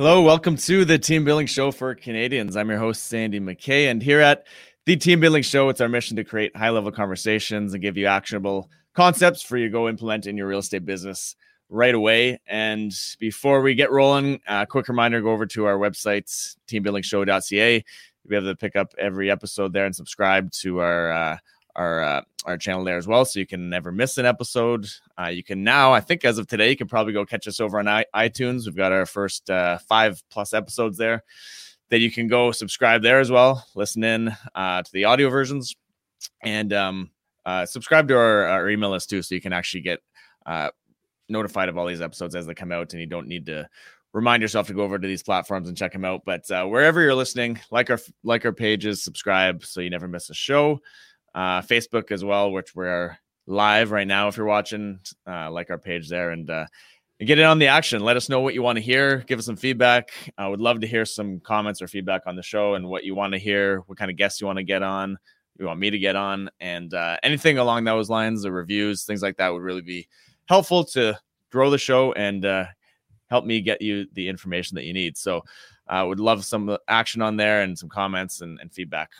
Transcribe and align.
Hello, 0.00 0.22
welcome 0.22 0.56
to 0.56 0.86
the 0.86 0.98
Team 0.98 1.26
Building 1.26 1.46
Show 1.46 1.70
for 1.70 1.94
Canadians. 1.94 2.56
I'm 2.56 2.70
your 2.70 2.78
host, 2.78 3.04
Sandy 3.04 3.38
McKay, 3.38 3.90
and 3.90 4.02
here 4.02 4.22
at 4.22 4.46
the 4.86 4.96
Team 4.96 5.20
Building 5.20 5.42
Show, 5.42 5.68
it's 5.68 5.82
our 5.82 5.90
mission 5.90 6.16
to 6.16 6.24
create 6.24 6.56
high 6.56 6.70
level 6.70 6.90
conversations 6.90 7.74
and 7.74 7.82
give 7.82 7.98
you 7.98 8.06
actionable 8.06 8.70
concepts 8.94 9.42
for 9.42 9.58
you 9.58 9.66
to 9.66 9.70
go 9.70 9.90
implement 9.90 10.26
in 10.26 10.38
your 10.38 10.46
real 10.46 10.60
estate 10.60 10.86
business 10.86 11.36
right 11.68 11.94
away. 11.94 12.40
And 12.46 12.90
before 13.18 13.60
we 13.60 13.74
get 13.74 13.90
rolling, 13.90 14.40
a 14.46 14.64
quick 14.64 14.88
reminder 14.88 15.20
go 15.20 15.32
over 15.32 15.44
to 15.44 15.66
our 15.66 15.76
website, 15.76 16.24
teambuildingshow.ca. 16.66 17.74
You'll 17.74 18.30
be 18.30 18.36
able 18.36 18.46
to 18.46 18.56
pick 18.56 18.76
up 18.76 18.94
every 18.96 19.30
episode 19.30 19.74
there 19.74 19.84
and 19.84 19.94
subscribe 19.94 20.50
to 20.62 20.78
our 20.78 21.12
uh, 21.12 21.36
our 21.80 22.02
uh, 22.02 22.22
our 22.44 22.58
channel 22.58 22.84
there 22.84 22.98
as 22.98 23.06
well, 23.06 23.24
so 23.24 23.40
you 23.40 23.46
can 23.46 23.70
never 23.70 23.90
miss 23.90 24.18
an 24.18 24.26
episode. 24.26 24.86
Uh, 25.18 25.28
you 25.28 25.42
can 25.42 25.64
now, 25.64 25.92
I 25.92 26.00
think, 26.00 26.24
as 26.24 26.38
of 26.38 26.46
today, 26.46 26.70
you 26.70 26.76
can 26.76 26.88
probably 26.88 27.12
go 27.12 27.24
catch 27.24 27.48
us 27.48 27.58
over 27.58 27.78
on 27.78 27.88
I- 27.88 28.04
iTunes. 28.14 28.66
We've 28.66 28.76
got 28.76 28.92
our 28.92 29.06
first 29.06 29.48
uh, 29.48 29.78
five 29.88 30.22
plus 30.30 30.52
episodes 30.52 30.98
there 30.98 31.24
that 31.88 32.00
you 32.00 32.10
can 32.10 32.28
go 32.28 32.52
subscribe 32.52 33.02
there 33.02 33.18
as 33.18 33.30
well. 33.30 33.66
Listen 33.74 34.04
in 34.04 34.36
uh, 34.54 34.82
to 34.82 34.92
the 34.92 35.06
audio 35.06 35.30
versions 35.30 35.74
and 36.42 36.72
um, 36.72 37.10
uh, 37.46 37.64
subscribe 37.66 38.08
to 38.08 38.16
our, 38.16 38.44
our, 38.44 38.70
email 38.70 38.90
list 38.90 39.10
too, 39.10 39.22
so 39.22 39.34
you 39.34 39.40
can 39.40 39.54
actually 39.54 39.80
get 39.80 40.00
uh, 40.46 40.68
notified 41.28 41.68
of 41.70 41.78
all 41.78 41.86
these 41.86 42.02
episodes 42.02 42.36
as 42.36 42.46
they 42.46 42.54
come 42.54 42.72
out, 42.72 42.92
and 42.92 43.00
you 43.00 43.06
don't 43.06 43.26
need 43.26 43.46
to 43.46 43.66
remind 44.12 44.42
yourself 44.42 44.66
to 44.66 44.74
go 44.74 44.82
over 44.82 44.98
to 44.98 45.08
these 45.08 45.22
platforms 45.22 45.68
and 45.68 45.78
check 45.78 45.92
them 45.92 46.04
out. 46.04 46.22
But 46.26 46.50
uh, 46.50 46.66
wherever 46.66 47.00
you're 47.00 47.14
listening, 47.14 47.58
like 47.70 47.88
our 47.88 47.98
like 48.22 48.44
our 48.44 48.52
pages, 48.52 49.02
subscribe 49.02 49.64
so 49.64 49.80
you 49.80 49.88
never 49.88 50.08
miss 50.08 50.28
a 50.28 50.34
show 50.34 50.80
uh, 51.34 51.60
Facebook 51.62 52.10
as 52.10 52.24
well, 52.24 52.50
which 52.52 52.74
we're 52.74 53.16
live 53.46 53.90
right 53.90 54.06
now. 54.06 54.28
If 54.28 54.36
you're 54.36 54.46
watching, 54.46 55.00
uh, 55.26 55.50
like 55.50 55.70
our 55.70 55.78
page 55.78 56.08
there 56.08 56.30
and, 56.30 56.48
uh, 56.48 56.66
and 57.18 57.26
get 57.26 57.38
in 57.38 57.44
on 57.44 57.58
the 57.58 57.66
action. 57.66 58.02
Let 58.02 58.16
us 58.16 58.28
know 58.28 58.40
what 58.40 58.54
you 58.54 58.62
want 58.62 58.76
to 58.76 58.82
hear. 58.82 59.18
Give 59.26 59.38
us 59.38 59.46
some 59.46 59.56
feedback. 59.56 60.10
I 60.38 60.48
would 60.48 60.60
love 60.60 60.80
to 60.80 60.86
hear 60.86 61.04
some 61.04 61.40
comments 61.40 61.82
or 61.82 61.88
feedback 61.88 62.22
on 62.26 62.34
the 62.34 62.42
show 62.42 62.74
and 62.74 62.88
what 62.88 63.04
you 63.04 63.14
want 63.14 63.34
to 63.34 63.38
hear, 63.38 63.80
what 63.86 63.98
kind 63.98 64.10
of 64.10 64.16
guests 64.16 64.40
you 64.40 64.46
want 64.46 64.56
to 64.58 64.64
get 64.64 64.82
on, 64.82 65.18
you 65.58 65.66
want 65.66 65.78
me 65.78 65.90
to 65.90 65.98
get 65.98 66.16
on, 66.16 66.50
and 66.60 66.94
uh, 66.94 67.18
anything 67.22 67.58
along 67.58 67.84
those 67.84 68.08
lines, 68.08 68.42
the 68.42 68.50
reviews, 68.50 69.04
things 69.04 69.22
like 69.22 69.36
that 69.36 69.52
would 69.52 69.62
really 69.62 69.82
be 69.82 70.08
helpful 70.48 70.82
to 70.84 71.18
grow 71.50 71.68
the 71.68 71.78
show 71.78 72.12
and 72.12 72.46
uh, 72.46 72.64
help 73.28 73.44
me 73.44 73.60
get 73.60 73.82
you 73.82 74.06
the 74.14 74.26
information 74.26 74.74
that 74.76 74.84
you 74.84 74.94
need. 74.94 75.16
So, 75.16 75.42
I 75.86 76.02
uh, 76.02 76.06
would 76.06 76.20
love 76.20 76.44
some 76.44 76.78
action 76.86 77.20
on 77.20 77.36
there 77.36 77.62
and 77.62 77.76
some 77.76 77.88
comments 77.88 78.42
and, 78.42 78.60
and 78.60 78.72
feedback. 78.72 79.10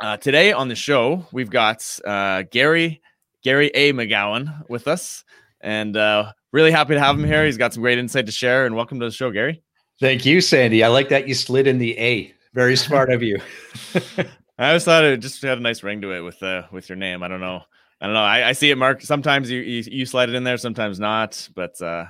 Uh, 0.00 0.16
today 0.16 0.52
on 0.52 0.68
the 0.68 0.76
show, 0.76 1.26
we've 1.32 1.50
got 1.50 1.84
uh, 2.06 2.44
Gary 2.52 3.02
Gary 3.42 3.68
A. 3.74 3.92
McGowan 3.92 4.68
with 4.68 4.86
us, 4.86 5.24
and 5.60 5.96
uh, 5.96 6.32
really 6.52 6.70
happy 6.70 6.94
to 6.94 7.00
have 7.00 7.16
him 7.16 7.24
here. 7.24 7.44
He's 7.44 7.56
got 7.56 7.74
some 7.74 7.82
great 7.82 7.98
insight 7.98 8.26
to 8.26 8.32
share. 8.32 8.64
And 8.64 8.76
welcome 8.76 9.00
to 9.00 9.06
the 9.06 9.12
show, 9.12 9.32
Gary. 9.32 9.60
Thank 9.98 10.24
you, 10.24 10.40
Sandy. 10.40 10.84
I 10.84 10.88
like 10.88 11.08
that 11.08 11.26
you 11.26 11.34
slid 11.34 11.66
in 11.66 11.78
the 11.78 11.98
A. 11.98 12.32
Very 12.54 12.76
smart 12.76 13.10
of 13.10 13.24
you. 13.24 13.40
I 14.58 14.68
always 14.68 14.84
thought 14.84 15.02
it 15.02 15.18
just 15.18 15.42
had 15.42 15.58
a 15.58 15.60
nice 15.60 15.82
ring 15.82 16.00
to 16.02 16.12
it 16.12 16.20
with 16.20 16.40
uh, 16.44 16.62
with 16.70 16.88
your 16.88 16.96
name. 16.96 17.24
I 17.24 17.28
don't 17.28 17.40
know. 17.40 17.62
I 18.00 18.06
don't 18.06 18.14
know. 18.14 18.22
I, 18.22 18.50
I 18.50 18.52
see 18.52 18.70
it 18.70 18.78
marked. 18.78 19.02
Sometimes 19.02 19.50
you, 19.50 19.60
you, 19.60 19.82
you 19.90 20.06
slide 20.06 20.28
it 20.28 20.36
in 20.36 20.44
there, 20.44 20.58
sometimes 20.58 21.00
not. 21.00 21.48
But 21.56 21.82
uh, 21.82 22.04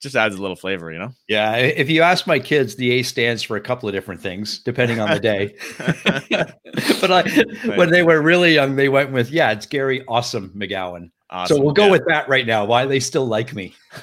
just 0.00 0.14
adds 0.14 0.36
a 0.36 0.40
little 0.40 0.56
flavor, 0.56 0.92
you 0.92 0.98
know? 0.98 1.12
Yeah. 1.28 1.56
If 1.56 1.90
you 1.90 2.02
ask 2.02 2.26
my 2.26 2.38
kids, 2.38 2.76
the 2.76 2.92
A 2.92 3.02
stands 3.02 3.42
for 3.42 3.56
a 3.56 3.60
couple 3.60 3.88
of 3.88 3.94
different 3.94 4.20
things 4.20 4.60
depending 4.60 5.00
on 5.00 5.10
the 5.10 5.20
day. 5.20 5.54
but 7.00 7.10
I, 7.10 7.76
when 7.76 7.90
they 7.90 8.02
were 8.02 8.22
really 8.22 8.54
young, 8.54 8.76
they 8.76 8.88
went 8.88 9.12
with, 9.12 9.30
yeah, 9.30 9.50
it's 9.50 9.66
Gary 9.66 10.04
Awesome 10.06 10.50
McGowan. 10.50 11.10
Awesome. 11.30 11.56
So 11.58 11.62
we'll 11.62 11.74
go 11.74 11.86
yeah. 11.86 11.92
with 11.92 12.06
that 12.06 12.28
right 12.28 12.46
now. 12.46 12.64
Why 12.64 12.86
they 12.86 13.00
still 13.00 13.26
like 13.26 13.54
me. 13.54 13.74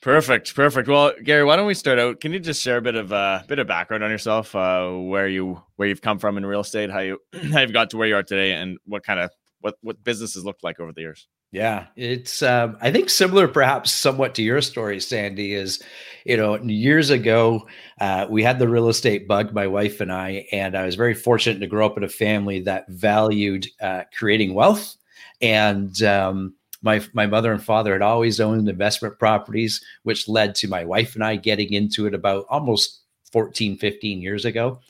perfect. 0.00 0.54
Perfect. 0.54 0.88
Well, 0.88 1.12
Gary, 1.24 1.44
why 1.44 1.56
don't 1.56 1.66
we 1.66 1.74
start 1.74 1.98
out? 1.98 2.20
Can 2.20 2.32
you 2.32 2.38
just 2.38 2.62
share 2.62 2.76
a 2.76 2.82
bit 2.82 2.94
of 2.94 3.10
a 3.10 3.14
uh, 3.16 3.42
bit 3.48 3.58
of 3.58 3.66
background 3.66 4.04
on 4.04 4.10
yourself, 4.10 4.54
uh, 4.54 4.88
where 4.90 5.26
you 5.26 5.60
where 5.74 5.88
you've 5.88 6.02
come 6.02 6.20
from 6.20 6.36
in 6.36 6.46
real 6.46 6.60
estate, 6.60 6.90
how 6.90 7.00
you 7.00 7.18
how 7.52 7.60
you've 7.60 7.72
got 7.72 7.90
to 7.90 7.96
where 7.96 8.06
you 8.06 8.14
are 8.14 8.22
today, 8.22 8.52
and 8.52 8.78
what 8.84 9.02
kind 9.02 9.18
of 9.18 9.30
what 9.60 9.76
what 9.82 10.02
businesses 10.04 10.44
looked 10.44 10.64
like 10.64 10.80
over 10.80 10.92
the 10.92 11.00
years? 11.02 11.28
Yeah, 11.52 11.86
it's 11.96 12.42
um, 12.42 12.76
I 12.80 12.90
think 12.90 13.08
similar, 13.08 13.48
perhaps 13.48 13.92
somewhat 13.92 14.34
to 14.34 14.42
your 14.42 14.60
story, 14.60 15.00
Sandy. 15.00 15.54
Is 15.54 15.82
you 16.24 16.36
know 16.36 16.56
years 16.62 17.10
ago 17.10 17.66
uh, 18.00 18.26
we 18.28 18.42
had 18.42 18.58
the 18.58 18.68
real 18.68 18.88
estate 18.88 19.28
bug, 19.28 19.54
my 19.54 19.66
wife 19.66 20.00
and 20.00 20.12
I, 20.12 20.46
and 20.52 20.76
I 20.76 20.84
was 20.84 20.96
very 20.96 21.14
fortunate 21.14 21.60
to 21.60 21.66
grow 21.66 21.86
up 21.86 21.96
in 21.96 22.04
a 22.04 22.08
family 22.08 22.60
that 22.60 22.88
valued 22.88 23.68
uh, 23.80 24.02
creating 24.16 24.54
wealth, 24.54 24.96
and 25.40 26.02
um, 26.02 26.54
my 26.82 27.00
my 27.12 27.26
mother 27.26 27.52
and 27.52 27.62
father 27.62 27.92
had 27.92 28.02
always 28.02 28.40
owned 28.40 28.68
investment 28.68 29.18
properties, 29.18 29.80
which 30.02 30.28
led 30.28 30.54
to 30.56 30.68
my 30.68 30.84
wife 30.84 31.14
and 31.14 31.24
I 31.24 31.36
getting 31.36 31.72
into 31.72 32.06
it 32.06 32.14
about 32.14 32.46
almost 32.50 33.02
14, 33.32 33.78
15 33.78 34.20
years 34.20 34.44
ago, 34.44 34.80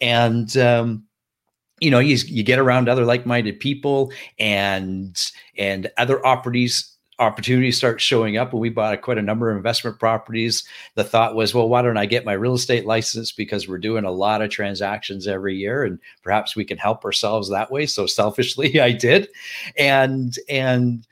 and 0.00 0.56
um, 0.56 1.04
you 1.84 1.90
know 1.90 1.98
you, 1.98 2.16
you 2.26 2.42
get 2.42 2.58
around 2.58 2.88
other 2.88 3.04
like-minded 3.04 3.60
people 3.60 4.10
and 4.38 5.20
and 5.56 5.90
other 5.98 6.24
opportunities 6.26 6.90
opportunities 7.20 7.76
start 7.76 8.00
showing 8.00 8.36
up 8.36 8.50
and 8.50 8.60
we 8.60 8.70
bought 8.70 9.00
quite 9.00 9.18
a 9.18 9.22
number 9.22 9.48
of 9.48 9.56
investment 9.56 10.00
properties. 10.00 10.64
The 10.96 11.04
thought 11.04 11.36
was 11.36 11.54
well 11.54 11.68
why 11.68 11.82
don't 11.82 11.96
i 11.96 12.06
get 12.06 12.24
my 12.24 12.32
real 12.32 12.54
estate 12.54 12.86
license 12.86 13.30
because 13.30 13.68
we're 13.68 13.78
doing 13.78 14.04
a 14.04 14.10
lot 14.10 14.42
of 14.42 14.50
transactions 14.50 15.28
every 15.28 15.54
year 15.54 15.84
and 15.84 16.00
perhaps 16.22 16.56
we 16.56 16.64
can 16.64 16.78
help 16.78 17.04
ourselves 17.04 17.50
that 17.50 17.70
way. 17.70 17.86
So 17.86 18.06
selfishly 18.06 18.80
i 18.88 18.90
did. 18.90 19.28
And 19.76 20.36
and 20.48 21.06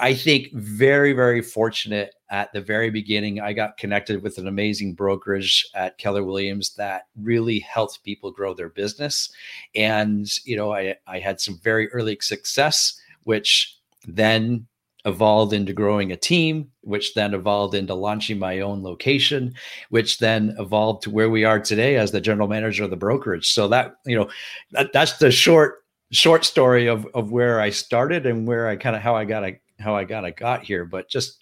I 0.00 0.14
think 0.14 0.52
very, 0.54 1.12
very 1.12 1.42
fortunate 1.42 2.14
at 2.30 2.52
the 2.52 2.60
very 2.60 2.90
beginning. 2.90 3.40
I 3.40 3.52
got 3.52 3.76
connected 3.76 4.22
with 4.22 4.38
an 4.38 4.46
amazing 4.46 4.94
brokerage 4.94 5.66
at 5.74 5.98
Keller 5.98 6.24
Williams 6.24 6.74
that 6.74 7.08
really 7.20 7.58
helped 7.58 8.04
people 8.04 8.30
grow 8.30 8.54
their 8.54 8.68
business. 8.68 9.30
And, 9.74 10.26
you 10.44 10.56
know, 10.56 10.72
I, 10.72 10.96
I 11.06 11.18
had 11.18 11.40
some 11.40 11.58
very 11.62 11.88
early 11.92 12.16
success, 12.20 12.98
which 13.24 13.76
then 14.06 14.66
evolved 15.06 15.52
into 15.52 15.72
growing 15.72 16.12
a 16.12 16.16
team, 16.16 16.70
which 16.82 17.14
then 17.14 17.34
evolved 17.34 17.74
into 17.74 17.94
launching 17.94 18.38
my 18.38 18.60
own 18.60 18.82
location, 18.82 19.54
which 19.88 20.18
then 20.18 20.54
evolved 20.58 21.02
to 21.02 21.10
where 21.10 21.30
we 21.30 21.44
are 21.44 21.58
today 21.58 21.96
as 21.96 22.12
the 22.12 22.20
general 22.20 22.48
manager 22.48 22.84
of 22.84 22.90
the 22.90 22.96
brokerage. 22.96 23.50
So 23.50 23.66
that, 23.68 23.96
you 24.04 24.16
know, 24.16 24.28
that, 24.72 24.92
that's 24.92 25.18
the 25.18 25.30
short 25.30 25.78
short 26.12 26.44
story 26.44 26.88
of 26.88 27.06
of 27.14 27.30
where 27.30 27.60
I 27.60 27.70
started 27.70 28.26
and 28.26 28.46
where 28.46 28.66
I 28.66 28.74
kind 28.74 28.96
of 28.96 29.02
how 29.02 29.14
I 29.14 29.24
got 29.24 29.44
a 29.44 29.58
how 29.78 29.94
I 29.94 30.04
got 30.04 30.24
I 30.24 30.30
got 30.30 30.64
here, 30.64 30.84
but 30.84 31.08
just 31.08 31.39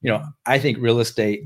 you 0.00 0.10
know, 0.10 0.24
I 0.46 0.58
think 0.58 0.78
real 0.78 1.00
estate 1.00 1.44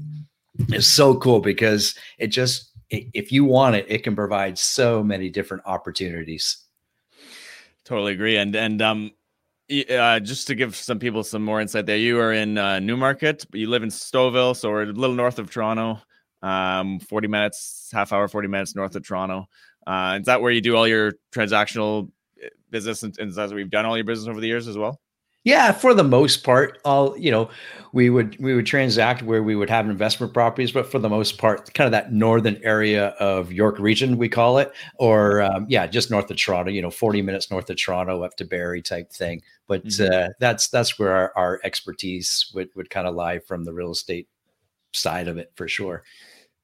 is 0.69 0.87
so 0.87 1.17
cool 1.17 1.41
because 1.41 1.95
it 2.19 2.29
just 2.29 2.71
if 2.91 3.33
you 3.33 3.45
want 3.45 3.77
it, 3.77 3.87
it 3.89 4.03
can 4.03 4.15
provide 4.15 4.59
so 4.59 5.03
many 5.03 5.31
different 5.31 5.63
opportunities. 5.67 6.59
Totally 7.85 8.13
agree, 8.13 8.37
and 8.37 8.55
and 8.55 8.83
um, 8.83 9.11
uh, 9.91 10.21
just 10.21 10.47
to 10.49 10.55
give 10.55 10.77
some 10.77 10.99
people 10.99 11.25
some 11.25 11.43
more 11.43 11.61
insight 11.61 11.87
there, 11.87 11.97
you 11.97 12.21
are 12.21 12.33
in 12.33 12.59
uh, 12.59 12.79
Newmarket, 12.79 13.45
but 13.51 13.59
you 13.59 13.69
live 13.69 13.83
in 13.83 13.89
Stouffville, 13.89 14.55
so 14.55 14.71
we're 14.71 14.83
a 14.83 14.87
little 14.87 15.17
north 15.17 15.39
of 15.39 15.51
Toronto, 15.51 16.01
um, 16.43 17.01
forty 17.01 17.29
minutes, 17.29 17.89
half 17.93 18.13
hour, 18.13 18.29
forty 18.29 18.49
minutes 18.49 18.77
north 18.77 18.95
of 18.95 19.07
Toronto. 19.07 19.49
Uh, 19.87 20.19
is 20.21 20.27
that 20.27 20.41
where 20.41 20.53
you 20.53 20.61
do 20.61 20.77
all 20.77 20.87
your 20.87 21.13
transactional 21.35 22.09
uh, 22.45 22.49
business, 22.71 23.03
and, 23.03 23.19
and 23.19 23.31
is 23.31 23.37
that 23.37 23.49
where 23.49 23.59
you've 23.59 23.71
done 23.71 23.87
all 23.87 23.97
your 23.97 24.05
business 24.05 24.29
over 24.29 24.41
the 24.41 24.47
years 24.47 24.69
as 24.69 24.79
well? 24.79 25.01
Yeah, 25.45 25.73
for 25.73 25.93
the 25.93 26.05
most 26.05 26.45
part, 26.45 26.79
all 26.85 27.19
you 27.19 27.31
know, 27.33 27.51
we 27.93 28.11
would 28.11 28.39
we 28.39 28.55
would 28.55 28.65
transact 28.65 29.23
where 29.23 29.43
we 29.43 29.57
would 29.57 29.69
have 29.71 29.91
investment 29.91 30.33
properties, 30.33 30.71
but 30.71 30.91
for 30.91 31.01
the 31.01 31.09
most 31.09 31.37
part, 31.37 31.75
kind 31.75 31.87
of 31.87 31.91
that 31.93 32.13
northern 32.13 32.61
area 32.63 33.09
of 33.19 33.51
York 33.51 33.81
region, 33.81 34.19
we 34.19 34.29
call 34.29 34.59
it, 34.59 34.73
or 35.01 35.43
um, 35.43 35.67
yeah, 35.69 35.89
just 35.89 36.13
north 36.13 36.31
of 36.31 36.37
Toronto. 36.37 36.71
You 36.71 36.81
know, 36.81 36.91
forty 36.93 37.23
minutes 37.23 37.51
north 37.51 37.69
of 37.69 37.77
Toronto, 37.77 38.23
up 38.23 38.37
to 38.37 38.45
Barrie 38.45 38.83
type 38.83 39.11
thing. 39.11 39.43
But 39.67 39.85
mm-hmm. 39.85 40.13
uh, 40.13 40.29
that's 40.39 40.69
that's 40.69 40.97
where 40.97 41.13
our, 41.13 41.33
our 41.35 41.61
expertise 41.65 42.51
would 42.55 42.69
would 42.77 42.89
kind 42.89 43.09
of 43.09 43.17
lie 43.17 43.41
from 43.41 43.65
the 43.65 43.73
real 43.73 43.91
estate 43.91 44.29
side 44.93 45.27
of 45.27 45.39
it 45.39 45.51
for 45.57 45.67
sure. 45.67 46.05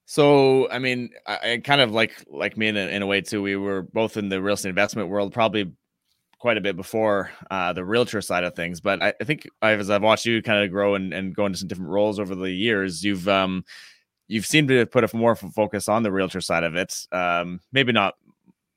So, 0.06 0.70
I 0.70 0.78
mean, 0.78 1.10
I, 1.26 1.52
I, 1.52 1.56
kind 1.58 1.80
of 1.80 1.90
like 1.90 2.24
like 2.30 2.56
me 2.56 2.68
in 2.68 2.76
a, 2.76 2.88
in 2.88 3.02
a 3.02 3.06
way 3.06 3.20
too. 3.22 3.42
We 3.42 3.56
were 3.56 3.82
both 3.82 4.16
in 4.16 4.28
the 4.28 4.40
real 4.40 4.54
estate 4.54 4.70
investment 4.70 5.08
world, 5.08 5.34
probably 5.34 5.72
quite 6.38 6.56
a 6.56 6.60
bit 6.60 6.76
before 6.76 7.30
uh, 7.50 7.72
the 7.72 7.84
realtor 7.84 8.20
side 8.20 8.44
of 8.44 8.54
things. 8.54 8.80
But 8.80 9.02
I, 9.02 9.12
I 9.20 9.24
think 9.24 9.48
I've, 9.60 9.80
as 9.80 9.90
I've 9.90 10.02
watched 10.02 10.24
you 10.24 10.42
kind 10.42 10.64
of 10.64 10.70
grow 10.70 10.94
and, 10.94 11.12
and 11.12 11.34
go 11.34 11.46
into 11.46 11.58
some 11.58 11.68
different 11.68 11.90
roles 11.90 12.18
over 12.18 12.34
the 12.34 12.50
years, 12.50 13.04
you've 13.04 13.28
um, 13.28 13.64
you've 14.28 14.46
seemed 14.46 14.68
to 14.68 14.86
put 14.86 15.04
a 15.04 15.16
more 15.16 15.34
focus 15.34 15.88
on 15.88 16.02
the 16.02 16.12
realtor 16.12 16.40
side 16.40 16.64
of 16.64 16.76
it. 16.76 17.06
Um, 17.12 17.60
maybe 17.72 17.92
not 17.92 18.14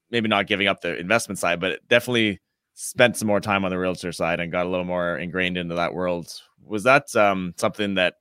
maybe 0.09 0.27
not 0.27 0.47
giving 0.47 0.67
up 0.67 0.81
the 0.81 0.97
investment 0.97 1.39
side, 1.39 1.59
but 1.59 1.87
definitely 1.87 2.41
spent 2.73 3.17
some 3.17 3.27
more 3.27 3.39
time 3.39 3.63
on 3.63 3.71
the 3.71 3.77
realtor 3.77 4.11
side 4.11 4.39
and 4.39 4.51
got 4.51 4.65
a 4.65 4.69
little 4.69 4.85
more 4.85 5.17
ingrained 5.17 5.57
into 5.57 5.75
that 5.75 5.93
world. 5.93 6.33
Was 6.65 6.83
that 6.83 7.15
um, 7.15 7.53
something 7.57 7.95
that 7.95 8.15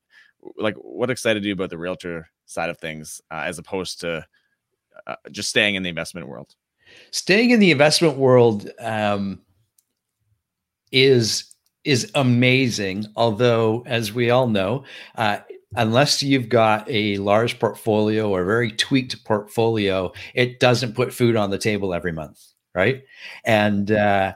like 0.57 0.75
what 0.77 1.11
excited 1.11 1.45
you 1.45 1.53
about 1.53 1.71
the 1.71 1.79
realtor 1.79 2.29
side 2.47 2.71
of 2.71 2.79
things 2.79 3.21
uh, 3.31 3.43
as 3.47 3.59
opposed 3.59 4.01
to 4.01 4.27
uh, 5.07 5.17
just 5.31 5.51
staying 5.51 5.75
in 5.75 5.83
the 5.83 5.89
investment 5.89 6.29
world? 6.29 6.55
Staying 7.11 7.51
in 7.51 7.61
the 7.61 7.71
investment 7.71 8.17
world 8.17 8.71
um, 8.81 9.41
is 10.93 11.45
is 11.85 12.11
amazing. 12.15 13.07
Although, 13.17 13.83
as 13.87 14.13
we 14.13 14.31
all 14.31 14.47
know, 14.49 14.85
uh, 15.17 15.39
unless 15.77 16.23
you've 16.23 16.49
got 16.49 16.89
a 16.91 17.17
large 17.19 17.59
portfolio 17.59 18.29
or 18.29 18.43
a 18.43 18.47
very 18.47 18.73
tweaked 18.73 19.25
portfolio, 19.25 20.13
it 20.35 20.61
doesn't 20.61 20.95
put 20.95 21.13
food 21.13 21.37
on 21.37 21.51
the 21.51 21.59
table 21.59 21.95
every 21.95 22.13
month, 22.13 22.41
right? 22.75 23.03
And 23.45 23.91
uh, 23.91 24.35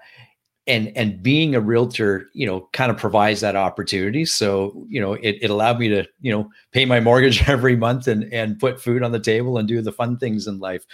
and 0.67 0.93
and 0.97 1.23
being 1.23 1.55
a 1.55 1.61
realtor, 1.61 2.31
you 2.33 2.47
know, 2.47 2.69
kind 2.73 2.91
of 2.91 2.97
provides 2.97 3.41
that 3.41 3.57
opportunity. 3.57 4.25
So 4.25 4.87
you 4.89 5.01
know, 5.01 5.15
it, 5.15 5.39
it 5.43 5.51
allowed 5.51 5.79
me 5.79 5.89
to 5.89 6.07
you 6.21 6.33
know 6.33 6.51
pay 6.73 6.85
my 6.85 7.01
mortgage 7.01 7.49
every 7.49 7.77
month 7.77 8.09
and 8.09 8.33
and 8.33 8.59
put 8.59 8.81
food 8.81 9.03
on 9.03 9.13
the 9.13 9.21
table 9.21 9.59
and 9.59 9.69
do 9.69 9.81
the 9.83 9.93
fun 9.93 10.17
things 10.17 10.47
in 10.47 10.59
life 10.59 10.87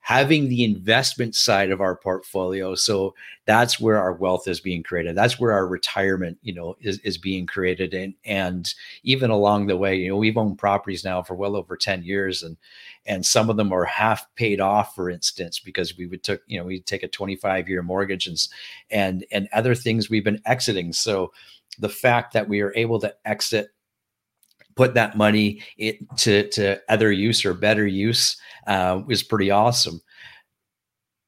having 0.00 0.48
the 0.48 0.64
investment 0.64 1.34
side 1.34 1.70
of 1.70 1.80
our 1.80 1.94
portfolio. 1.94 2.74
So 2.74 3.14
that's 3.44 3.78
where 3.78 3.98
our 3.98 4.14
wealth 4.14 4.48
is 4.48 4.58
being 4.58 4.82
created. 4.82 5.14
That's 5.14 5.38
where 5.38 5.52
our 5.52 5.66
retirement 5.66 6.38
you 6.42 6.54
know 6.54 6.76
is, 6.80 6.98
is 7.00 7.18
being 7.18 7.46
created. 7.46 7.94
And 7.94 8.14
and 8.24 8.72
even 9.02 9.30
along 9.30 9.66
the 9.66 9.76
way 9.76 9.96
you 9.96 10.08
know 10.08 10.16
we've 10.16 10.38
owned 10.38 10.58
properties 10.58 11.04
now 11.04 11.22
for 11.22 11.34
well 11.34 11.54
over 11.54 11.76
10 11.76 12.02
years 12.02 12.42
and 12.42 12.56
and 13.06 13.24
some 13.24 13.50
of 13.50 13.56
them 13.56 13.72
are 13.72 13.84
half 13.84 14.26
paid 14.34 14.60
off 14.60 14.94
for 14.94 15.10
instance 15.10 15.58
because 15.58 15.96
we 15.96 16.06
would 16.06 16.22
took 16.22 16.42
you 16.46 16.58
know 16.58 16.64
we 16.64 16.80
take 16.80 17.02
a 17.02 17.08
25 17.08 17.68
year 17.68 17.82
mortgage 17.82 18.26
and 18.26 18.48
and 18.90 19.24
and 19.30 19.48
other 19.52 19.74
things 19.74 20.08
we've 20.08 20.24
been 20.24 20.42
exiting. 20.46 20.92
So 20.92 21.32
the 21.78 21.88
fact 21.88 22.32
that 22.32 22.48
we 22.48 22.60
are 22.60 22.74
able 22.74 22.98
to 23.00 23.14
exit 23.24 23.70
put 24.74 24.94
that 24.94 25.16
money 25.16 25.62
it, 25.78 25.98
to 26.18 26.48
to 26.50 26.80
other 26.88 27.12
use 27.12 27.44
or 27.44 27.54
better 27.54 27.86
use 27.86 28.36
uh, 28.66 29.00
was 29.06 29.22
pretty 29.22 29.50
awesome. 29.50 30.00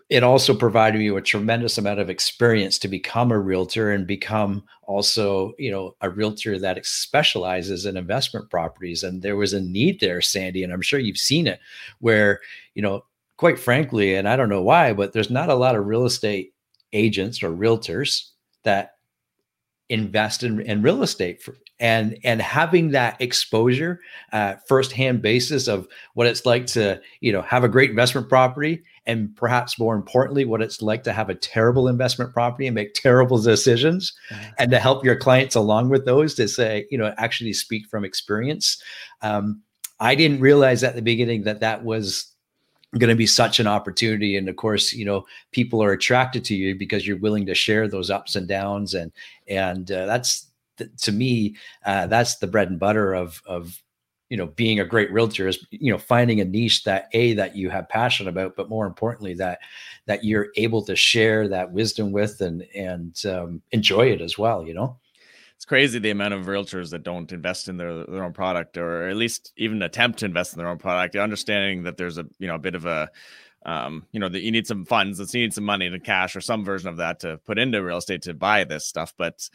It 0.08 0.22
also 0.22 0.54
provided 0.54 0.98
me 0.98 1.10
with 1.10 1.22
a 1.22 1.26
tremendous 1.26 1.78
amount 1.78 1.98
of 1.98 2.10
experience 2.10 2.78
to 2.80 2.88
become 2.88 3.32
a 3.32 3.38
realtor 3.38 3.92
and 3.92 4.06
become 4.06 4.62
also, 4.82 5.54
you 5.58 5.70
know, 5.70 5.96
a 6.02 6.10
realtor 6.10 6.58
that 6.58 6.84
specializes 6.84 7.86
in 7.86 7.96
investment 7.96 8.50
properties. 8.50 9.02
And 9.02 9.22
there 9.22 9.36
was 9.36 9.54
a 9.54 9.60
need 9.62 10.00
there, 10.00 10.20
Sandy, 10.20 10.64
and 10.64 10.72
I'm 10.72 10.82
sure 10.82 11.00
you've 11.00 11.16
seen 11.16 11.46
it, 11.46 11.60
where, 12.00 12.40
you 12.74 12.82
know, 12.82 13.06
quite 13.38 13.58
frankly, 13.58 14.14
and 14.14 14.28
I 14.28 14.36
don't 14.36 14.50
know 14.50 14.62
why, 14.62 14.92
but 14.92 15.14
there's 15.14 15.30
not 15.30 15.48
a 15.48 15.54
lot 15.54 15.76
of 15.76 15.86
real 15.86 16.04
estate 16.04 16.52
agents 16.92 17.42
or 17.42 17.48
realtors 17.48 18.28
that 18.64 18.96
invest 19.88 20.42
in, 20.42 20.60
in 20.60 20.82
real 20.82 21.02
estate 21.02 21.42
for, 21.42 21.56
and 21.82 22.16
and 22.22 22.40
having 22.40 22.92
that 22.92 23.20
exposure 23.20 24.00
uh, 24.32 24.54
firsthand 24.66 25.20
basis 25.20 25.66
of 25.66 25.86
what 26.14 26.28
it's 26.28 26.46
like 26.46 26.64
to 26.64 26.98
you 27.20 27.32
know 27.32 27.42
have 27.42 27.64
a 27.64 27.68
great 27.68 27.90
investment 27.90 28.28
property 28.28 28.82
and 29.04 29.34
perhaps 29.36 29.78
more 29.80 29.96
importantly 29.96 30.44
what 30.44 30.62
it's 30.62 30.80
like 30.80 31.02
to 31.02 31.12
have 31.12 31.28
a 31.28 31.34
terrible 31.34 31.88
investment 31.88 32.32
property 32.32 32.66
and 32.66 32.74
make 32.74 32.94
terrible 32.94 33.38
decisions 33.38 34.14
mm-hmm. 34.30 34.50
and 34.58 34.70
to 34.70 34.78
help 34.78 35.04
your 35.04 35.16
clients 35.16 35.56
along 35.56 35.90
with 35.90 36.06
those 36.06 36.34
to 36.34 36.48
say 36.48 36.86
you 36.90 36.96
know 36.96 37.12
actually 37.18 37.52
speak 37.52 37.84
from 37.88 38.04
experience 38.04 38.80
um, 39.20 39.60
i 40.00 40.14
didn't 40.14 40.40
realize 40.40 40.82
at 40.84 40.94
the 40.94 41.02
beginning 41.02 41.42
that 41.42 41.60
that 41.60 41.84
was 41.84 42.28
going 42.98 43.08
to 43.08 43.16
be 43.16 43.26
such 43.26 43.58
an 43.58 43.66
opportunity 43.66 44.36
and 44.36 44.48
of 44.48 44.54
course 44.54 44.92
you 44.92 45.04
know 45.04 45.24
people 45.50 45.82
are 45.82 45.92
attracted 45.92 46.44
to 46.44 46.54
you 46.54 46.76
because 46.76 47.06
you're 47.06 47.16
willing 47.16 47.46
to 47.46 47.54
share 47.54 47.88
those 47.88 48.10
ups 48.10 48.36
and 48.36 48.46
downs 48.46 48.94
and 48.94 49.10
and 49.48 49.90
uh, 49.90 50.06
that's 50.06 50.51
to 50.98 51.12
me, 51.12 51.56
uh, 51.84 52.06
that's 52.06 52.36
the 52.36 52.46
bread 52.46 52.70
and 52.70 52.80
butter 52.80 53.14
of 53.14 53.42
of 53.46 53.82
you 54.28 54.36
know 54.36 54.46
being 54.46 54.80
a 54.80 54.84
great 54.84 55.12
realtor 55.12 55.48
is 55.48 55.64
you 55.70 55.92
know 55.92 55.98
finding 55.98 56.40
a 56.40 56.44
niche 56.44 56.84
that 56.84 57.08
a 57.12 57.34
that 57.34 57.56
you 57.56 57.70
have 57.70 57.88
passion 57.88 58.28
about, 58.28 58.56
but 58.56 58.68
more 58.68 58.86
importantly 58.86 59.34
that 59.34 59.58
that 60.06 60.24
you're 60.24 60.48
able 60.56 60.84
to 60.84 60.96
share 60.96 61.48
that 61.48 61.72
wisdom 61.72 62.12
with 62.12 62.40
and 62.40 62.62
and 62.74 63.24
um, 63.26 63.62
enjoy 63.72 64.06
it 64.06 64.20
as 64.20 64.38
well. 64.38 64.66
You 64.66 64.74
know 64.74 64.98
it's 65.62 65.66
crazy 65.68 66.00
the 66.00 66.10
amount 66.10 66.34
of 66.34 66.46
realtors 66.46 66.90
that 66.90 67.04
don't 67.04 67.30
invest 67.30 67.68
in 67.68 67.76
their, 67.76 68.04
their 68.06 68.24
own 68.24 68.32
product 68.32 68.76
or 68.76 69.08
at 69.08 69.14
least 69.14 69.52
even 69.56 69.80
attempt 69.82 70.18
to 70.18 70.24
invest 70.24 70.52
in 70.52 70.58
their 70.58 70.66
own 70.66 70.76
product 70.76 71.14
understanding 71.14 71.84
that 71.84 71.96
there's 71.96 72.18
a 72.18 72.26
you 72.40 72.48
know 72.48 72.56
a 72.56 72.58
bit 72.58 72.74
of 72.74 72.84
a 72.84 73.08
um, 73.64 74.04
you 74.10 74.18
know 74.18 74.28
that 74.28 74.42
you 74.42 74.50
need 74.50 74.66
some 74.66 74.84
funds 74.84 75.18
that 75.18 75.32
you 75.32 75.42
need 75.42 75.54
some 75.54 75.62
money 75.62 75.88
to 75.88 76.00
cash 76.00 76.34
or 76.34 76.40
some 76.40 76.64
version 76.64 76.88
of 76.88 76.96
that 76.96 77.20
to 77.20 77.38
put 77.46 77.60
into 77.60 77.80
real 77.80 77.98
estate 77.98 78.22
to 78.22 78.34
buy 78.34 78.64
this 78.64 78.88
stuff 78.88 79.14
but 79.16 79.48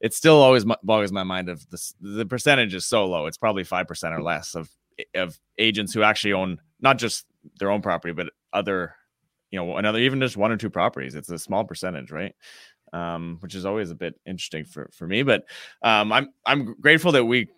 it 0.00 0.14
still 0.14 0.40
always 0.42 0.64
boggles 0.82 1.12
my 1.12 1.24
mind 1.24 1.48
of 1.48 1.68
the 1.70 1.92
the 2.00 2.26
percentage 2.26 2.74
is 2.74 2.86
so 2.86 3.06
low. 3.06 3.26
It's 3.26 3.38
probably 3.38 3.64
five 3.64 3.88
percent 3.88 4.14
or 4.14 4.22
less 4.22 4.54
of 4.54 4.70
of 5.14 5.38
agents 5.58 5.92
who 5.92 6.02
actually 6.02 6.32
own 6.32 6.58
not 6.80 6.98
just 6.98 7.26
their 7.58 7.70
own 7.70 7.82
property, 7.82 8.12
but 8.12 8.30
other, 8.52 8.94
you 9.50 9.58
know, 9.58 9.76
another 9.76 9.98
even 9.98 10.20
just 10.20 10.36
one 10.36 10.52
or 10.52 10.56
two 10.56 10.70
properties. 10.70 11.14
It's 11.14 11.30
a 11.30 11.38
small 11.38 11.64
percentage, 11.64 12.10
right? 12.10 12.34
Um, 12.92 13.38
which 13.40 13.54
is 13.54 13.66
always 13.66 13.90
a 13.90 13.94
bit 13.94 14.18
interesting 14.26 14.64
for 14.64 14.90
for 14.92 15.06
me. 15.06 15.22
But 15.22 15.44
um, 15.82 16.12
I'm 16.12 16.28
I'm 16.44 16.76
grateful 16.80 17.12
that 17.12 17.24
we, 17.24 17.48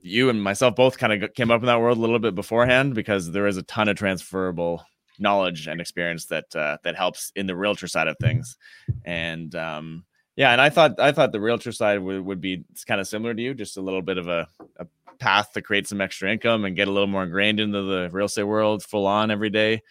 you 0.00 0.30
and 0.30 0.42
myself 0.42 0.76
both 0.76 0.98
kind 0.98 1.22
of 1.22 1.34
came 1.34 1.50
up 1.50 1.60
in 1.60 1.66
that 1.66 1.80
world 1.80 1.98
a 1.98 2.00
little 2.00 2.18
bit 2.18 2.34
beforehand 2.34 2.94
because 2.94 3.30
there 3.30 3.46
is 3.46 3.56
a 3.56 3.62
ton 3.64 3.88
of 3.88 3.96
transferable 3.96 4.82
knowledge 5.18 5.66
and 5.66 5.80
experience 5.80 6.26
that 6.26 6.54
uh, 6.56 6.78
that 6.84 6.96
helps 6.96 7.32
in 7.36 7.46
the 7.46 7.56
realtor 7.56 7.86
side 7.86 8.08
of 8.08 8.16
things, 8.18 8.56
and 9.04 9.54
um, 9.54 10.04
yeah, 10.36 10.52
and 10.52 10.60
I 10.60 10.68
thought 10.68 11.00
I 11.00 11.12
thought 11.12 11.32
the 11.32 11.40
realtor 11.40 11.72
side 11.72 12.00
would, 12.00 12.24
would 12.24 12.40
be 12.40 12.64
kind 12.86 13.00
of 13.00 13.08
similar 13.08 13.34
to 13.34 13.42
you, 13.42 13.54
just 13.54 13.76
a 13.78 13.80
little 13.80 14.02
bit 14.02 14.18
of 14.18 14.28
a, 14.28 14.46
a 14.78 14.86
path 15.18 15.52
to 15.54 15.62
create 15.62 15.86
some 15.86 16.00
extra 16.00 16.30
income 16.30 16.64
and 16.64 16.76
get 16.76 16.88
a 16.88 16.90
little 16.90 17.06
more 17.06 17.24
ingrained 17.24 17.58
into 17.58 17.82
the 17.82 18.10
real 18.12 18.26
estate 18.26 18.44
world 18.44 18.82
full 18.82 19.06
on 19.06 19.30
every 19.30 19.50
day. 19.50 19.82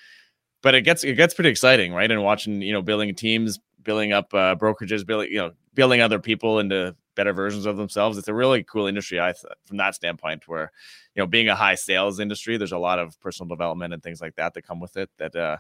But 0.62 0.76
it 0.76 0.82
gets 0.82 1.04
it 1.04 1.16
gets 1.16 1.34
pretty 1.34 1.50
exciting, 1.50 1.94
right? 1.94 2.10
And 2.10 2.24
watching, 2.24 2.62
you 2.62 2.74
know, 2.74 2.82
building 2.82 3.14
teams, 3.16 3.60
building 3.82 4.14
up 4.14 4.34
uh, 4.34 4.56
brokerages, 4.56 5.06
building, 5.06 5.32
you 5.32 5.38
know, 5.38 5.52
building 5.74 6.02
other 6.02 6.20
people 6.20 6.60
into 6.60 6.96
better 7.16 7.34
versions 7.34 7.66
of 7.66 7.78
themselves. 7.78 8.18
It's 8.18 8.28
a 8.28 8.34
really 8.34 8.64
cool 8.64 8.88
industry, 8.88 9.20
I 9.20 9.32
th- 9.32 9.54
from 9.66 9.78
that 9.78 9.96
standpoint, 9.96 10.48
where 10.48 10.72
you 11.16 11.22
know, 11.24 11.28
being 11.28 11.50
a 11.50 11.56
high 11.56 11.76
sales 11.76 12.20
industry, 12.20 12.58
there's 12.58 12.72
a 12.72 12.78
lot 12.78 13.00
of 13.00 13.20
personal 13.20 13.48
development 13.48 13.94
and 13.94 14.04
things 14.04 14.22
like 14.22 14.36
that 14.36 14.54
that 14.54 14.64
come 14.64 14.80
with 14.80 14.98
it. 14.98 15.10
That 15.18 15.36
uh, 15.36 15.58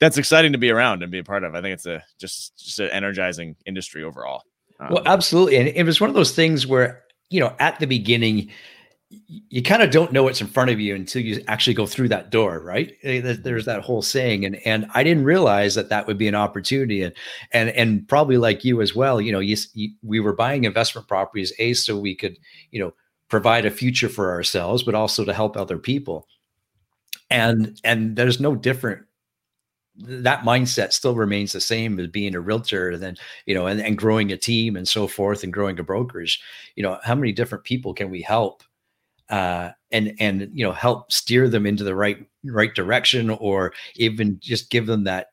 that's 0.00 0.18
exciting 0.18 0.52
to 0.52 0.58
be 0.58 0.70
around 0.70 1.02
and 1.02 1.10
be 1.10 1.18
a 1.18 1.24
part 1.24 1.44
of. 1.44 1.54
I 1.54 1.60
think 1.60 1.74
it's 1.74 1.86
a 1.86 2.04
just 2.18 2.58
just 2.58 2.78
an 2.78 2.90
energizing 2.90 3.56
industry 3.66 4.04
overall. 4.04 4.42
Um, 4.80 4.88
well, 4.92 5.02
absolutely, 5.06 5.56
and 5.56 5.68
it 5.68 5.84
was 5.84 6.00
one 6.00 6.10
of 6.10 6.14
those 6.14 6.34
things 6.34 6.66
where 6.66 7.02
you 7.30 7.40
know 7.40 7.54
at 7.58 7.78
the 7.80 7.86
beginning 7.86 8.50
you 9.26 9.62
kind 9.62 9.82
of 9.82 9.90
don't 9.90 10.12
know 10.12 10.22
what's 10.22 10.40
in 10.40 10.46
front 10.46 10.70
of 10.70 10.78
you 10.78 10.94
until 10.94 11.22
you 11.22 11.42
actually 11.48 11.72
go 11.72 11.86
through 11.86 12.08
that 12.08 12.30
door 12.30 12.60
right 12.60 12.94
eh, 13.02 13.36
there's 13.42 13.64
that 13.64 13.80
whole 13.80 14.02
saying 14.02 14.44
and 14.44 14.56
and 14.66 14.86
i 14.94 15.02
didn't 15.02 15.24
realize 15.24 15.74
that 15.74 15.88
that 15.88 16.06
would 16.06 16.18
be 16.18 16.28
an 16.28 16.34
opportunity 16.34 17.02
and 17.02 17.14
and 17.52 17.70
and 17.70 18.06
probably 18.06 18.36
like 18.36 18.64
you 18.64 18.82
as 18.82 18.94
well 18.94 19.18
you 19.18 19.32
know 19.32 19.40
you, 19.40 19.56
you, 19.72 19.90
we 20.02 20.20
were 20.20 20.34
buying 20.34 20.64
investment 20.64 21.08
properties 21.08 21.52
a 21.58 21.72
so 21.72 21.98
we 21.98 22.14
could 22.14 22.38
you 22.70 22.78
know 22.78 22.92
provide 23.28 23.64
a 23.64 23.70
future 23.70 24.10
for 24.10 24.30
ourselves 24.30 24.82
but 24.82 24.94
also 24.94 25.24
to 25.24 25.32
help 25.32 25.56
other 25.56 25.78
people 25.78 26.28
and 27.30 27.80
and 27.84 28.14
there's 28.14 28.40
no 28.40 28.54
different 28.54 29.07
that 29.98 30.42
mindset 30.42 30.92
still 30.92 31.14
remains 31.14 31.52
the 31.52 31.60
same 31.60 31.98
as 31.98 32.06
being 32.08 32.34
a 32.34 32.40
realtor 32.40 32.90
and 32.90 33.02
then 33.02 33.16
you 33.46 33.54
know 33.54 33.66
and, 33.66 33.80
and 33.80 33.98
growing 33.98 34.30
a 34.32 34.36
team 34.36 34.76
and 34.76 34.86
so 34.86 35.06
forth 35.06 35.42
and 35.42 35.52
growing 35.52 35.78
a 35.78 35.82
brokerage. 35.82 36.40
You 36.76 36.82
know 36.82 36.98
how 37.02 37.14
many 37.14 37.32
different 37.32 37.64
people 37.64 37.94
can 37.94 38.10
we 38.10 38.22
help 38.22 38.62
uh, 39.30 39.70
and 39.90 40.14
and 40.18 40.50
you 40.52 40.64
know 40.64 40.72
help 40.72 41.12
steer 41.12 41.48
them 41.48 41.66
into 41.66 41.84
the 41.84 41.94
right 41.94 42.18
right 42.44 42.74
direction 42.74 43.30
or 43.30 43.72
even 43.96 44.38
just 44.40 44.70
give 44.70 44.86
them 44.86 45.04
that 45.04 45.28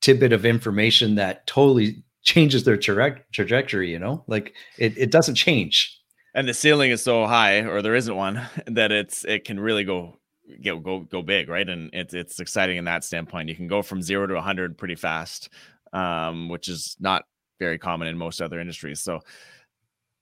tidbit 0.00 0.32
of 0.32 0.46
information 0.46 1.16
that 1.16 1.46
totally 1.46 2.02
changes 2.22 2.64
their 2.64 2.76
tra- 2.76 3.20
trajectory 3.32 3.90
you 3.90 3.98
know? 3.98 4.24
Like 4.26 4.54
it, 4.78 4.96
it 4.96 5.10
doesn't 5.10 5.34
change. 5.34 5.94
And 6.34 6.48
the 6.48 6.54
ceiling 6.54 6.90
is 6.90 7.02
so 7.02 7.26
high 7.26 7.62
or 7.62 7.82
there 7.82 7.94
isn't 7.94 8.14
one 8.14 8.46
that 8.66 8.92
it's 8.92 9.24
it 9.24 9.44
can 9.44 9.58
really 9.58 9.84
go 9.84 10.17
go 10.62 10.78
go 10.78 11.00
go 11.00 11.22
big, 11.22 11.48
right? 11.48 11.68
And 11.68 11.90
it's 11.92 12.14
it's 12.14 12.40
exciting 12.40 12.76
in 12.76 12.84
that 12.84 13.04
standpoint. 13.04 13.48
You 13.48 13.56
can 13.56 13.68
go 13.68 13.82
from 13.82 14.02
zero 14.02 14.26
to 14.26 14.34
100 14.34 14.76
pretty 14.78 14.94
fast, 14.94 15.50
um, 15.92 16.48
which 16.48 16.68
is 16.68 16.96
not 17.00 17.24
very 17.58 17.78
common 17.78 18.08
in 18.08 18.16
most 18.16 18.40
other 18.40 18.60
industries. 18.60 19.00
So, 19.00 19.20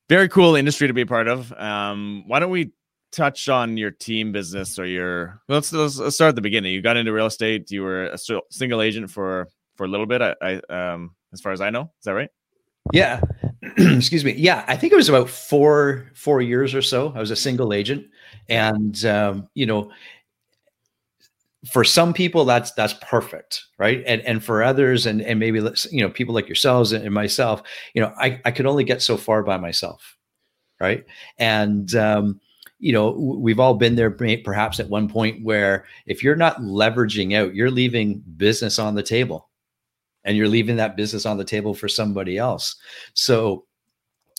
very 0.08 0.28
cool 0.28 0.56
industry 0.56 0.86
to 0.86 0.94
be 0.94 1.02
a 1.02 1.06
part 1.06 1.28
of. 1.28 1.52
Um, 1.52 2.24
why 2.26 2.38
don't 2.38 2.50
we 2.50 2.72
touch 3.12 3.48
on 3.48 3.76
your 3.76 3.90
team 3.90 4.32
business 4.32 4.78
or 4.78 4.86
your? 4.86 5.40
Let's, 5.48 5.72
let's, 5.72 5.98
let's 5.98 6.16
start 6.16 6.30
at 6.30 6.34
the 6.36 6.42
beginning. 6.42 6.72
You 6.72 6.82
got 6.82 6.96
into 6.96 7.12
real 7.12 7.26
estate. 7.26 7.70
You 7.70 7.82
were 7.82 8.06
a 8.06 8.18
single 8.50 8.82
agent 8.82 9.10
for 9.10 9.48
for 9.76 9.84
a 9.84 9.88
little 9.88 10.06
bit. 10.06 10.22
I, 10.22 10.34
I 10.42 10.54
um, 10.70 11.14
as 11.32 11.40
far 11.40 11.52
as 11.52 11.60
I 11.60 11.70
know, 11.70 11.82
is 11.82 12.04
that 12.04 12.14
right? 12.14 12.30
Yeah. 12.92 13.20
Excuse 13.78 14.24
me. 14.24 14.32
Yeah, 14.32 14.64
I 14.68 14.76
think 14.76 14.92
it 14.92 14.96
was 14.96 15.08
about 15.08 15.28
four 15.28 16.10
four 16.14 16.40
years 16.40 16.74
or 16.74 16.82
so. 16.82 17.12
I 17.14 17.20
was 17.20 17.30
a 17.30 17.36
single 17.36 17.72
agent, 17.72 18.06
and 18.48 19.04
um, 19.04 19.48
you 19.54 19.66
know, 19.66 19.90
for 21.70 21.84
some 21.84 22.12
people 22.12 22.44
that's 22.44 22.72
that's 22.72 22.94
perfect 23.02 23.64
right? 23.78 24.02
And 24.06 24.22
and 24.22 24.44
for 24.44 24.62
others 24.62 25.06
and 25.06 25.20
and 25.22 25.40
maybe 25.40 25.60
you 25.90 26.00
know 26.00 26.10
people 26.10 26.34
like 26.34 26.48
yourselves 26.48 26.92
and 26.92 27.12
myself 27.12 27.62
you 27.94 28.02
know 28.02 28.12
i 28.18 28.40
i 28.44 28.50
could 28.50 28.66
only 28.66 28.84
get 28.84 29.02
so 29.02 29.16
far 29.16 29.42
by 29.42 29.56
myself 29.56 30.16
right? 30.80 31.04
And 31.38 31.94
um 31.94 32.40
you 32.78 32.92
know 32.92 33.10
we've 33.10 33.60
all 33.60 33.74
been 33.74 33.96
there 33.96 34.10
perhaps 34.10 34.80
at 34.80 34.88
one 34.88 35.08
point 35.08 35.44
where 35.44 35.86
if 36.06 36.22
you're 36.22 36.36
not 36.36 36.60
leveraging 36.60 37.34
out 37.34 37.54
you're 37.54 37.70
leaving 37.70 38.22
business 38.36 38.78
on 38.78 38.94
the 38.94 39.02
table 39.02 39.48
and 40.26 40.36
you're 40.36 40.48
leaving 40.48 40.76
that 40.76 40.96
business 40.96 41.24
on 41.24 41.38
the 41.38 41.44
table 41.44 41.72
for 41.72 41.88
somebody 41.88 42.36
else. 42.36 42.74
So 43.14 43.64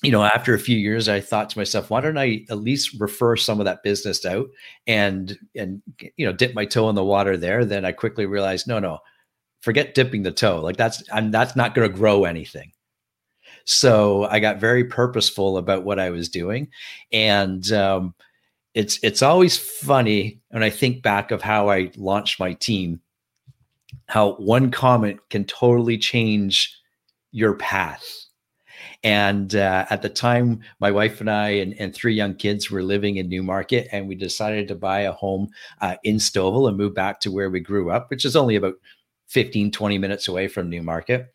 you 0.04 0.12
know, 0.12 0.24
after 0.24 0.54
a 0.54 0.60
few 0.60 0.78
years, 0.78 1.10
I 1.10 1.20
thought 1.20 1.50
to 1.50 1.58
myself, 1.58 1.90
why 1.90 2.02
don't 2.02 2.20
I 2.20 2.46
at 2.50 2.60
least 2.60 3.00
refer 3.00 3.36
some 3.36 3.60
of 3.60 3.66
that 3.66 3.82
business 3.84 4.26
out 4.26 4.48
and 4.86 5.38
and 5.56 5.82
you 6.18 6.26
know 6.26 6.34
dip 6.34 6.54
my 6.54 6.66
toe 6.66 6.90
in 6.90 6.96
the 6.96 7.04
water 7.04 7.36
there? 7.36 7.66
Then 7.66 7.84
I 7.84 7.94
quickly 7.94 8.28
realized, 8.28 8.68
no, 8.68 8.78
no, 8.80 9.00
forget 9.62 9.96
dipping 9.96 10.24
the 10.24 10.32
toe. 10.32 10.62
Like 10.62 10.78
that's 10.78 11.04
I'm 11.12 11.32
that's 11.32 11.56
not 11.56 11.74
going 11.74 11.90
to 11.90 11.98
grow 11.98 12.26
anything. 12.26 12.72
So 13.66 14.26
I 14.26 14.40
got 14.40 14.60
very 14.60 14.84
purposeful 14.86 15.58
about 15.58 15.84
what 15.84 16.00
I 16.00 16.12
was 16.12 16.30
doing, 16.30 16.70
and 17.12 17.70
um, 17.72 18.14
it's 18.76 19.00
it's 19.02 19.24
always 19.24 19.58
funny 19.58 20.40
when 20.50 20.62
I 20.62 20.70
think 20.70 21.02
back 21.02 21.32
of 21.32 21.42
how 21.42 21.70
I 21.70 21.92
launched 21.98 22.40
my 22.40 22.54
team, 22.54 23.02
how 24.06 24.34
one 24.36 24.70
comment 24.70 25.20
can 25.32 25.44
totally 25.44 25.98
change 25.98 26.78
your 27.32 27.56
path 27.56 28.27
and 29.04 29.56
uh, 29.56 29.86
at 29.90 30.02
the 30.02 30.10
time, 30.10 30.62
my 30.80 30.92
wife 30.92 31.22
and 31.22 31.30
I 31.30 31.50
and, 31.50 31.74
and, 31.80 31.94
three 31.94 32.14
young 32.14 32.36
kids 32.36 32.72
were 32.72 32.82
living 32.82 33.18
in 33.18 33.30
Newmarket, 33.30 33.88
and 33.92 34.08
we 34.08 34.16
decided 34.16 34.68
to 34.68 34.76
buy 34.76 35.02
a 35.02 35.12
home 35.12 35.50
uh, 35.82 35.96
in 36.04 36.16
Stouffville 36.16 36.68
and 36.68 36.78
move 36.78 36.96
back 36.96 37.20
to 37.22 37.32
where 37.32 37.50
we 37.50 37.60
grew 37.60 37.92
up, 37.92 38.10
which 38.10 38.26
is 38.26 38.36
only 38.36 38.56
about 38.56 38.76
15, 39.28 39.72
20 39.72 39.98
minutes 39.98 40.28
away 40.28 40.48
from 40.48 40.70
Newmarket. 40.70 41.32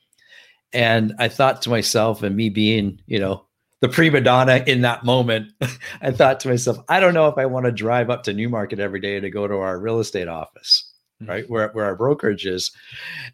And 0.73 1.15
I 1.19 1.29
thought 1.29 1.63
to 1.63 1.71
myself, 1.71 2.23
and 2.23 2.35
me 2.35 2.49
being, 2.49 3.01
you 3.07 3.21
know, 3.21 3.47
the 3.81 3.89
prima 3.89 4.21
donna 4.21 4.65
in 4.67 4.81
that 4.83 5.05
moment, 5.05 5.53
I 6.03 6.11
thought 6.11 6.41
to 6.41 6.49
myself, 6.49 6.79
I 6.89 6.99
don't 6.99 7.15
know 7.15 7.29
if 7.29 7.39
I 7.39 7.47
want 7.47 7.67
to 7.67 7.73
drive 7.73 8.11
up 8.11 8.25
to 8.25 8.33
Newmarket 8.33 8.81
every 8.81 9.01
day 9.01 9.21
to 9.21 9.31
go 9.31 9.47
to 9.47 9.55
our 9.57 9.79
real 9.79 10.01
estate 10.01 10.29
office 10.29 10.89
right 11.27 11.49
where, 11.49 11.69
where 11.69 11.85
our 11.85 11.95
brokerage 11.95 12.47
is. 12.47 12.73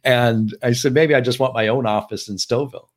And 0.05 0.55
i 0.63 0.73
said 0.73 0.93
maybe 0.93 1.15
i 1.15 1.23
just 1.23 1.41
want 1.41 1.55
my 1.55 1.69
own 1.69 1.87
office 1.87 2.29
in 2.29 2.37
stouffville 2.37 2.89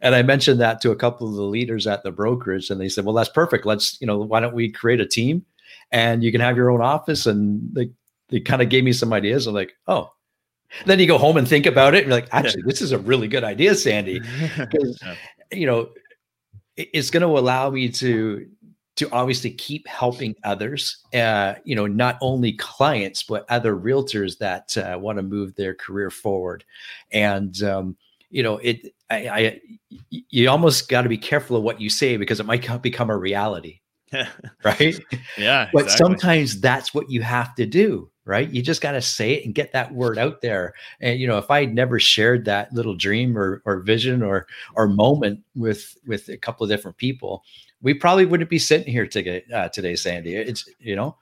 and 0.00 0.14
I 0.14 0.22
mentioned 0.22 0.60
that 0.60 0.80
to 0.82 0.90
a 0.90 0.96
couple 0.96 1.28
of 1.28 1.34
the 1.34 1.42
leaders 1.42 1.86
at 1.86 2.02
the 2.02 2.12
brokerage, 2.12 2.70
and 2.70 2.80
they 2.80 2.88
said, 2.88 3.04
"Well, 3.04 3.14
that's 3.14 3.28
perfect. 3.28 3.66
Let's, 3.66 4.00
you 4.00 4.06
know, 4.06 4.18
why 4.18 4.40
don't 4.40 4.54
we 4.54 4.70
create 4.70 5.00
a 5.00 5.06
team, 5.06 5.44
and 5.92 6.22
you 6.22 6.32
can 6.32 6.40
have 6.40 6.56
your 6.56 6.70
own 6.70 6.80
office." 6.80 7.26
And 7.26 7.68
they 7.72 7.90
they 8.28 8.40
kind 8.40 8.62
of 8.62 8.68
gave 8.68 8.84
me 8.84 8.92
some 8.92 9.12
ideas. 9.12 9.46
I'm 9.46 9.54
like, 9.54 9.74
"Oh." 9.86 10.12
Then 10.86 11.00
you 11.00 11.06
go 11.08 11.18
home 11.18 11.36
and 11.36 11.48
think 11.48 11.66
about 11.66 11.96
it. 11.96 12.04
And 12.04 12.06
you're 12.06 12.20
like, 12.20 12.28
actually, 12.30 12.62
this 12.64 12.80
is 12.80 12.92
a 12.92 12.98
really 12.98 13.26
good 13.26 13.42
idea, 13.42 13.74
Sandy, 13.74 14.20
because 14.56 15.02
you 15.50 15.66
know 15.66 15.90
it's 16.76 17.10
going 17.10 17.22
to 17.22 17.38
allow 17.38 17.70
me 17.70 17.88
to 17.88 18.46
to 18.96 19.10
obviously 19.12 19.50
keep 19.50 19.86
helping 19.88 20.34
others 20.44 21.04
uh, 21.14 21.54
you 21.64 21.74
know 21.74 21.86
not 21.86 22.18
only 22.20 22.52
clients 22.52 23.22
but 23.22 23.46
other 23.48 23.74
realtors 23.74 24.38
that 24.38 24.76
uh, 24.76 24.98
want 24.98 25.16
to 25.16 25.22
move 25.22 25.54
their 25.54 25.74
career 25.74 26.10
forward 26.10 26.64
and 27.12 27.62
um, 27.62 27.96
you 28.30 28.42
know 28.42 28.58
it 28.58 28.94
I, 29.10 29.28
I 29.28 29.60
you 30.10 30.48
almost 30.48 30.88
got 30.88 31.02
to 31.02 31.08
be 31.08 31.18
careful 31.18 31.56
of 31.56 31.62
what 31.62 31.80
you 31.80 31.90
say 31.90 32.16
because 32.16 32.40
it 32.40 32.46
might 32.46 32.82
become 32.82 33.10
a 33.10 33.16
reality. 33.16 33.80
Right? 34.64 34.98
Yeah 35.38 35.68
but 35.72 35.84
exactly. 35.84 36.06
sometimes 36.06 36.60
that's 36.60 36.92
what 36.92 37.10
you 37.10 37.22
have 37.22 37.54
to 37.56 37.66
do 37.66 38.10
right? 38.26 38.50
You 38.50 38.62
just 38.62 38.82
got 38.82 38.92
to 38.92 39.02
say 39.02 39.32
it 39.32 39.44
and 39.44 39.54
get 39.54 39.72
that 39.72 39.92
word 39.92 40.16
out 40.16 40.40
there. 40.40 40.74
And 41.00 41.18
you 41.18 41.26
know 41.26 41.38
if 41.38 41.50
i 41.50 41.60
had 41.60 41.74
never 41.74 41.98
shared 41.98 42.44
that 42.44 42.72
little 42.72 42.94
dream 42.94 43.36
or 43.36 43.62
or 43.64 43.80
vision 43.80 44.22
or 44.22 44.46
or 44.74 44.88
moment 44.88 45.40
with 45.54 45.96
with 46.06 46.28
a 46.28 46.36
couple 46.36 46.64
of 46.64 46.70
different 46.70 46.96
people 46.96 47.44
we 47.82 47.94
probably 47.94 48.26
wouldn't 48.26 48.50
be 48.50 48.58
sitting 48.58 48.92
here 48.92 49.06
today 49.06 49.42
uh, 49.52 49.68
today 49.68 49.96
sandy. 49.96 50.34
It's 50.34 50.68
you 50.78 50.96
know 50.96 51.16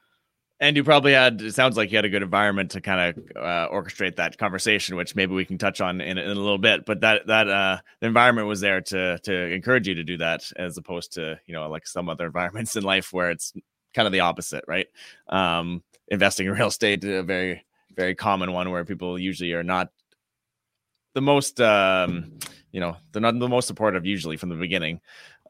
and 0.61 0.77
you 0.77 0.83
probably 0.83 1.13
had, 1.13 1.41
it 1.41 1.55
sounds 1.55 1.77
like 1.77 1.93
you 1.93 1.99
had 1.99 2.05
a 2.05 2.09
good 2.09 2.23
environment 2.23 2.73
to 2.73 2.81
kind 2.81 3.17
of 3.17 3.37
uh, 3.37 3.69
orchestrate 3.73 4.17
that 4.17 4.39
conversation, 4.39 4.97
which 4.97 5.15
maybe 5.15 5.33
we 5.33 5.45
can 5.45 5.57
touch 5.57 5.81
on 5.81 6.01
in, 6.01 6.19
in 6.19 6.31
a 6.31 6.35
little 6.35 6.59
bit. 6.59 6.85
But 6.85 7.01
that, 7.03 7.27
that, 7.29 7.49
uh, 7.49 7.79
the 8.01 8.09
environment 8.09 8.49
was 8.49 8.61
there 8.61 8.81
to, 8.81 9.19
to 9.21 9.53
encourage 9.53 9.87
you 9.87 9.95
to 9.95 10.05
do 10.05 10.17
that 10.19 10.51
as 10.57 10.77
opposed 10.77 11.13
to, 11.13 11.39
you 11.47 11.55
know, 11.55 11.69
like 11.69 11.87
some 11.87 12.09
other 12.09 12.27
environments 12.27 12.75
in 12.75 12.83
life 12.83 13.13
where 13.13 13.31
it's 13.31 13.53
kind 13.95 14.07
of 14.07 14.13
the 14.13 14.21
opposite, 14.21 14.65
right? 14.67 14.89
Um, 15.29 15.83
investing 16.09 16.47
in 16.47 16.53
real 16.55 16.69
estate, 16.69 17.05
a 17.05 17.23
very, 17.23 17.65
very 17.95 18.17
common 18.17 18.53
one 18.53 18.71
where 18.71 18.85
people 18.85 19.19
usually 19.19 19.53
are 19.53 19.63
not 19.63 19.91
the 21.15 21.21
most, 21.21 21.61
um, 21.61 22.39
you 22.73 22.81
know, 22.81 22.97
they're 23.13 23.23
not 23.23 23.39
the 23.39 23.49
most 23.49 23.67
supportive 23.67 24.05
usually 24.05 24.37
from 24.37 24.49
the 24.49 24.57
beginning 24.57 25.01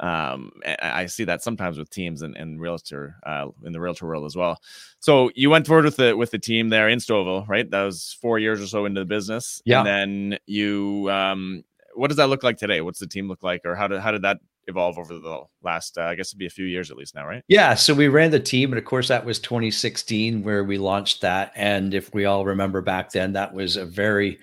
um, 0.00 0.52
I 0.80 1.06
see 1.06 1.24
that 1.24 1.42
sometimes 1.42 1.78
with 1.78 1.90
teams 1.90 2.22
and, 2.22 2.36
and 2.36 2.60
realtor 2.60 3.16
uh, 3.26 3.46
in 3.64 3.72
the 3.72 3.80
realtor 3.80 4.06
world 4.06 4.26
as 4.26 4.36
well. 4.36 4.60
So 5.00 5.30
you 5.34 5.50
went 5.50 5.66
forward 5.66 5.84
with 5.84 5.96
the 5.96 6.16
with 6.16 6.30
the 6.30 6.38
team 6.38 6.68
there 6.68 6.88
in 6.88 6.98
Stouffville, 6.98 7.48
right? 7.48 7.68
That 7.68 7.82
was 7.82 8.16
four 8.20 8.38
years 8.38 8.60
or 8.60 8.66
so 8.66 8.84
into 8.84 9.00
the 9.00 9.06
business. 9.06 9.60
Yeah. 9.64 9.78
And 9.80 9.86
then 9.86 10.38
you, 10.46 11.10
um, 11.10 11.64
what 11.94 12.08
does 12.08 12.16
that 12.18 12.28
look 12.28 12.42
like 12.42 12.58
today? 12.58 12.80
What's 12.80 13.00
the 13.00 13.06
team 13.06 13.28
look 13.28 13.42
like, 13.42 13.62
or 13.64 13.74
how 13.74 13.88
did 13.88 14.00
how 14.00 14.12
did 14.12 14.22
that 14.22 14.38
evolve 14.68 14.98
over 14.98 15.18
the 15.18 15.42
last? 15.62 15.98
Uh, 15.98 16.02
I 16.02 16.14
guess 16.14 16.28
it'd 16.28 16.38
be 16.38 16.46
a 16.46 16.50
few 16.50 16.66
years 16.66 16.90
at 16.90 16.96
least 16.96 17.16
now, 17.16 17.26
right? 17.26 17.42
Yeah. 17.48 17.74
So 17.74 17.92
we 17.92 18.06
ran 18.06 18.30
the 18.30 18.38
team, 18.38 18.70
and 18.70 18.78
of 18.78 18.84
course 18.84 19.08
that 19.08 19.24
was 19.24 19.40
2016 19.40 20.44
where 20.44 20.62
we 20.62 20.78
launched 20.78 21.22
that. 21.22 21.52
And 21.56 21.92
if 21.92 22.14
we 22.14 22.24
all 22.24 22.44
remember 22.44 22.82
back 22.82 23.10
then, 23.10 23.32
that 23.32 23.52
was 23.52 23.76
a 23.76 23.84
very 23.84 24.38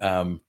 um, 0.00 0.42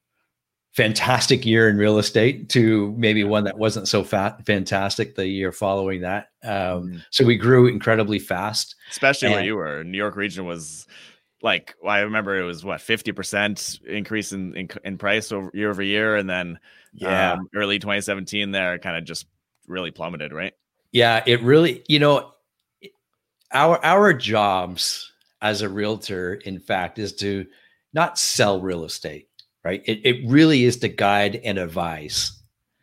fantastic 0.74 1.46
year 1.46 1.68
in 1.68 1.78
real 1.78 1.98
estate 1.98 2.50
to 2.50 2.94
maybe 2.98 3.24
one 3.24 3.44
that 3.44 3.58
wasn't 3.58 3.88
so 3.88 4.04
fat 4.04 4.46
fantastic 4.46 5.16
the 5.16 5.28
year 5.28 5.52
following 5.52 6.02
that. 6.02 6.30
Um, 6.44 6.52
mm-hmm. 6.52 6.98
So 7.10 7.26
we 7.26 7.36
grew 7.36 7.68
incredibly 7.68 8.20
fast, 8.20 8.76
especially 8.90 9.28
and, 9.28 9.36
where 9.36 9.44
you 9.44 9.56
were. 9.56 9.84
New 9.84 9.98
York 9.98 10.16
region 10.16 10.46
was 10.46 10.88
like 11.42 11.76
well, 11.82 11.94
I 11.94 12.00
remember 12.02 12.38
it 12.38 12.46
was 12.46 12.64
what 12.64 12.82
fifty 12.82 13.12
percent 13.12 13.80
increase 13.86 14.32
in, 14.32 14.56
in, 14.56 14.70
in 14.84 14.98
price 14.98 15.32
over 15.32 15.52
year 15.54 15.70
over 15.70 15.84
year, 15.84 16.16
and 16.16 16.30
then 16.30 16.60
yeah, 16.94 17.34
um, 17.34 17.48
early 17.56 17.80
2017 17.80 18.52
there 18.52 18.78
kind 18.80 18.98
of 18.98 19.06
just 19.06 19.28
really 19.68 19.92
plummeted, 19.92 20.34
right? 20.34 20.54
Yeah, 20.92 21.24
it 21.26 21.42
really 21.42 21.84
you 21.88 22.00
know 22.00 22.32
our 23.52 23.84
our 23.84 24.14
jobs 24.14 25.12
as 25.42 25.62
a 25.62 25.70
realtor, 25.70 26.36
in 26.36 26.60
fact, 26.60 27.00
is 27.00 27.14
to 27.14 27.48
not 27.94 28.18
sell 28.18 28.62
real 28.62 28.86
estate 28.86 29.28
right? 29.64 29.82
It, 29.86 30.06
it 30.06 30.28
really 30.28 30.64
is 30.64 30.78
to 30.78 30.88
guide 30.88 31.40
and 31.44 31.58
advise. 31.58 32.32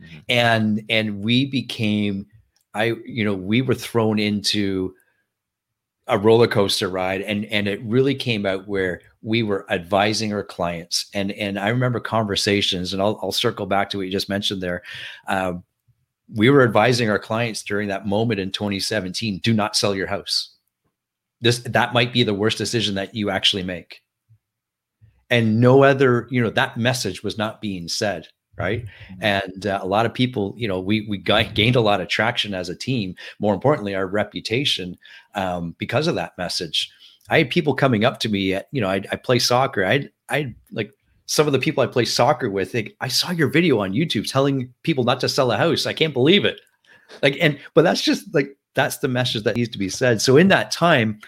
Mm-hmm. 0.01 0.19
And 0.29 0.85
and 0.89 1.23
we 1.23 1.47
became, 1.47 2.27
I 2.75 2.95
you 3.05 3.25
know, 3.25 3.35
we 3.35 3.63
were 3.63 3.75
thrown 3.75 4.19
into 4.19 4.95
a 6.07 6.19
roller 6.19 6.47
coaster 6.47 6.89
ride, 6.89 7.21
and 7.23 7.45
and 7.47 7.67
it 7.67 7.83
really 7.83 8.15
came 8.15 8.47
out 8.47 8.69
where 8.69 9.01
we 9.23 9.43
were 9.43 9.71
advising 9.71 10.33
our 10.33 10.45
clients. 10.45 11.07
And 11.15 11.33
and 11.33 11.59
I 11.59 11.69
remember 11.69 12.01
conversations, 12.01 12.93
and 12.93 13.03
I'll 13.03 13.19
I'll 13.23 13.33
circle 13.33 13.67
back 13.67 13.91
to 13.91 13.99
what 13.99 14.07
you 14.07 14.13
just 14.13 14.29
mentioned 14.29 14.63
there. 14.63 14.83
Um, 15.27 15.65
we 16.35 16.51
were 16.51 16.63
advising 16.63 17.09
our 17.09 17.19
clients 17.19 17.63
during 17.63 17.89
that 17.89 18.07
moment 18.07 18.39
in 18.39 18.53
2017: 18.53 19.39
do 19.39 19.53
not 19.53 19.77
sell 19.77 19.95
your 19.95 20.07
house. 20.07 20.55
This 21.41 21.59
that 21.61 21.93
might 21.93 22.13
be 22.13 22.23
the 22.23 22.35
worst 22.35 22.59
decision 22.59 22.95
that 22.95 23.15
you 23.15 23.31
actually 23.31 23.65
make 23.65 24.03
and 25.31 25.61
no 25.61 25.83
other 25.83 26.27
you 26.31 26.43
know 26.43 26.51
that 26.51 26.77
message 26.77 27.23
was 27.23 27.39
not 27.39 27.61
being 27.61 27.89
said 27.89 28.29
right? 28.59 28.85
Mm-hmm. 28.85 29.23
and 29.23 29.67
uh, 29.67 29.79
a 29.81 29.87
lot 29.87 30.05
of 30.05 30.13
people 30.13 30.55
you 30.57 30.69
know 30.69 30.81
we 30.81 31.07
we 31.09 31.19
gained 31.19 31.77
a 31.77 31.81
lot 31.81 32.01
of 32.01 32.09
traction 32.09 32.55
as 32.55 32.69
a 32.69 32.77
team. 32.77 33.15
More 33.39 33.55
importantly 33.55 33.95
our 33.95 34.07
reputation 34.07 34.99
um, 35.35 35.75
because 35.79 36.07
of 36.07 36.15
that 36.17 36.37
message. 36.37 36.91
I 37.31 37.39
had 37.39 37.51
people 37.51 37.75
coming 37.75 38.05
up 38.05 38.21
to 38.21 38.29
me 38.29 38.55
at, 38.55 38.69
you 38.73 38.81
know 38.81 38.89
i 38.89 39.03
i 39.13 39.17
play 39.17 39.39
soccer. 39.39 39.85
I 39.85 40.09
i 40.29 40.55
like 40.73 40.93
some 41.27 41.47
of 41.47 41.53
the 41.53 41.59
people 41.59 41.83
i 41.83 41.87
play 41.87 42.05
soccer 42.05 42.51
with 42.51 42.73
they, 42.73 42.95
i 43.01 43.09
saw 43.09 43.31
your 43.31 43.49
video 43.49 43.81
on 43.81 43.93
youtube 43.93 44.31
telling 44.31 44.73
people 44.83 45.05
not 45.05 45.21
to 45.21 45.29
sell 45.29 45.53
a 45.53 45.57
house. 45.57 45.87
I 45.87 45.93
can't 45.93 46.15
believe 46.15 46.45
it. 46.45 46.61
Like 47.23 47.37
and 47.41 47.59
but 47.75 47.83
that's 47.83 48.03
just 48.03 48.35
like 48.35 48.57
that's 48.75 48.99
the 48.99 49.09
message 49.09 49.45
that 49.45 49.57
needs 49.57 49.71
to 49.71 49.79
be 49.79 49.89
said. 49.89 50.21
So 50.21 50.37
in 50.37 50.49
that 50.49 50.71
time 50.71 51.21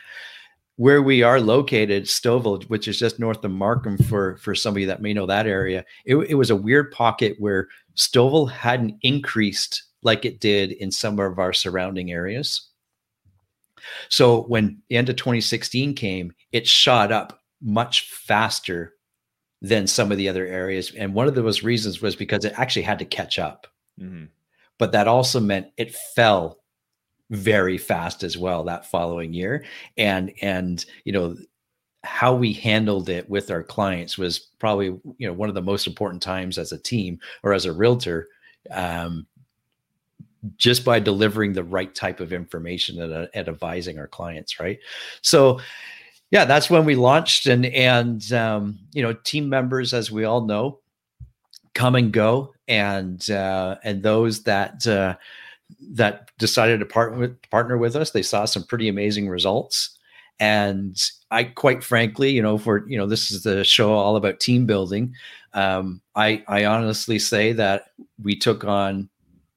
where 0.81 1.03
we 1.03 1.23
are 1.23 1.39
located, 1.43 2.05
Stouffville, 2.05 2.65
which 2.71 2.89
is 2.89 2.99
just 2.99 3.19
north 3.19 3.45
of 3.45 3.51
Markham 3.51 3.99
for, 3.99 4.39
for 4.39 4.55
somebody 4.55 4.87
that 4.87 5.03
may 5.03 5.13
know 5.13 5.27
that 5.27 5.47
area, 5.47 5.85
it, 6.07 6.17
it 6.17 6.37
was 6.37 6.49
a 6.49 6.57
weird 6.57 6.91
pocket 6.91 7.37
where 7.39 7.69
Stouffville 7.97 8.51
hadn't 8.51 8.97
increased 9.03 9.83
like 10.03 10.25
it 10.25 10.41
did 10.41 10.73
in 10.73 10.91
some 10.91 11.21
of 11.21 11.39
our 11.39 11.53
surrounding 11.53 12.11
areas. 12.11 12.71
So 14.09 14.45
when 14.45 14.81
the 14.89 14.97
end 14.97 15.11
of 15.11 15.17
2016 15.17 15.93
came, 15.97 16.33
it 16.51 16.67
shot 16.67 17.13
up 17.13 17.43
much 17.61 18.11
faster 18.11 18.95
than 19.61 19.87
some 19.87 20.11
of 20.11 20.17
the 20.17 20.31
other 20.31 20.47
areas. 20.47 20.95
And 20.95 21.13
one 21.13 21.29
of 21.29 21.35
those 21.35 21.63
reasons 21.63 22.01
was 22.01 22.17
because 22.17 22.47
it 22.47 22.55
actually 22.57 22.85
had 22.85 23.01
to 23.01 23.05
catch 23.05 23.39
up. 23.39 23.67
Mm-hmm. 24.01 24.25
But 24.79 24.93
that 24.93 25.09
also 25.09 25.41
meant 25.41 25.73
it 25.77 25.95
fell 25.95 26.60
very 27.31 27.79
fast 27.79 28.23
as 28.23 28.37
well 28.37 28.65
that 28.65 28.91
following 28.91 29.33
year. 29.33 29.65
And 29.97 30.33
and 30.43 30.85
you 31.05 31.13
know 31.13 31.37
how 32.03 32.35
we 32.35 32.53
handled 32.53 33.09
it 33.09 33.29
with 33.29 33.51
our 33.51 33.63
clients 33.63 34.17
was 34.17 34.39
probably 34.59 34.87
you 35.19 35.27
know 35.27 35.33
one 35.33 35.49
of 35.49 35.55
the 35.55 35.63
most 35.63 35.87
important 35.87 36.23
times 36.23 36.59
as 36.59 36.73
a 36.73 36.79
team 36.79 37.19
or 37.43 37.53
as 37.53 37.67
a 37.67 37.73
realtor 37.73 38.29
um, 38.71 39.27
just 40.57 40.85
by 40.85 40.99
delivering 40.99 41.53
the 41.53 41.65
right 41.65 41.95
type 41.95 42.21
of 42.21 42.33
information 42.33 43.01
and, 43.03 43.13
uh, 43.13 43.27
and 43.35 43.49
advising 43.49 43.99
our 43.99 44.09
clients 44.09 44.59
right? 44.59 44.79
So 45.23 45.61
yeah 46.31 46.45
that's 46.45 46.71
when 46.71 46.85
we 46.85 46.95
launched 46.95 47.47
and 47.47 47.67
and 47.67 48.33
um, 48.33 48.79
you 48.93 49.03
know 49.03 49.13
team 49.13 49.49
members 49.49 49.93
as 49.93 50.11
we 50.11 50.25
all 50.25 50.43
know 50.47 50.81
come 51.75 51.95
and 51.95 52.13
go, 52.13 52.55
and 52.69 53.31
uh, 53.31 53.77
and 53.85 54.03
those 54.03 54.43
that 54.45 54.87
uh, 54.87 55.17
that 55.93 56.31
decided 56.39 56.81
to 56.81 56.87
partner 56.87 57.19
with 57.19 57.50
partner 57.50 57.79
with 57.79 57.97
us, 57.97 58.11
they 58.11 58.23
saw 58.23 58.45
some 58.45 58.65
pretty 58.65 58.89
amazing 58.89 59.29
results. 59.29 59.97
And 60.39 60.99
I, 61.31 61.45
quite 61.45 61.85
frankly, 61.85 62.31
you 62.31 62.43
know, 62.43 62.57
for 62.59 62.89
you 62.89 62.97
know, 62.97 63.07
this 63.07 63.31
is 63.31 63.43
the 63.43 63.65
show 63.65 63.93
all 63.93 64.17
about 64.17 64.41
team 64.41 64.67
building. 64.67 65.15
Um, 65.53 66.00
I 66.15 66.43
I 66.49 66.65
honestly 66.65 67.19
say 67.19 67.53
that 67.53 67.91
we 68.23 68.37
took 68.37 68.65
on 68.65 69.09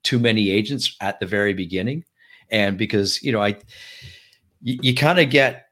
too 0.04 0.20
many 0.20 0.50
agents 0.50 0.96
at 1.00 1.20
the 1.20 1.26
very 1.26 1.54
beginning, 1.54 2.04
and 2.50 2.78
because 2.78 3.22
you 3.24 3.32
know, 3.32 3.42
I 3.42 3.58
you, 4.62 4.80
you 4.82 4.96
kind 4.96 5.20
of 5.20 5.30
get 5.30 5.68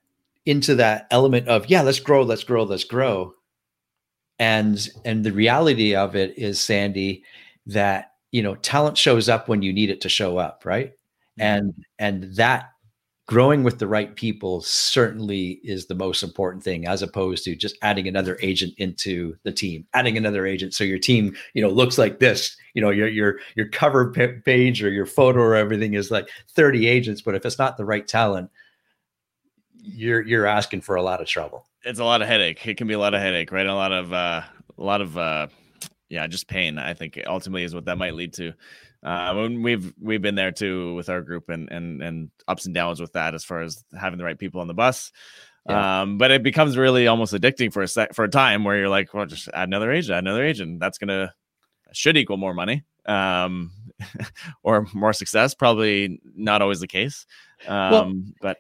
into 0.46 0.76
that 0.76 1.08
element 1.12 1.48
of 1.48 1.70
yeah, 1.70 1.82
let's 1.82 2.00
grow, 2.00 2.24
let's 2.24 2.44
grow, 2.44 2.64
let's 2.64 2.84
grow, 2.84 3.34
and 4.40 4.90
and 5.06 5.24
the 5.24 5.34
reality 5.34 5.96
of 5.96 6.16
it 6.16 6.38
is, 6.38 6.62
Sandy, 6.62 7.24
that 7.68 8.11
you 8.32 8.42
know, 8.42 8.56
talent 8.56 8.98
shows 8.98 9.30
up 9.30 9.48
when 9.48 9.62
you 9.62 9.74
need 9.74 9.90
it 9.90 10.02
to 10.02 10.10
show 10.10 10.38
up, 10.38 10.64
right? 10.66 10.92
Mm-hmm. 10.92 11.42
And 11.42 11.74
and 12.00 12.36
that 12.36 12.72
growing 13.32 13.64
with 13.64 13.80
the 13.80 13.88
right 13.88 14.18
people 14.18 14.60
certainly 14.60 15.62
is 15.64 15.86
the 15.86 15.96
most 15.96 16.22
important 16.22 16.62
thing 16.62 16.86
as 16.86 17.02
opposed 17.02 17.46
to 17.46 17.56
just 17.56 17.78
adding 17.82 18.06
another 18.06 18.38
agent 18.42 18.74
into 18.78 19.34
the 19.44 19.52
team 19.54 19.88
adding 19.94 20.18
another 20.18 20.46
agent 20.46 20.74
so 20.74 20.84
your 20.84 20.98
team 20.98 21.34
you 21.54 21.62
know 21.62 21.70
looks 21.70 21.98
like 21.98 22.20
this 22.20 22.58
you 22.74 22.82
know 22.82 22.90
your 22.90 23.08
your 23.08 23.40
your 23.56 23.70
cover 23.70 24.12
page 24.12 24.84
or 24.84 24.90
your 24.90 25.06
photo 25.06 25.40
or 25.40 25.56
everything 25.56 25.94
is 25.94 26.12
like 26.12 26.30
30 26.50 26.88
agents 26.88 27.22
but 27.22 27.34
if 27.34 27.46
it's 27.46 27.58
not 27.58 27.78
the 27.78 27.86
right 27.86 28.06
talent 28.06 28.50
you're 29.82 30.22
you're 30.24 30.46
asking 30.46 30.82
for 30.82 30.98
a 30.98 31.02
lot 31.02 31.22
of 31.22 31.28
trouble 31.28 31.66
it's 31.86 32.00
a 32.00 32.04
lot 32.04 32.22
of 32.22 32.28
headache 32.28 32.68
it 32.68 32.76
can 32.76 32.86
be 32.88 32.96
a 32.96 33.00
lot 33.00 33.14
of 33.14 33.22
headache 33.22 33.52
right 33.54 33.66
a 33.66 33.74
lot 33.74 33.94
of 33.94 34.12
uh 34.12 34.42
a 34.78 34.84
lot 34.84 35.00
of 35.00 35.18
uh 35.18 35.48
yeah 36.12 36.28
just 36.28 36.48
pain 36.48 36.78
i 36.78 36.94
think 36.94 37.20
ultimately 37.26 37.64
is 37.64 37.74
what 37.74 37.86
that 37.86 37.98
might 37.98 38.14
lead 38.14 38.34
to 38.34 38.54
uh, 39.04 39.48
we've 39.58 39.94
we've 40.00 40.22
been 40.22 40.36
there 40.36 40.52
too 40.52 40.94
with 40.94 41.10
our 41.10 41.22
group 41.22 41.50
and 41.50 41.72
and 41.72 42.04
and 42.04 42.30
ups 42.48 42.66
and 42.66 42.76
downs 42.76 43.00
with 43.00 43.14
that 43.14 43.34
as 43.34 43.44
far 43.44 43.62
as 43.62 43.84
having 44.00 44.20
the 44.20 44.24
right 44.24 44.38
people 44.38 44.62
on 44.62 44.68
the 44.68 44.74
bus. 44.74 45.12
Yeah. 45.68 46.02
Um, 46.02 46.18
but 46.18 46.32
it 46.32 46.44
becomes 46.44 46.78
really 46.78 47.08
almost 47.08 47.34
addicting 47.34 47.74
for 47.74 47.82
a 47.82 47.88
sec 47.88 48.14
for 48.14 48.26
a 48.26 48.30
time 48.30 48.64
where 48.64 48.78
you're 48.78 48.90
like, 48.90 49.14
well, 49.14 49.26
just 49.26 49.48
add 49.54 49.70
another 49.70 49.92
agent, 49.92 50.16
add 50.16 50.24
another 50.24 50.46
agent. 50.46 50.80
That's 50.80 51.00
gonna 51.00 51.34
should 51.94 52.16
equal 52.16 52.38
more 52.38 52.54
money, 52.54 52.84
um, 53.08 53.72
or 54.64 54.88
more 54.94 55.14
success. 55.14 55.56
Probably 55.56 56.22
not 56.36 56.62
always 56.62 56.80
the 56.80 56.88
case. 56.88 57.26
Um, 57.68 57.92
well, 57.92 58.14
but 58.40 58.58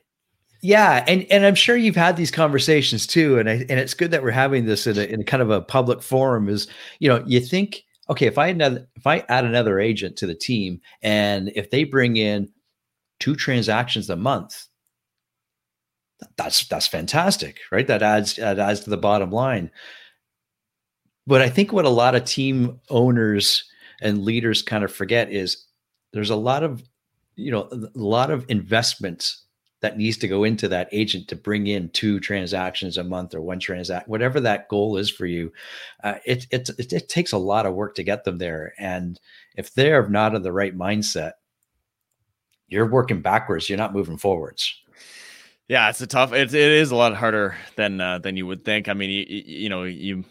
yeah, 0.61 1.03
and 1.07 1.25
and 1.31 1.45
I'm 1.45 1.55
sure 1.55 1.75
you've 1.75 1.95
had 1.95 2.17
these 2.17 2.31
conversations 2.31 3.07
too, 3.07 3.39
and 3.39 3.49
I, 3.49 3.53
and 3.53 3.79
it's 3.79 3.95
good 3.95 4.11
that 4.11 4.21
we're 4.21 4.31
having 4.31 4.65
this 4.65 4.85
in 4.85 4.97
a, 4.97 5.01
in 5.01 5.21
a 5.21 5.23
kind 5.23 5.41
of 5.41 5.49
a 5.49 5.61
public 5.61 6.03
forum. 6.03 6.47
Is 6.47 6.67
you 6.99 7.09
know 7.09 7.23
you 7.25 7.39
think 7.39 7.83
okay, 8.09 8.27
if 8.27 8.37
I 8.37 8.47
another, 8.47 8.87
if 8.95 9.07
I 9.07 9.25
add 9.27 9.45
another 9.45 9.79
agent 9.79 10.17
to 10.17 10.27
the 10.27 10.35
team, 10.35 10.79
and 11.01 11.51
if 11.55 11.71
they 11.71 11.83
bring 11.83 12.17
in 12.17 12.49
two 13.19 13.35
transactions 13.35 14.09
a 14.09 14.15
month, 14.15 14.67
that's 16.37 16.67
that's 16.67 16.87
fantastic, 16.87 17.59
right? 17.71 17.87
That 17.87 18.03
adds 18.03 18.35
that 18.35 18.59
adds 18.59 18.81
to 18.81 18.91
the 18.91 18.97
bottom 18.97 19.31
line. 19.31 19.71
But 21.25 21.41
I 21.41 21.49
think 21.49 21.73
what 21.73 21.85
a 21.85 21.89
lot 21.89 22.15
of 22.15 22.25
team 22.25 22.79
owners 22.89 23.63
and 24.01 24.23
leaders 24.23 24.61
kind 24.61 24.83
of 24.83 24.93
forget 24.93 25.31
is 25.31 25.65
there's 26.13 26.29
a 26.29 26.35
lot 26.35 26.63
of 26.63 26.83
you 27.35 27.51
know 27.51 27.67
a 27.71 27.89
lot 27.95 28.29
of 28.29 28.45
investments 28.47 29.43
that 29.81 29.97
needs 29.97 30.17
to 30.17 30.27
go 30.27 30.43
into 30.43 30.67
that 30.67 30.87
agent 30.91 31.27
to 31.27 31.35
bring 31.35 31.67
in 31.67 31.89
two 31.89 32.19
transactions 32.19 32.97
a 32.97 33.03
month 33.03 33.33
or 33.33 33.41
one 33.41 33.59
transact 33.59 34.07
whatever 34.07 34.39
that 34.39 34.69
goal 34.69 34.97
is 34.97 35.09
for 35.09 35.25
you 35.25 35.51
uh, 36.03 36.15
it, 36.25 36.47
it, 36.51 36.69
it, 36.77 36.93
it 36.93 37.09
takes 37.09 37.31
a 37.31 37.37
lot 37.37 37.65
of 37.65 37.73
work 37.73 37.95
to 37.95 38.03
get 38.03 38.23
them 38.23 38.37
there. 38.37 38.73
And 38.77 39.19
if 39.55 39.73
they're 39.73 40.07
not 40.07 40.35
in 40.35 40.43
the 40.43 40.53
right 40.53 40.75
mindset 40.75 41.33
you're 42.71 42.87
working 42.87 43.21
backwards. 43.21 43.69
You're 43.69 43.77
not 43.77 43.93
moving 43.93 44.17
forwards. 44.17 44.73
Yeah 45.67 45.89
it's 45.89 46.01
a 46.01 46.07
tough 46.07 46.33
it, 46.33 46.53
it 46.53 46.55
is 46.55 46.91
a 46.91 46.95
lot 46.95 47.15
harder 47.15 47.55
than 47.75 48.01
uh, 48.01 48.17
than 48.17 48.35
you 48.35 48.47
would 48.47 48.65
think. 48.65 48.89
I 48.89 48.93
mean 48.93 49.09
you, 49.09 49.43
you 49.45 49.69
know 49.69 49.83
you 49.83 50.23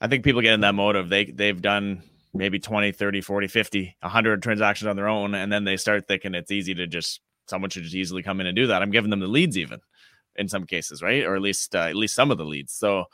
i 0.00 0.06
think 0.06 0.24
people 0.24 0.40
get 0.40 0.54
in 0.54 0.60
that 0.60 0.74
mode 0.74 0.96
of 0.96 1.08
they 1.08 1.24
they've 1.24 1.60
done 1.60 2.02
maybe 2.32 2.58
20 2.58 2.92
30 2.92 3.20
40 3.20 3.48
50 3.48 3.96
100 4.00 4.42
transactions 4.42 4.86
on 4.86 4.96
their 4.96 5.08
own 5.08 5.34
and 5.34 5.52
then 5.52 5.64
they 5.64 5.76
start 5.76 6.06
thinking 6.06 6.34
it's 6.34 6.50
easy 6.50 6.74
to 6.74 6.86
just 6.86 7.20
someone 7.50 7.70
should 7.70 7.82
just 7.82 7.94
easily 7.94 8.22
come 8.22 8.40
in 8.40 8.46
and 8.46 8.56
do 8.56 8.68
that. 8.68 8.80
I'm 8.80 8.90
giving 8.90 9.10
them 9.10 9.20
the 9.20 9.26
leads 9.26 9.58
even 9.58 9.80
in 10.36 10.48
some 10.48 10.64
cases, 10.64 11.02
right? 11.02 11.24
Or 11.24 11.34
at 11.34 11.42
least 11.42 11.74
uh, 11.74 11.80
at 11.80 11.96
least 11.96 12.14
some 12.14 12.30
of 12.30 12.38
the 12.38 12.44
leads. 12.44 12.72
So 12.72 13.04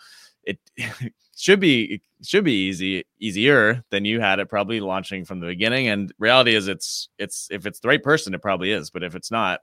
it 0.44 0.58
should 1.36 1.60
be 1.60 1.94
it 1.94 2.26
should 2.26 2.44
be 2.44 2.68
easy 2.68 3.04
easier 3.18 3.84
than 3.90 4.04
you 4.04 4.20
had 4.20 4.38
it 4.38 4.48
probably 4.48 4.80
launching 4.80 5.24
from 5.24 5.40
the 5.40 5.46
beginning. 5.46 5.88
And 5.88 6.12
reality 6.18 6.54
is 6.54 6.68
it's 6.68 7.08
it's 7.18 7.48
if 7.50 7.66
it's 7.66 7.80
the 7.80 7.88
right 7.88 8.02
person, 8.02 8.34
it 8.34 8.42
probably 8.42 8.70
is. 8.70 8.90
But 8.90 9.02
if 9.02 9.14
it's 9.14 9.30
not, 9.30 9.60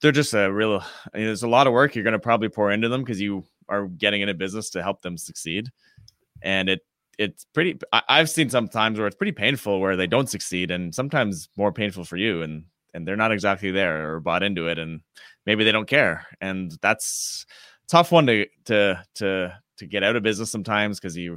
they're 0.00 0.12
just 0.12 0.34
a 0.34 0.50
real 0.50 0.82
I 1.12 1.18
mean, 1.18 1.26
there's 1.26 1.42
a 1.42 1.48
lot 1.48 1.66
of 1.66 1.72
work 1.72 1.94
you're 1.94 2.04
gonna 2.04 2.18
probably 2.18 2.48
pour 2.48 2.72
into 2.72 2.88
them 2.88 3.02
because 3.02 3.20
you 3.20 3.44
are 3.68 3.86
getting 3.86 4.22
in 4.22 4.28
a 4.28 4.34
business 4.34 4.70
to 4.70 4.82
help 4.82 5.02
them 5.02 5.16
succeed. 5.18 5.70
And 6.42 6.68
it 6.68 6.80
it's 7.18 7.44
pretty 7.52 7.78
I, 7.92 8.18
have 8.18 8.30
seen 8.30 8.48
some 8.48 8.68
times 8.68 8.98
where 8.98 9.06
it's 9.06 9.16
pretty 9.16 9.32
painful 9.32 9.80
where 9.80 9.96
they 9.96 10.06
don't 10.06 10.30
succeed 10.30 10.70
and 10.70 10.94
sometimes 10.94 11.48
more 11.56 11.70
painful 11.70 12.04
for 12.04 12.16
you 12.16 12.42
and 12.42 12.64
and 12.94 13.06
they're 13.06 13.16
not 13.16 13.32
exactly 13.32 13.70
there 13.70 14.14
or 14.14 14.20
bought 14.20 14.42
into 14.42 14.68
it 14.68 14.78
and 14.78 15.00
maybe 15.46 15.64
they 15.64 15.72
don't 15.72 15.88
care 15.88 16.26
and 16.40 16.76
that's 16.82 17.46
tough 17.88 18.12
one 18.12 18.26
to 18.26 18.46
to 18.64 19.02
to 19.14 19.52
to 19.76 19.86
get 19.86 20.02
out 20.02 20.16
of 20.16 20.22
business 20.22 20.50
sometimes 20.50 20.98
because 20.98 21.16
you 21.16 21.36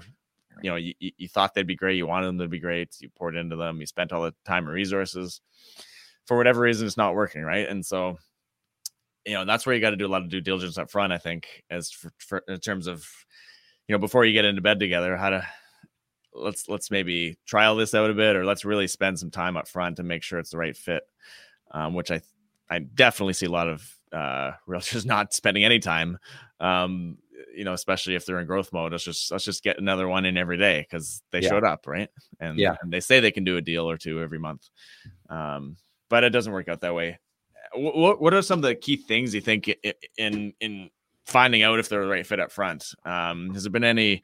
you 0.61 0.69
know 0.69 0.75
you, 0.75 0.93
you 0.99 1.27
thought 1.27 1.53
they'd 1.53 1.67
be 1.67 1.75
great 1.75 1.97
you 1.97 2.07
wanted 2.07 2.27
them 2.27 2.39
to 2.39 2.47
be 2.47 2.59
great 2.59 2.95
you 2.99 3.09
poured 3.17 3.35
into 3.35 3.55
them 3.55 3.79
you 3.79 3.85
spent 3.85 4.13
all 4.13 4.23
the 4.23 4.33
time 4.45 4.65
and 4.65 4.73
resources. 4.73 5.41
For 6.25 6.37
whatever 6.37 6.61
reason 6.61 6.87
it's 6.87 6.97
not 6.97 7.13
working 7.13 7.43
right? 7.43 7.67
And 7.67 7.85
so 7.85 8.17
you 9.25 9.33
know 9.33 9.45
that's 9.45 9.65
where 9.65 9.75
you 9.75 9.81
got 9.81 9.89
to 9.89 9.95
do 9.95 10.05
a 10.05 10.07
lot 10.07 10.21
of 10.21 10.29
due 10.29 10.41
diligence 10.41 10.77
up 10.77 10.89
front 10.89 11.11
i 11.11 11.17
think 11.17 11.63
as 11.69 11.91
for, 11.91 12.11
for, 12.19 12.43
in 12.47 12.59
terms 12.59 12.87
of 12.87 13.07
you 13.87 13.93
know 13.93 13.99
before 13.99 14.23
you 14.23 14.33
get 14.33 14.45
into 14.45 14.61
bed 14.61 14.79
together 14.79 15.17
how 15.17 15.31
to 15.31 15.47
let's 16.35 16.67
let's 16.69 16.91
maybe 16.91 17.37
trial 17.45 17.75
this 17.75 17.93
out 17.93 18.09
a 18.09 18.13
bit 18.13 18.35
or 18.35 18.45
let's 18.45 18.65
really 18.65 18.87
spend 18.87 19.17
some 19.17 19.31
time 19.31 19.57
up 19.57 19.67
front 19.67 19.97
to 19.97 20.03
make 20.03 20.21
sure 20.21 20.37
it's 20.37 20.51
the 20.51 20.57
right 20.57 20.75
fit 20.75 21.03
um, 21.71 21.93
which 21.93 22.11
I 22.11 22.21
I 22.69 22.79
definitely 22.79 23.33
see 23.33 23.45
a 23.45 23.51
lot 23.51 23.67
of 23.67 23.95
uh, 24.11 24.53
realtors 24.67 25.05
not 25.05 25.33
spending 25.33 25.63
any 25.63 25.79
time. 25.79 26.17
Um, 26.59 27.17
you 27.53 27.63
know, 27.63 27.73
especially 27.73 28.15
if 28.15 28.25
they're 28.25 28.39
in 28.39 28.47
growth 28.47 28.73
mode. 28.73 28.91
Let's 28.91 29.03
just 29.03 29.31
let's 29.31 29.43
just 29.43 29.63
get 29.63 29.77
another 29.77 30.07
one 30.07 30.25
in 30.25 30.37
every 30.37 30.57
day 30.57 30.81
because 30.81 31.21
they 31.31 31.41
yeah. 31.41 31.49
showed 31.49 31.63
up, 31.63 31.87
right? 31.87 32.09
And 32.39 32.57
yeah, 32.57 32.75
and 32.81 32.91
they 32.91 32.99
say 32.99 33.19
they 33.19 33.31
can 33.31 33.43
do 33.43 33.57
a 33.57 33.61
deal 33.61 33.89
or 33.89 33.97
two 33.97 34.21
every 34.21 34.39
month, 34.39 34.67
um, 35.29 35.77
but 36.09 36.23
it 36.23 36.31
doesn't 36.31 36.51
work 36.51 36.67
out 36.67 36.81
that 36.81 36.95
way. 36.95 37.19
What 37.73 38.21
what 38.21 38.33
are 38.33 38.41
some 38.41 38.59
of 38.59 38.63
the 38.63 38.75
key 38.75 38.97
things 38.97 39.33
you 39.33 39.41
think 39.41 39.73
in 40.17 40.53
in 40.59 40.89
finding 41.25 41.63
out 41.63 41.79
if 41.79 41.89
they're 41.89 42.03
the 42.03 42.09
right 42.09 42.27
fit 42.27 42.39
up 42.39 42.51
front? 42.51 42.93
Um, 43.05 43.53
has 43.53 43.63
there 43.63 43.71
been 43.71 43.83
any, 43.83 44.21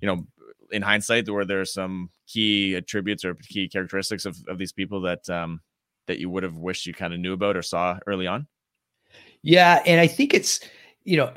you 0.00 0.06
know, 0.06 0.26
in 0.70 0.82
hindsight, 0.82 1.28
where 1.28 1.44
there's 1.44 1.72
some 1.72 2.10
key 2.26 2.74
attributes 2.74 3.24
or 3.24 3.34
key 3.34 3.68
characteristics 3.68 4.24
of, 4.24 4.36
of 4.48 4.58
these 4.58 4.72
people 4.72 5.00
that 5.02 5.28
um, 5.28 5.60
that 6.06 6.18
you 6.18 6.30
would 6.30 6.42
have 6.42 6.56
wished 6.56 6.86
you 6.86 6.94
kind 6.94 7.14
of 7.14 7.20
knew 7.20 7.32
about 7.32 7.56
or 7.56 7.62
saw 7.62 7.98
early 8.06 8.26
on? 8.26 8.46
Yeah, 9.42 9.82
and 9.86 10.00
I 10.00 10.06
think 10.06 10.34
it's 10.34 10.60
you 11.04 11.16
know, 11.16 11.32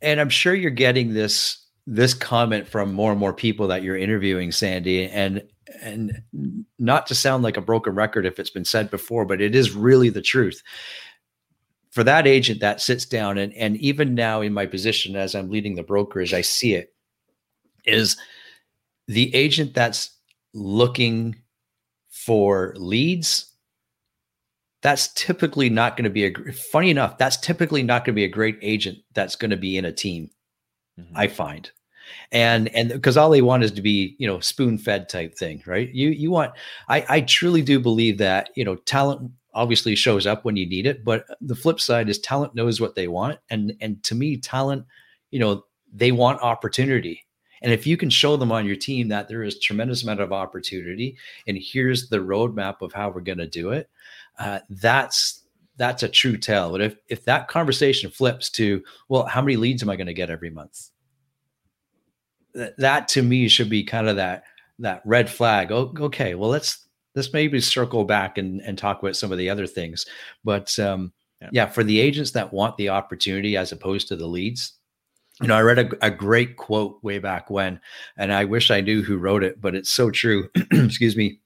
and 0.00 0.20
I'm 0.20 0.28
sure 0.28 0.54
you're 0.54 0.70
getting 0.70 1.14
this 1.14 1.64
this 1.86 2.12
comment 2.12 2.68
from 2.68 2.92
more 2.92 3.10
and 3.10 3.18
more 3.18 3.32
people 3.32 3.66
that 3.68 3.82
you're 3.82 3.96
interviewing, 3.96 4.52
Sandy, 4.52 5.08
and 5.08 5.42
and 5.82 6.22
not 6.78 7.06
to 7.06 7.14
sound 7.14 7.42
like 7.42 7.56
a 7.56 7.62
broken 7.62 7.94
record 7.94 8.26
if 8.26 8.38
it's 8.38 8.50
been 8.50 8.64
said 8.64 8.90
before, 8.90 9.24
but 9.24 9.40
it 9.40 9.54
is 9.54 9.74
really 9.74 10.08
the 10.08 10.22
truth. 10.22 10.62
For 11.90 12.04
that 12.04 12.26
agent 12.26 12.60
that 12.60 12.80
sits 12.80 13.06
down 13.06 13.38
and 13.38 13.52
and 13.54 13.76
even 13.78 14.14
now 14.14 14.40
in 14.40 14.52
my 14.52 14.66
position 14.66 15.16
as 15.16 15.34
I'm 15.34 15.50
leading 15.50 15.74
the 15.74 15.82
brokerage, 15.82 16.34
I 16.34 16.42
see 16.42 16.74
it 16.74 16.94
is 17.86 18.16
the 19.08 19.34
agent 19.34 19.74
that's 19.74 20.10
looking 20.54 21.34
for 22.08 22.74
leads 22.76 23.52
that's 24.80 25.12
typically 25.14 25.68
not 25.68 25.96
going 25.96 26.04
to 26.04 26.10
be 26.10 26.26
a 26.26 26.52
funny 26.52 26.90
enough 26.90 27.18
that's 27.18 27.36
typically 27.38 27.82
not 27.82 28.04
going 28.04 28.14
to 28.14 28.20
be 28.20 28.24
a 28.24 28.28
great 28.28 28.58
agent 28.62 28.98
that's 29.14 29.34
going 29.34 29.50
to 29.50 29.56
be 29.56 29.76
in 29.76 29.84
a 29.84 29.92
team 29.92 30.30
mm-hmm. 30.98 31.16
i 31.16 31.26
find. 31.26 31.70
And 32.32 32.74
and 32.74 32.88
because 32.88 33.18
all 33.18 33.28
they 33.28 33.42
want 33.42 33.64
is 33.64 33.72
to 33.72 33.82
be 33.82 34.16
you 34.18 34.26
know 34.26 34.40
spoon 34.40 34.78
fed 34.78 35.08
type 35.08 35.36
thing 35.36 35.62
right? 35.66 35.92
You 35.92 36.08
you 36.08 36.30
want 36.30 36.52
i 36.88 37.04
i 37.08 37.20
truly 37.20 37.60
do 37.60 37.78
believe 37.78 38.16
that 38.18 38.48
you 38.54 38.64
know 38.64 38.76
talent 38.76 39.30
obviously 39.52 39.94
shows 39.94 40.26
up 40.26 40.44
when 40.44 40.56
you 40.56 40.66
need 40.66 40.86
it 40.86 41.04
but 41.04 41.24
the 41.40 41.54
flip 41.54 41.80
side 41.80 42.08
is 42.08 42.18
talent 42.18 42.54
knows 42.54 42.80
what 42.80 42.94
they 42.94 43.08
want 43.08 43.38
and 43.50 43.74
and 43.80 44.02
to 44.04 44.14
me 44.14 44.36
talent 44.38 44.84
you 45.30 45.38
know 45.38 45.64
they 45.92 46.12
want 46.12 46.40
opportunity 46.40 47.26
and 47.62 47.72
if 47.72 47.86
you 47.86 47.96
can 47.96 48.10
show 48.10 48.36
them 48.36 48.52
on 48.52 48.66
your 48.66 48.76
team 48.76 49.08
that 49.08 49.28
there 49.28 49.42
is 49.42 49.58
tremendous 49.58 50.02
amount 50.02 50.20
of 50.20 50.32
opportunity 50.32 51.16
and 51.46 51.58
here's 51.60 52.08
the 52.08 52.18
roadmap 52.18 52.82
of 52.82 52.92
how 52.92 53.08
we're 53.08 53.20
going 53.20 53.38
to 53.38 53.46
do 53.46 53.70
it 53.70 53.88
uh, 54.38 54.60
that's 54.70 55.44
that's 55.78 56.02
a 56.02 56.08
true 56.08 56.36
tell. 56.36 56.72
But 56.72 56.82
if 56.82 56.96
if 57.08 57.24
that 57.24 57.48
conversation 57.48 58.10
flips 58.10 58.50
to, 58.50 58.82
well, 59.08 59.24
how 59.24 59.40
many 59.40 59.56
leads 59.56 59.82
am 59.82 59.88
I 59.88 59.96
going 59.96 60.08
to 60.08 60.14
get 60.14 60.28
every 60.28 60.50
month? 60.50 60.90
That, 62.54 62.76
that 62.78 63.08
to 63.08 63.22
me 63.22 63.48
should 63.48 63.70
be 63.70 63.84
kind 63.84 64.08
of 64.08 64.16
that 64.16 64.44
that 64.80 65.02
red 65.04 65.30
flag. 65.30 65.72
Oh, 65.72 65.94
okay, 65.98 66.34
well 66.34 66.50
let's 66.50 66.86
let's 67.14 67.32
maybe 67.32 67.60
circle 67.60 68.04
back 68.04 68.36
and 68.36 68.60
and 68.62 68.76
talk 68.76 69.00
about 69.00 69.16
some 69.16 69.32
of 69.32 69.38
the 69.38 69.48
other 69.48 69.66
things. 69.66 70.04
But 70.44 70.76
um, 70.78 71.12
yeah. 71.40 71.48
yeah, 71.52 71.66
for 71.66 71.84
the 71.84 72.00
agents 72.00 72.32
that 72.32 72.52
want 72.52 72.76
the 72.76 72.88
opportunity 72.88 73.56
as 73.56 73.72
opposed 73.72 74.08
to 74.08 74.16
the 74.16 74.26
leads, 74.26 74.77
you 75.40 75.48
know, 75.48 75.54
I 75.54 75.62
read 75.62 75.78
a, 75.78 76.06
a, 76.06 76.10
great 76.10 76.56
quote 76.56 76.98
way 77.02 77.18
back 77.18 77.48
when, 77.48 77.80
and 78.16 78.32
I 78.32 78.44
wish 78.44 78.70
I 78.70 78.80
knew 78.80 79.02
who 79.02 79.18
wrote 79.18 79.44
it, 79.44 79.60
but 79.60 79.74
it's 79.74 79.90
so 79.90 80.10
true. 80.10 80.48
Excuse 80.72 81.16
me. 81.16 81.40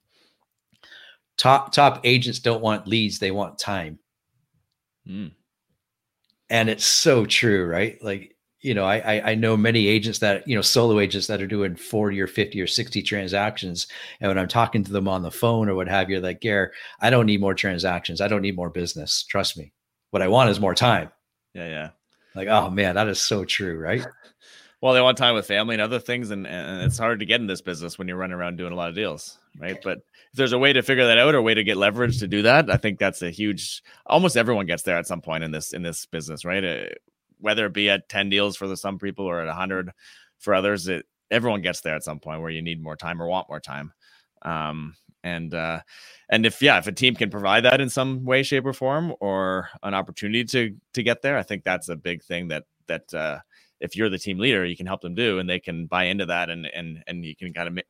Top 1.37 1.71
top 1.71 2.01
agents 2.03 2.39
don't 2.39 2.61
want 2.61 2.87
leads; 2.87 3.19
they 3.19 3.31
want 3.31 3.59
time. 3.59 3.99
Mm. 5.07 5.31
And 6.49 6.69
it's 6.69 6.85
so 6.85 7.25
true, 7.25 7.65
right? 7.65 7.97
Like 8.03 8.35
you 8.61 8.73
know, 8.73 8.85
I 8.85 9.31
I 9.31 9.35
know 9.35 9.57
many 9.57 9.87
agents 9.87 10.19
that 10.19 10.47
you 10.47 10.55
know 10.55 10.61
solo 10.61 10.99
agents 10.99 11.27
that 11.27 11.41
are 11.41 11.47
doing 11.47 11.75
forty 11.75 12.19
or 12.21 12.27
fifty 12.27 12.61
or 12.61 12.67
sixty 12.67 13.01
transactions, 13.03 13.87
and 14.21 14.29
when 14.29 14.39
I'm 14.39 14.47
talking 14.47 14.83
to 14.85 14.91
them 14.91 15.07
on 15.07 15.21
the 15.21 15.31
phone 15.31 15.69
or 15.69 15.75
what 15.75 15.89
have 15.89 16.09
you, 16.09 16.19
like, 16.19 16.39
Gare, 16.39 16.71
I 17.01 17.09
don't 17.09 17.25
need 17.25 17.41
more 17.41 17.55
transactions. 17.55 18.21
I 18.21 18.27
don't 18.27 18.41
need 18.41 18.55
more 18.55 18.69
business. 18.69 19.23
Trust 19.23 19.57
me. 19.57 19.73
What 20.11 20.21
I 20.21 20.29
want 20.29 20.49
is 20.49 20.59
more 20.59 20.75
time. 20.75 21.11
Yeah, 21.53 21.67
yeah. 21.67 21.89
Like, 22.35 22.47
oh 22.47 22.69
man, 22.69 22.95
that 22.95 23.07
is 23.07 23.21
so 23.21 23.45
true, 23.45 23.77
right? 23.77 24.05
Well, 24.81 24.93
they 24.93 25.01
want 25.01 25.17
time 25.17 25.35
with 25.35 25.47
family 25.47 25.75
and 25.75 25.81
other 25.81 25.99
things, 25.99 26.29
and, 26.31 26.45
and 26.45 26.81
it's 26.81 26.97
hard 26.97 27.19
to 27.19 27.25
get 27.25 27.39
in 27.39 27.47
this 27.47 27.61
business 27.61 27.97
when 27.97 28.09
you're 28.09 28.17
running 28.17 28.35
around 28.35 28.57
doing 28.57 28.73
a 28.73 28.75
lot 28.75 28.89
of 28.89 28.95
deals, 28.95 29.37
right? 29.57 29.79
But 29.81 29.99
if 29.99 30.33
there's 30.33 30.51
a 30.51 30.57
way 30.57 30.73
to 30.73 30.81
figure 30.81 31.05
that 31.05 31.17
out 31.17 31.35
or 31.35 31.37
a 31.37 31.41
way 31.41 31.53
to 31.53 31.63
get 31.63 31.77
leverage 31.77 32.19
to 32.19 32.27
do 32.27 32.41
that, 32.41 32.69
I 32.69 32.75
think 32.75 32.99
that's 32.99 33.21
a 33.21 33.29
huge. 33.29 33.81
Almost 34.05 34.35
everyone 34.35 34.65
gets 34.65 34.83
there 34.83 34.97
at 34.97 35.07
some 35.07 35.21
point 35.21 35.45
in 35.45 35.51
this 35.51 35.71
in 35.71 35.83
this 35.83 36.05
business, 36.05 36.43
right? 36.43 36.63
Uh, 36.63 36.85
whether 37.39 37.65
it 37.65 37.73
be 37.73 37.89
at 37.89 38.09
ten 38.09 38.29
deals 38.29 38.57
for 38.57 38.67
the, 38.67 38.75
some 38.75 38.99
people 38.99 39.25
or 39.25 39.41
at 39.41 39.55
hundred 39.55 39.91
for 40.39 40.53
others, 40.53 40.89
it 40.89 41.05
everyone 41.31 41.61
gets 41.61 41.79
there 41.79 41.95
at 41.95 42.03
some 42.03 42.19
point 42.19 42.41
where 42.41 42.51
you 42.51 42.61
need 42.61 42.83
more 42.83 42.97
time 42.97 43.21
or 43.21 43.27
want 43.27 43.47
more 43.47 43.61
time. 43.61 43.93
Um, 44.41 44.95
and 45.23 45.53
uh, 45.53 45.79
and 46.29 46.45
if 46.45 46.61
yeah, 46.61 46.77
if 46.77 46.87
a 46.87 46.91
team 46.91 47.15
can 47.15 47.29
provide 47.29 47.63
that 47.65 47.81
in 47.81 47.89
some 47.89 48.25
way, 48.25 48.43
shape, 48.43 48.65
or 48.65 48.73
form, 48.73 49.13
or 49.19 49.69
an 49.81 49.93
opportunity 49.93 50.43
to 50.45 50.75
to 50.93 51.03
get 51.03 51.21
there, 51.21 51.37
I 51.37 51.43
think 51.43 51.63
that's 51.63 51.89
a 51.89 51.95
big 51.95 52.23
thing 52.23 52.49
that 52.49 52.63
that 52.87 53.13
uh, 53.13 53.39
if 53.79 53.95
you're 53.95 54.09
the 54.09 54.19
team 54.19 54.39
leader, 54.39 54.65
you 54.65 54.75
can 54.75 54.85
help 54.85 55.01
them 55.01 55.15
do, 55.15 55.39
and 55.39 55.49
they 55.49 55.59
can 55.59 55.87
buy 55.87 56.05
into 56.05 56.25
that, 56.27 56.49
and 56.49 56.65
and 56.67 57.03
and 57.07 57.25
you 57.25 57.35
can 57.35 57.53
kind 57.53 57.67
of 57.67 57.75
you 57.75 57.83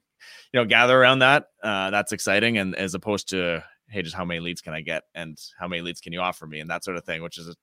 know 0.54 0.66
gather 0.66 1.00
around 1.00 1.20
that. 1.20 1.48
Uh, 1.62 1.90
that's 1.90 2.12
exciting, 2.12 2.58
and 2.58 2.76
as 2.76 2.94
opposed 2.94 3.30
to 3.30 3.64
hey, 3.90 4.02
just 4.02 4.16
how 4.16 4.26
many 4.26 4.40
leads 4.40 4.62
can 4.62 4.74
I 4.74 4.82
get, 4.82 5.04
and 5.16 5.38
how 5.60 5.68
many 5.68 5.82
leads 5.82 6.02
can 6.02 6.14
you 6.14 6.22
offer 6.22 6.46
me, 6.46 6.60
and 6.60 6.70
that 6.70 6.84
sort 6.84 6.98
of 6.98 7.04
thing, 7.04 7.22
which 7.22 7.38
is 7.38 7.48
a, 7.48 7.56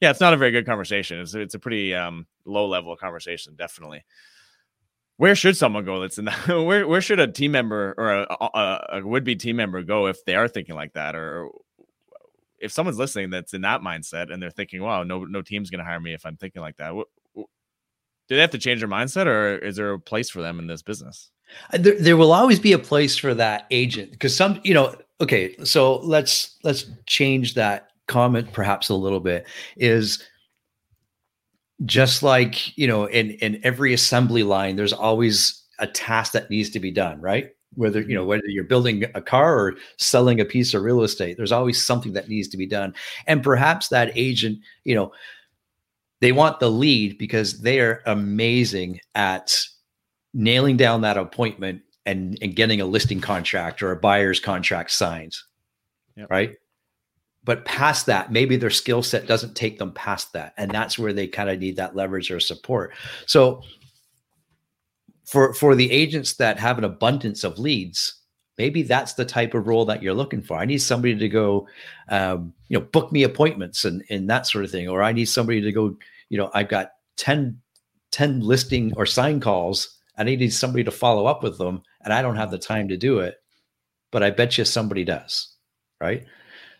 yeah, 0.00 0.10
it's 0.10 0.20
not 0.20 0.34
a 0.34 0.36
very 0.36 0.50
good 0.50 0.66
conversation. 0.66 1.20
It's 1.20 1.34
it's 1.34 1.54
a 1.54 1.58
pretty 1.58 1.94
um, 1.94 2.26
low 2.44 2.66
level 2.66 2.96
conversation, 2.96 3.54
definitely 3.56 4.04
where 5.18 5.34
should 5.34 5.56
someone 5.56 5.84
go 5.84 6.00
that's 6.00 6.18
in 6.18 6.26
that 6.26 6.48
where 6.48 6.86
where 6.86 7.00
should 7.00 7.20
a 7.20 7.26
team 7.26 7.52
member 7.52 7.94
or 7.96 8.12
a, 8.12 8.26
a, 8.40 8.86
a 8.92 9.06
would 9.06 9.24
be 9.24 9.36
team 9.36 9.56
member 9.56 9.82
go 9.82 10.06
if 10.06 10.24
they 10.24 10.34
are 10.34 10.48
thinking 10.48 10.74
like 10.74 10.92
that? 10.94 11.14
Or 11.14 11.50
if 12.58 12.72
someone's 12.72 12.98
listening 12.98 13.30
that's 13.30 13.54
in 13.54 13.62
that 13.62 13.80
mindset 13.80 14.32
and 14.32 14.42
they're 14.42 14.50
thinking 14.50 14.82
wow 14.82 15.02
no 15.02 15.24
no 15.24 15.42
team's 15.42 15.70
going 15.70 15.78
to 15.78 15.84
hire 15.84 16.00
me 16.00 16.14
if 16.14 16.24
i'm 16.24 16.36
thinking 16.36 16.62
like 16.62 16.76
that 16.78 16.94
what, 16.94 17.06
what, 17.34 17.46
do 18.28 18.34
they 18.34 18.40
have 18.40 18.50
to 18.50 18.58
change 18.58 18.80
their 18.80 18.88
mindset 18.88 19.26
or 19.26 19.56
is 19.58 19.76
there 19.76 19.92
a 19.92 20.00
place 20.00 20.28
for 20.28 20.42
them 20.42 20.58
in 20.58 20.66
this 20.66 20.82
business? 20.82 21.30
Uh, 21.72 21.78
there, 21.78 22.00
there 22.00 22.16
will 22.16 22.32
always 22.32 22.58
be 22.58 22.72
a 22.72 22.78
place 22.78 23.16
for 23.16 23.34
that 23.34 23.66
agent 23.70 24.10
because 24.10 24.36
some 24.36 24.60
you 24.64 24.74
know 24.74 24.94
okay 25.20 25.54
so 25.64 25.98
let's 25.98 26.56
let's 26.64 26.86
change 27.06 27.54
that 27.54 27.90
comment 28.08 28.52
perhaps 28.52 28.88
a 28.88 28.94
little 28.94 29.20
bit 29.20 29.46
is 29.76 30.22
just 31.84 32.22
like 32.22 32.76
you 32.78 32.86
know 32.86 33.04
in 33.06 33.32
in 33.32 33.60
every 33.62 33.92
assembly 33.92 34.42
line 34.42 34.76
there's 34.76 34.92
always 34.92 35.62
a 35.78 35.86
task 35.86 36.32
that 36.32 36.48
needs 36.48 36.70
to 36.70 36.80
be 36.80 36.90
done 36.90 37.20
right 37.20 37.50
whether 37.74 38.00
you 38.00 38.14
know 38.14 38.22
mm-hmm. 38.22 38.30
whether 38.30 38.46
you're 38.46 38.64
building 38.64 39.04
a 39.14 39.20
car 39.20 39.58
or 39.58 39.76
selling 39.98 40.40
a 40.40 40.44
piece 40.44 40.72
of 40.72 40.82
real 40.82 41.02
estate 41.02 41.36
there's 41.36 41.52
always 41.52 41.84
something 41.84 42.14
that 42.14 42.28
needs 42.28 42.48
to 42.48 42.56
be 42.56 42.66
done 42.66 42.94
and 43.26 43.42
perhaps 43.42 43.88
that 43.88 44.10
agent 44.14 44.58
you 44.84 44.94
know 44.94 45.12
they 46.20 46.32
want 46.32 46.60
the 46.60 46.70
lead 46.70 47.18
because 47.18 47.60
they 47.60 47.78
are 47.78 48.02
amazing 48.06 48.98
at 49.14 49.54
nailing 50.32 50.78
down 50.78 51.02
that 51.02 51.18
appointment 51.18 51.82
and 52.06 52.38
and 52.40 52.56
getting 52.56 52.80
a 52.80 52.86
listing 52.86 53.20
contract 53.20 53.82
or 53.82 53.92
a 53.92 53.96
buyer's 53.96 54.40
contract 54.40 54.90
signed 54.90 55.34
yep. 56.16 56.26
right 56.30 56.54
but 57.46 57.64
past 57.64 58.04
that 58.04 58.30
maybe 58.30 58.56
their 58.56 58.68
skill 58.68 59.02
set 59.02 59.26
doesn't 59.26 59.54
take 59.56 59.78
them 59.78 59.92
past 59.92 60.34
that 60.34 60.52
and 60.58 60.70
that's 60.70 60.98
where 60.98 61.14
they 61.14 61.26
kind 61.26 61.48
of 61.48 61.58
need 61.58 61.76
that 61.76 61.96
leverage 61.96 62.30
or 62.30 62.40
support. 62.40 62.92
So 63.24 63.62
for 65.24 65.54
for 65.54 65.74
the 65.74 65.90
agents 65.90 66.34
that 66.34 66.58
have 66.58 66.76
an 66.76 66.84
abundance 66.84 67.42
of 67.42 67.58
leads 67.58 68.20
maybe 68.58 68.82
that's 68.82 69.14
the 69.14 69.24
type 69.24 69.54
of 69.54 69.66
role 69.66 69.84
that 69.84 70.02
you're 70.02 70.14
looking 70.14 70.40
for. 70.40 70.56
I 70.56 70.64
need 70.64 70.78
somebody 70.78 71.14
to 71.14 71.28
go 71.28 71.68
um, 72.08 72.54
you 72.68 72.78
know 72.78 72.84
book 72.84 73.12
me 73.12 73.22
appointments 73.22 73.84
and 73.84 74.02
and 74.10 74.28
that 74.30 74.46
sort 74.46 74.64
of 74.64 74.70
thing 74.70 74.88
or 74.88 75.02
i 75.02 75.12
need 75.12 75.26
somebody 75.26 75.60
to 75.60 75.72
go 75.72 75.96
you 76.28 76.38
know 76.38 76.50
i've 76.54 76.68
got 76.68 76.92
10 77.16 77.58
10 78.12 78.40
listing 78.40 78.92
or 78.96 79.06
sign 79.06 79.40
calls 79.40 79.98
and 80.16 80.28
i 80.28 80.34
need 80.34 80.52
somebody 80.52 80.84
to 80.84 80.90
follow 80.90 81.26
up 81.26 81.42
with 81.42 81.58
them 81.58 81.82
and 82.02 82.12
i 82.12 82.22
don't 82.22 82.36
have 82.36 82.50
the 82.50 82.58
time 82.58 82.88
to 82.88 82.96
do 82.96 83.20
it 83.20 83.36
but 84.10 84.22
i 84.22 84.30
bet 84.30 84.58
you 84.58 84.64
somebody 84.64 85.04
does 85.04 85.54
right 86.00 86.24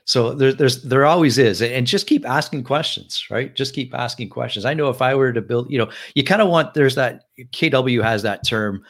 so 0.06 0.34
there, 0.34 0.52
there's 0.52 0.84
there 0.84 1.04
always 1.04 1.36
is, 1.36 1.60
and 1.60 1.84
just 1.84 2.06
keep 2.06 2.24
asking 2.24 2.62
questions, 2.62 3.26
right? 3.28 3.54
Just 3.56 3.74
keep 3.74 3.92
asking 3.92 4.28
questions. 4.28 4.64
I 4.64 4.72
know 4.72 4.88
if 4.88 5.02
I 5.02 5.16
were 5.16 5.32
to 5.32 5.42
build, 5.42 5.68
you 5.68 5.78
know, 5.78 5.90
you 6.14 6.22
kind 6.22 6.40
of 6.40 6.48
want 6.48 6.74
there's 6.74 6.94
that 6.94 7.24
KW 7.36 8.04
has 8.04 8.22
that 8.22 8.46
term, 8.46 8.84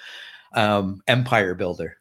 um, 0.52 1.00
empire 1.08 1.54
builder. 1.54 1.96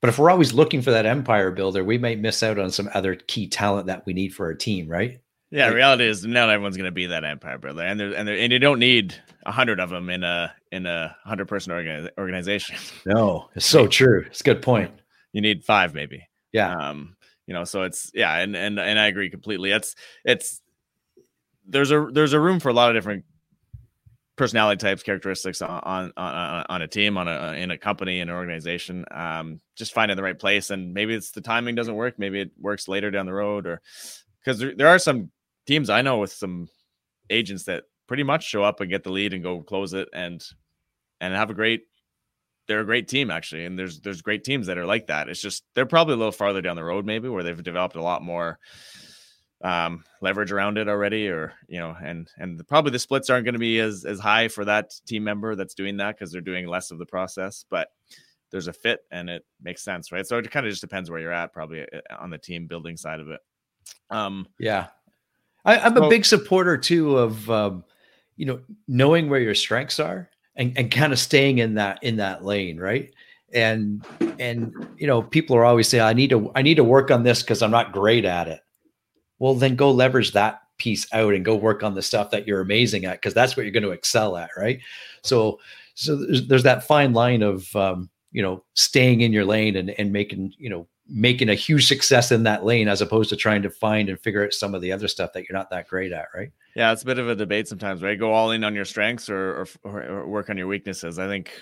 But 0.00 0.08
if 0.08 0.18
we're 0.18 0.30
always 0.30 0.52
looking 0.52 0.82
for 0.82 0.90
that 0.90 1.06
empire 1.06 1.52
builder, 1.52 1.84
we 1.84 1.96
might 1.96 2.18
miss 2.18 2.42
out 2.42 2.58
on 2.58 2.72
some 2.72 2.90
other 2.92 3.14
key 3.14 3.46
talent 3.46 3.86
that 3.86 4.04
we 4.04 4.14
need 4.14 4.34
for 4.34 4.46
our 4.46 4.54
team, 4.54 4.88
right? 4.88 5.20
Yeah, 5.52 5.66
like, 5.66 5.76
reality 5.76 6.08
is 6.08 6.26
not 6.26 6.50
everyone's 6.50 6.76
going 6.76 6.86
to 6.86 6.90
be 6.90 7.06
that 7.06 7.24
empire 7.24 7.58
builder, 7.58 7.82
and 7.82 8.00
there 8.00 8.12
and 8.16 8.26
there, 8.26 8.36
and 8.36 8.52
you 8.52 8.58
don't 8.58 8.80
need 8.80 9.14
a 9.46 9.52
hundred 9.52 9.78
of 9.78 9.90
them 9.90 10.10
in 10.10 10.24
a 10.24 10.52
in 10.72 10.86
a 10.86 11.16
hundred 11.24 11.46
person 11.46 11.72
organi- 11.72 12.10
organization. 12.18 12.74
No, 13.06 13.48
it's 13.54 13.64
so 13.64 13.86
true. 13.86 14.24
It's 14.26 14.40
a 14.40 14.44
good 14.44 14.60
point. 14.60 14.90
You 15.32 15.40
need 15.40 15.62
five, 15.62 15.94
maybe. 15.94 16.26
Yeah. 16.52 16.90
Um, 16.90 17.16
you 17.46 17.54
know, 17.54 17.64
so 17.64 17.82
it's 17.82 18.10
yeah, 18.14 18.38
and 18.38 18.54
and 18.56 18.78
and 18.78 18.98
I 18.98 19.06
agree 19.08 19.30
completely. 19.30 19.72
It's 19.72 19.94
it's 20.24 20.60
there's 21.66 21.90
a 21.90 22.08
there's 22.12 22.32
a 22.32 22.40
room 22.40 22.60
for 22.60 22.68
a 22.68 22.72
lot 22.72 22.90
of 22.90 22.96
different 22.96 23.24
personality 24.36 24.78
types, 24.78 25.02
characteristics 25.02 25.60
on 25.62 26.12
on 26.16 26.64
on 26.68 26.82
a 26.82 26.88
team, 26.88 27.16
on 27.18 27.28
a 27.28 27.52
in 27.52 27.70
a 27.70 27.78
company, 27.78 28.20
in 28.20 28.28
an 28.28 28.34
organization. 28.34 29.04
Um, 29.10 29.60
just 29.76 29.92
finding 29.92 30.16
the 30.16 30.22
right 30.22 30.38
place, 30.38 30.70
and 30.70 30.92
maybe 30.94 31.14
it's 31.14 31.30
the 31.30 31.40
timing 31.40 31.74
doesn't 31.74 31.94
work. 31.94 32.18
Maybe 32.18 32.40
it 32.40 32.50
works 32.58 32.88
later 32.88 33.10
down 33.10 33.26
the 33.26 33.32
road, 33.32 33.66
or 33.66 33.80
because 34.40 34.58
there, 34.58 34.74
there 34.74 34.88
are 34.88 34.98
some 34.98 35.30
teams 35.66 35.90
I 35.90 36.02
know 36.02 36.18
with 36.18 36.32
some 36.32 36.68
agents 37.30 37.64
that 37.64 37.84
pretty 38.08 38.22
much 38.24 38.44
show 38.44 38.62
up 38.64 38.80
and 38.80 38.90
get 38.90 39.04
the 39.04 39.12
lead 39.12 39.32
and 39.34 39.42
go 39.42 39.62
close 39.62 39.92
it 39.94 40.08
and 40.12 40.42
and 41.20 41.34
have 41.34 41.50
a 41.50 41.54
great 41.54 41.82
they're 42.72 42.80
a 42.80 42.86
great 42.86 43.06
team 43.06 43.30
actually, 43.30 43.66
and 43.66 43.78
there's 43.78 44.00
there's 44.00 44.22
great 44.22 44.44
teams 44.44 44.66
that 44.66 44.78
are 44.78 44.86
like 44.86 45.08
that. 45.08 45.28
It's 45.28 45.42
just 45.42 45.62
they're 45.74 45.84
probably 45.84 46.14
a 46.14 46.16
little 46.16 46.32
farther 46.32 46.62
down 46.62 46.74
the 46.74 46.82
road, 46.82 47.04
maybe 47.04 47.28
where 47.28 47.42
they've 47.42 47.62
developed 47.62 47.96
a 47.96 48.02
lot 48.02 48.22
more 48.22 48.58
um, 49.62 50.04
leverage 50.22 50.52
around 50.52 50.78
it 50.78 50.88
already, 50.88 51.28
or 51.28 51.52
you 51.68 51.78
know, 51.78 51.94
and 52.02 52.30
and 52.38 52.58
the, 52.58 52.64
probably 52.64 52.90
the 52.90 52.98
splits 52.98 53.28
aren't 53.28 53.44
going 53.44 53.52
to 53.52 53.58
be 53.58 53.78
as 53.78 54.06
as 54.06 54.18
high 54.18 54.48
for 54.48 54.64
that 54.64 54.94
team 55.06 55.22
member 55.22 55.54
that's 55.54 55.74
doing 55.74 55.98
that 55.98 56.16
because 56.16 56.32
they're 56.32 56.40
doing 56.40 56.66
less 56.66 56.90
of 56.90 56.98
the 56.98 57.04
process, 57.04 57.66
but 57.68 57.88
there's 58.50 58.68
a 58.68 58.72
fit 58.72 59.00
and 59.10 59.28
it 59.28 59.44
makes 59.62 59.84
sense, 59.84 60.10
right? 60.10 60.26
So 60.26 60.38
it 60.38 60.50
kind 60.50 60.64
of 60.64 60.72
just 60.72 60.80
depends 60.80 61.10
where 61.10 61.20
you're 61.20 61.30
at, 61.30 61.52
probably 61.52 61.82
uh, 61.82 62.00
on 62.18 62.30
the 62.30 62.38
team 62.38 62.66
building 62.66 62.96
side 62.96 63.20
of 63.20 63.28
it. 63.28 63.40
Um, 64.08 64.48
yeah, 64.58 64.86
I, 65.66 65.76
am 65.76 65.98
a 65.98 66.08
big 66.08 66.24
supporter 66.24 66.78
too 66.78 67.18
of 67.18 67.50
um, 67.50 67.84
you 68.36 68.46
know 68.46 68.60
knowing 68.88 69.28
where 69.28 69.40
your 69.40 69.54
strengths 69.54 70.00
are 70.00 70.30
and, 70.56 70.76
and 70.76 70.90
kind 70.90 71.12
of 71.12 71.18
staying 71.18 71.58
in 71.58 71.74
that 71.74 72.02
in 72.02 72.16
that 72.16 72.44
lane 72.44 72.78
right? 72.78 73.12
And 73.52 74.04
and 74.38 74.72
you 74.96 75.06
know 75.06 75.22
people 75.22 75.56
are 75.56 75.64
always 75.64 75.88
saying 75.88 76.02
i 76.02 76.12
need 76.14 76.30
to 76.30 76.50
i 76.54 76.62
need 76.62 76.76
to 76.76 76.84
work 76.84 77.10
on 77.10 77.22
this 77.22 77.42
because 77.42 77.62
i'm 77.62 77.70
not 77.70 77.92
great 77.92 78.24
at 78.24 78.48
it. 78.48 78.60
Well 79.38 79.54
then 79.54 79.76
go 79.76 79.90
leverage 79.90 80.32
that 80.32 80.60
piece 80.78 81.06
out 81.12 81.34
and 81.34 81.44
go 81.44 81.54
work 81.54 81.82
on 81.82 81.94
the 81.94 82.02
stuff 82.02 82.30
that 82.30 82.46
you're 82.46 82.60
amazing 82.60 83.04
at 83.04 83.20
because 83.20 83.34
that's 83.34 83.56
what 83.56 83.64
you're 83.64 83.72
going 83.72 83.82
to 83.82 83.90
excel 83.90 84.36
at 84.36 84.50
right? 84.56 84.80
So 85.22 85.60
so 85.94 86.16
there's, 86.16 86.46
there's 86.46 86.62
that 86.62 86.84
fine 86.84 87.12
line 87.12 87.42
of 87.42 87.74
um, 87.76 88.10
you 88.32 88.42
know 88.42 88.64
staying 88.74 89.20
in 89.20 89.32
your 89.32 89.44
lane 89.44 89.76
and 89.76 89.90
and 89.90 90.12
making 90.12 90.54
you 90.58 90.70
know 90.70 90.86
making 91.14 91.50
a 91.50 91.54
huge 91.54 91.86
success 91.86 92.32
in 92.32 92.42
that 92.42 92.64
lane 92.64 92.88
as 92.88 93.02
opposed 93.02 93.28
to 93.28 93.36
trying 93.36 93.62
to 93.62 93.70
find 93.70 94.08
and 94.08 94.18
figure 94.20 94.44
out 94.44 94.52
some 94.52 94.74
of 94.74 94.80
the 94.80 94.90
other 94.90 95.08
stuff 95.08 95.32
that 95.32 95.46
you're 95.46 95.58
not 95.58 95.68
that 95.68 95.86
great 95.86 96.10
at 96.10 96.26
right 96.34 96.52
yeah, 96.74 96.92
it's 96.92 97.02
a 97.02 97.06
bit 97.06 97.18
of 97.18 97.28
a 97.28 97.34
debate 97.34 97.68
sometimes, 97.68 98.02
right? 98.02 98.18
Go 98.18 98.32
all 98.32 98.50
in 98.50 98.64
on 98.64 98.74
your 98.74 98.84
strengths 98.84 99.28
or, 99.28 99.66
or, 99.84 100.02
or 100.02 100.26
work 100.26 100.48
on 100.48 100.56
your 100.56 100.66
weaknesses. 100.66 101.18
I 101.18 101.26
think, 101.26 101.52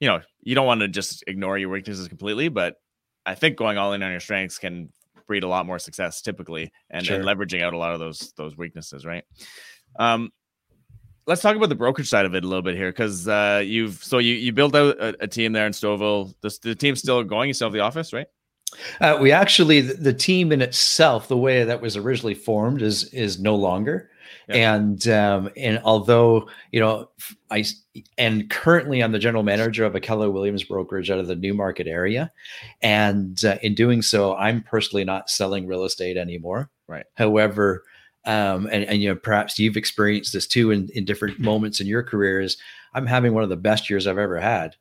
you 0.00 0.08
know, 0.08 0.20
you 0.42 0.54
don't 0.54 0.66
want 0.66 0.80
to 0.80 0.88
just 0.88 1.22
ignore 1.26 1.56
your 1.56 1.68
weaknesses 1.68 2.08
completely, 2.08 2.48
but 2.48 2.76
I 3.24 3.34
think 3.34 3.56
going 3.56 3.78
all 3.78 3.92
in 3.92 4.02
on 4.02 4.10
your 4.10 4.20
strengths 4.20 4.58
can 4.58 4.92
breed 5.26 5.44
a 5.44 5.48
lot 5.48 5.66
more 5.66 5.78
success 5.78 6.20
typically, 6.20 6.72
and, 6.90 7.06
sure. 7.06 7.16
and 7.16 7.24
leveraging 7.24 7.62
out 7.62 7.74
a 7.74 7.78
lot 7.78 7.92
of 7.92 8.00
those 8.00 8.32
those 8.36 8.56
weaknesses, 8.56 9.06
right? 9.06 9.24
Um, 9.98 10.30
let's 11.26 11.42
talk 11.42 11.54
about 11.54 11.68
the 11.68 11.76
brokerage 11.76 12.08
side 12.08 12.26
of 12.26 12.34
it 12.34 12.42
a 12.42 12.48
little 12.48 12.62
bit 12.62 12.74
here, 12.74 12.90
because 12.90 13.28
uh, 13.28 13.62
you've 13.64 14.02
so 14.02 14.18
you 14.18 14.34
you 14.34 14.52
built 14.52 14.74
out 14.74 14.96
a, 14.98 15.14
a 15.20 15.28
team 15.28 15.52
there 15.52 15.66
in 15.66 15.72
Stouffville. 15.72 16.34
The, 16.40 16.58
the 16.62 16.74
team's 16.74 16.98
still 16.98 17.22
going. 17.22 17.46
You 17.46 17.54
still 17.54 17.66
have 17.66 17.72
the 17.72 17.80
office, 17.80 18.12
right? 18.12 18.26
Uh, 19.00 19.18
we 19.20 19.32
actually 19.32 19.80
the, 19.80 19.94
the, 19.94 20.14
team 20.14 20.52
in 20.52 20.62
itself, 20.62 21.28
the 21.28 21.36
way 21.36 21.64
that 21.64 21.80
was 21.80 21.96
originally 21.96 22.34
formed, 22.34 22.82
is 22.82 23.04
is 23.12 23.40
no 23.40 23.54
longer. 23.54 24.10
Yeah. 24.48 24.74
And 24.74 25.08
um, 25.08 25.50
and 25.56 25.80
although 25.84 26.48
you 26.72 26.80
know 26.80 27.10
I 27.50 27.64
and 28.18 28.48
currently 28.50 29.02
I'm 29.02 29.12
the 29.12 29.18
general 29.18 29.42
manager 29.42 29.84
of 29.84 29.94
a 29.94 30.00
Keller 30.00 30.30
Williams 30.30 30.64
brokerage 30.64 31.10
out 31.10 31.18
of 31.18 31.26
the 31.26 31.36
Newmarket 31.36 31.86
area, 31.86 32.32
and 32.82 33.44
uh, 33.44 33.56
in 33.62 33.74
doing 33.74 34.02
so, 34.02 34.36
I'm 34.36 34.62
personally 34.62 35.04
not 35.04 35.30
selling 35.30 35.66
real 35.66 35.84
estate 35.84 36.16
anymore. 36.16 36.70
Right. 36.86 37.06
However, 37.14 37.84
um, 38.24 38.66
and 38.66 38.84
and 38.84 39.02
you 39.02 39.08
know 39.08 39.16
perhaps 39.16 39.58
you've 39.58 39.76
experienced 39.76 40.32
this 40.32 40.46
too 40.46 40.70
in 40.70 40.88
in 40.94 41.04
different 41.04 41.38
moments 41.38 41.80
in 41.80 41.86
your 41.86 42.02
career. 42.02 42.40
Is 42.40 42.56
I'm 42.94 43.06
having 43.06 43.34
one 43.34 43.42
of 43.42 43.50
the 43.50 43.56
best 43.56 43.90
years 43.90 44.06
I've 44.06 44.18
ever 44.18 44.38
had, 44.38 44.76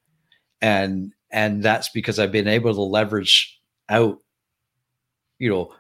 and 0.62 1.14
and 1.32 1.64
that's 1.64 1.90
because 1.90 2.20
I've 2.20 2.32
been 2.32 2.48
able 2.48 2.74
to 2.74 2.82
leverage 2.82 3.59
out, 3.90 4.20
you 5.38 5.50
know, 5.50 5.74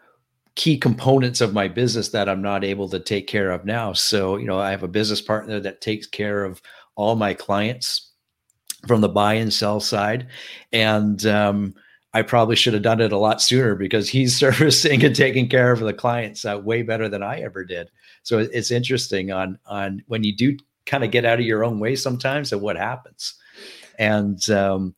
key 0.56 0.78
components 0.78 1.42
of 1.42 1.54
my 1.54 1.68
business 1.68 2.10
that 2.10 2.28
I'm 2.28 2.42
not 2.42 2.64
able 2.64 2.90
to 2.90 3.00
take 3.00 3.28
care 3.28 3.52
of 3.52 3.66
now. 3.66 3.94
So, 3.94 4.38
you 4.38 4.46
know, 4.46 4.60
I 4.60 4.72
have 4.72 4.84
a 4.84 4.88
business 4.88 5.22
partner 5.22 5.60
that 5.62 5.82
takes 5.82 6.06
care 6.06 6.44
of 6.44 6.62
all 6.96 7.16
my 7.16 7.34
clients 7.34 8.12
from 8.88 9.02
the 9.02 9.10
buy 9.10 9.36
and 9.36 9.54
sell 9.54 9.80
side. 9.80 10.28
And 10.74 11.26
um, 11.26 11.74
I 12.14 12.24
probably 12.24 12.56
should 12.56 12.74
have 12.74 12.84
done 12.84 13.02
it 13.02 13.12
a 13.12 13.18
lot 13.18 13.42
sooner 13.42 13.76
because 13.76 14.10
he's 14.10 14.36
servicing 14.40 15.04
and 15.04 15.16
taking 15.16 15.48
care 15.48 15.72
of 15.72 15.80
the 15.80 15.94
clients 15.94 16.46
uh, 16.46 16.60
way 16.62 16.82
better 16.82 17.08
than 17.08 17.24
I 17.24 17.40
ever 17.42 17.64
did. 17.64 17.90
So 18.24 18.40
it's 18.40 18.72
interesting 18.72 19.32
on 19.32 19.58
on 19.66 20.04
when 20.08 20.24
you 20.24 20.36
do 20.36 20.58
kind 20.86 21.04
of 21.04 21.12
get 21.12 21.26
out 21.26 21.40
of 21.40 21.46
your 21.46 21.64
own 21.64 21.80
way 21.80 21.96
sometimes 21.96 22.52
and 22.52 22.62
what 22.62 22.76
happens. 22.76 23.36
And 23.98 24.50
um, 24.50 24.96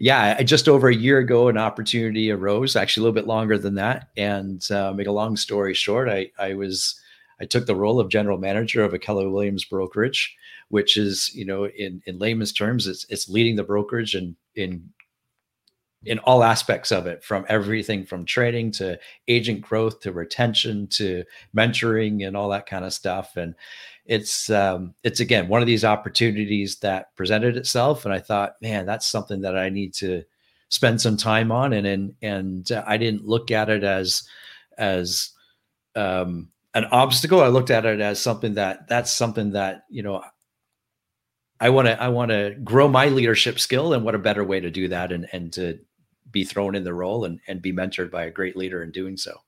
yeah, 0.00 0.42
just 0.42 0.66
over 0.66 0.88
a 0.88 0.94
year 0.94 1.18
ago, 1.18 1.48
an 1.48 1.58
opportunity 1.58 2.30
arose, 2.30 2.74
actually 2.74 3.02
a 3.02 3.04
little 3.04 3.14
bit 3.14 3.26
longer 3.26 3.58
than 3.58 3.74
that. 3.74 4.08
And 4.16 4.68
uh, 4.70 4.94
make 4.94 5.06
a 5.06 5.12
long 5.12 5.36
story 5.36 5.74
short, 5.74 6.08
I, 6.08 6.30
I 6.38 6.54
was 6.54 6.98
I 7.38 7.44
took 7.44 7.66
the 7.66 7.76
role 7.76 8.00
of 8.00 8.08
general 8.08 8.38
manager 8.38 8.82
of 8.82 8.94
a 8.94 8.98
Keller 8.98 9.28
Williams 9.28 9.64
brokerage, 9.64 10.34
which 10.68 10.96
is, 10.96 11.34
you 11.34 11.44
know, 11.44 11.66
in, 11.66 12.02
in 12.06 12.18
layman's 12.18 12.52
terms, 12.52 12.86
it's 12.86 13.04
it's 13.10 13.28
leading 13.28 13.56
the 13.56 13.62
brokerage 13.62 14.14
and 14.14 14.36
in 14.54 14.90
in 16.06 16.18
all 16.20 16.42
aspects 16.42 16.90
of 16.90 17.06
it, 17.06 17.22
from 17.22 17.44
everything 17.50 18.06
from 18.06 18.24
trading 18.24 18.70
to 18.72 18.98
agent 19.28 19.60
growth 19.60 20.00
to 20.00 20.12
retention 20.12 20.86
to 20.86 21.24
mentoring 21.54 22.26
and 22.26 22.38
all 22.38 22.48
that 22.48 22.64
kind 22.64 22.86
of 22.86 22.94
stuff. 22.94 23.36
And 23.36 23.54
it's 24.10 24.50
um, 24.50 24.92
it's 25.04 25.20
again 25.20 25.46
one 25.46 25.62
of 25.62 25.68
these 25.68 25.84
opportunities 25.84 26.80
that 26.80 27.14
presented 27.14 27.56
itself, 27.56 28.04
and 28.04 28.12
I 28.12 28.18
thought, 28.18 28.56
man, 28.60 28.84
that's 28.84 29.06
something 29.06 29.42
that 29.42 29.56
I 29.56 29.68
need 29.68 29.94
to 29.94 30.24
spend 30.68 31.00
some 31.00 31.16
time 31.16 31.52
on, 31.52 31.72
and 31.72 31.86
and 31.86 32.14
and 32.20 32.72
uh, 32.72 32.82
I 32.84 32.96
didn't 32.96 33.24
look 33.24 33.52
at 33.52 33.70
it 33.70 33.84
as 33.84 34.24
as 34.76 35.30
um, 35.94 36.48
an 36.74 36.86
obstacle. 36.86 37.40
I 37.40 37.46
looked 37.46 37.70
at 37.70 37.86
it 37.86 38.00
as 38.00 38.20
something 38.20 38.54
that 38.54 38.88
that's 38.88 39.14
something 39.14 39.52
that 39.52 39.84
you 39.88 40.02
know 40.02 40.24
I 41.60 41.70
want 41.70 41.86
to 41.86 42.02
I 42.02 42.08
want 42.08 42.32
to 42.32 42.56
grow 42.64 42.88
my 42.88 43.06
leadership 43.06 43.60
skill, 43.60 43.92
and 43.92 44.04
what 44.04 44.16
a 44.16 44.18
better 44.18 44.42
way 44.42 44.58
to 44.58 44.72
do 44.72 44.88
that, 44.88 45.12
and 45.12 45.28
and 45.32 45.52
to 45.52 45.78
be 46.32 46.42
thrown 46.42 46.74
in 46.74 46.82
the 46.82 46.94
role 46.94 47.26
and 47.26 47.38
and 47.46 47.62
be 47.62 47.72
mentored 47.72 48.10
by 48.10 48.24
a 48.24 48.30
great 48.32 48.56
leader 48.56 48.82
in 48.82 48.90
doing 48.90 49.16
so. 49.16 49.38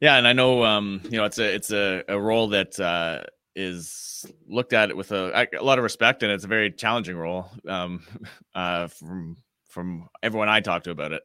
Yeah, 0.00 0.16
and 0.16 0.28
I 0.28 0.32
know 0.32 0.64
um, 0.64 1.00
you 1.04 1.18
know 1.18 1.24
it's 1.24 1.38
a 1.38 1.52
it's 1.52 1.72
a, 1.72 2.04
a 2.06 2.20
role 2.20 2.48
that 2.50 2.78
uh, 2.78 3.24
is 3.56 4.26
looked 4.48 4.72
at 4.72 4.90
it 4.90 4.96
with 4.96 5.12
a, 5.12 5.48
a 5.58 5.62
lot 5.62 5.78
of 5.78 5.84
respect, 5.84 6.22
and 6.22 6.32
it's 6.32 6.44
a 6.44 6.48
very 6.48 6.70
challenging 6.70 7.16
role 7.16 7.50
um, 7.68 8.02
uh, 8.54 8.88
from 8.88 9.36
from 9.68 10.08
everyone 10.22 10.48
I 10.48 10.60
talked 10.60 10.84
to 10.84 10.92
about 10.92 11.12
it. 11.12 11.22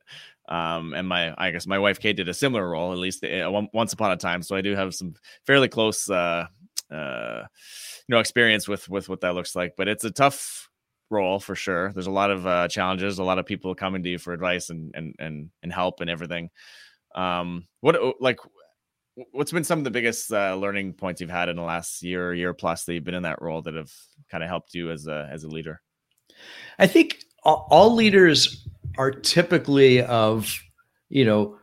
Um, 0.50 0.96
and 0.96 1.08
my, 1.08 1.36
I 1.38 1.52
guess 1.52 1.68
my 1.68 1.78
wife 1.78 2.00
Kate 2.00 2.18
did 2.18 2.28
a 2.28 2.34
similar 2.34 2.68
role, 2.68 2.92
at 2.92 2.98
least 2.98 3.24
uh, 3.24 3.50
once 3.72 3.94
upon 3.94 4.12
a 4.12 4.18
time. 4.18 4.42
So 4.42 4.56
I 4.56 4.62
do 4.62 4.76
have 4.76 4.96
some 4.96 5.14
fairly 5.46 5.68
close, 5.68 6.10
uh, 6.10 6.48
uh, 6.92 7.44
you 8.08 8.16
know, 8.16 8.20
experience 8.20 8.68
with 8.68 8.90
with 8.90 9.08
what 9.08 9.22
that 9.22 9.36
looks 9.36 9.56
like. 9.56 9.76
But 9.78 9.88
it's 9.88 10.04
a 10.04 10.12
tough 10.12 10.68
role 11.12 11.40
for 11.40 11.56
sure. 11.56 11.92
There's 11.94 12.08
a 12.08 12.12
lot 12.12 12.32
of 12.32 12.48
uh, 12.48 12.68
challenges, 12.68 13.20
a 13.20 13.24
lot 13.24 13.38
of 13.38 13.46
people 13.46 13.76
coming 13.76 14.02
to 14.04 14.10
you 14.10 14.18
for 14.18 14.34
advice 14.34 14.72
and 14.72 14.92
and 14.96 15.16
and 15.20 15.52
and 15.62 15.72
help 15.72 16.02
and 16.02 16.10
everything. 16.10 16.50
Um, 17.14 17.68
what 17.82 17.96
like 18.20 18.40
what's 19.32 19.52
been 19.52 19.64
some 19.64 19.80
of 19.80 19.84
the 19.84 19.92
biggest 19.92 20.32
uh, 20.32 20.56
learning 20.56 20.94
points 20.94 21.22
you've 21.22 21.30
had 21.30 21.50
in 21.50 21.56
the 21.56 21.62
last 21.62 22.02
year, 22.04 22.34
year 22.34 22.54
plus 22.54 22.86
that 22.86 22.94
you've 22.94 23.04
been 23.04 23.14
in 23.14 23.24
that 23.24 23.42
role 23.42 23.62
that 23.62 23.74
have 23.74 23.92
kind 24.30 24.44
of 24.44 24.50
helped 24.50 24.74
you 24.74 24.92
as 24.92 25.08
a 25.08 25.28
as 25.32 25.44
a 25.44 25.48
leader? 25.48 25.82
I 26.78 26.88
think 26.88 27.24
all, 27.44 27.94
leaders 27.94 28.68
are 28.98 29.12
typically 29.12 30.02
of, 30.04 30.62
you 31.10 31.26
know, 31.26 31.58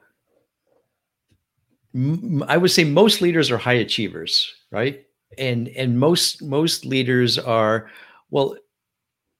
I 2.46 2.56
would 2.56 2.70
say 2.70 2.84
most 2.84 3.20
leaders 3.20 3.50
are 3.50 3.58
high 3.58 3.74
achievers, 3.74 4.54
right? 4.70 5.04
And 5.38 5.68
and 5.68 5.98
most 5.98 6.42
most 6.42 6.84
leaders 6.84 7.38
are 7.38 7.90
well. 8.30 8.56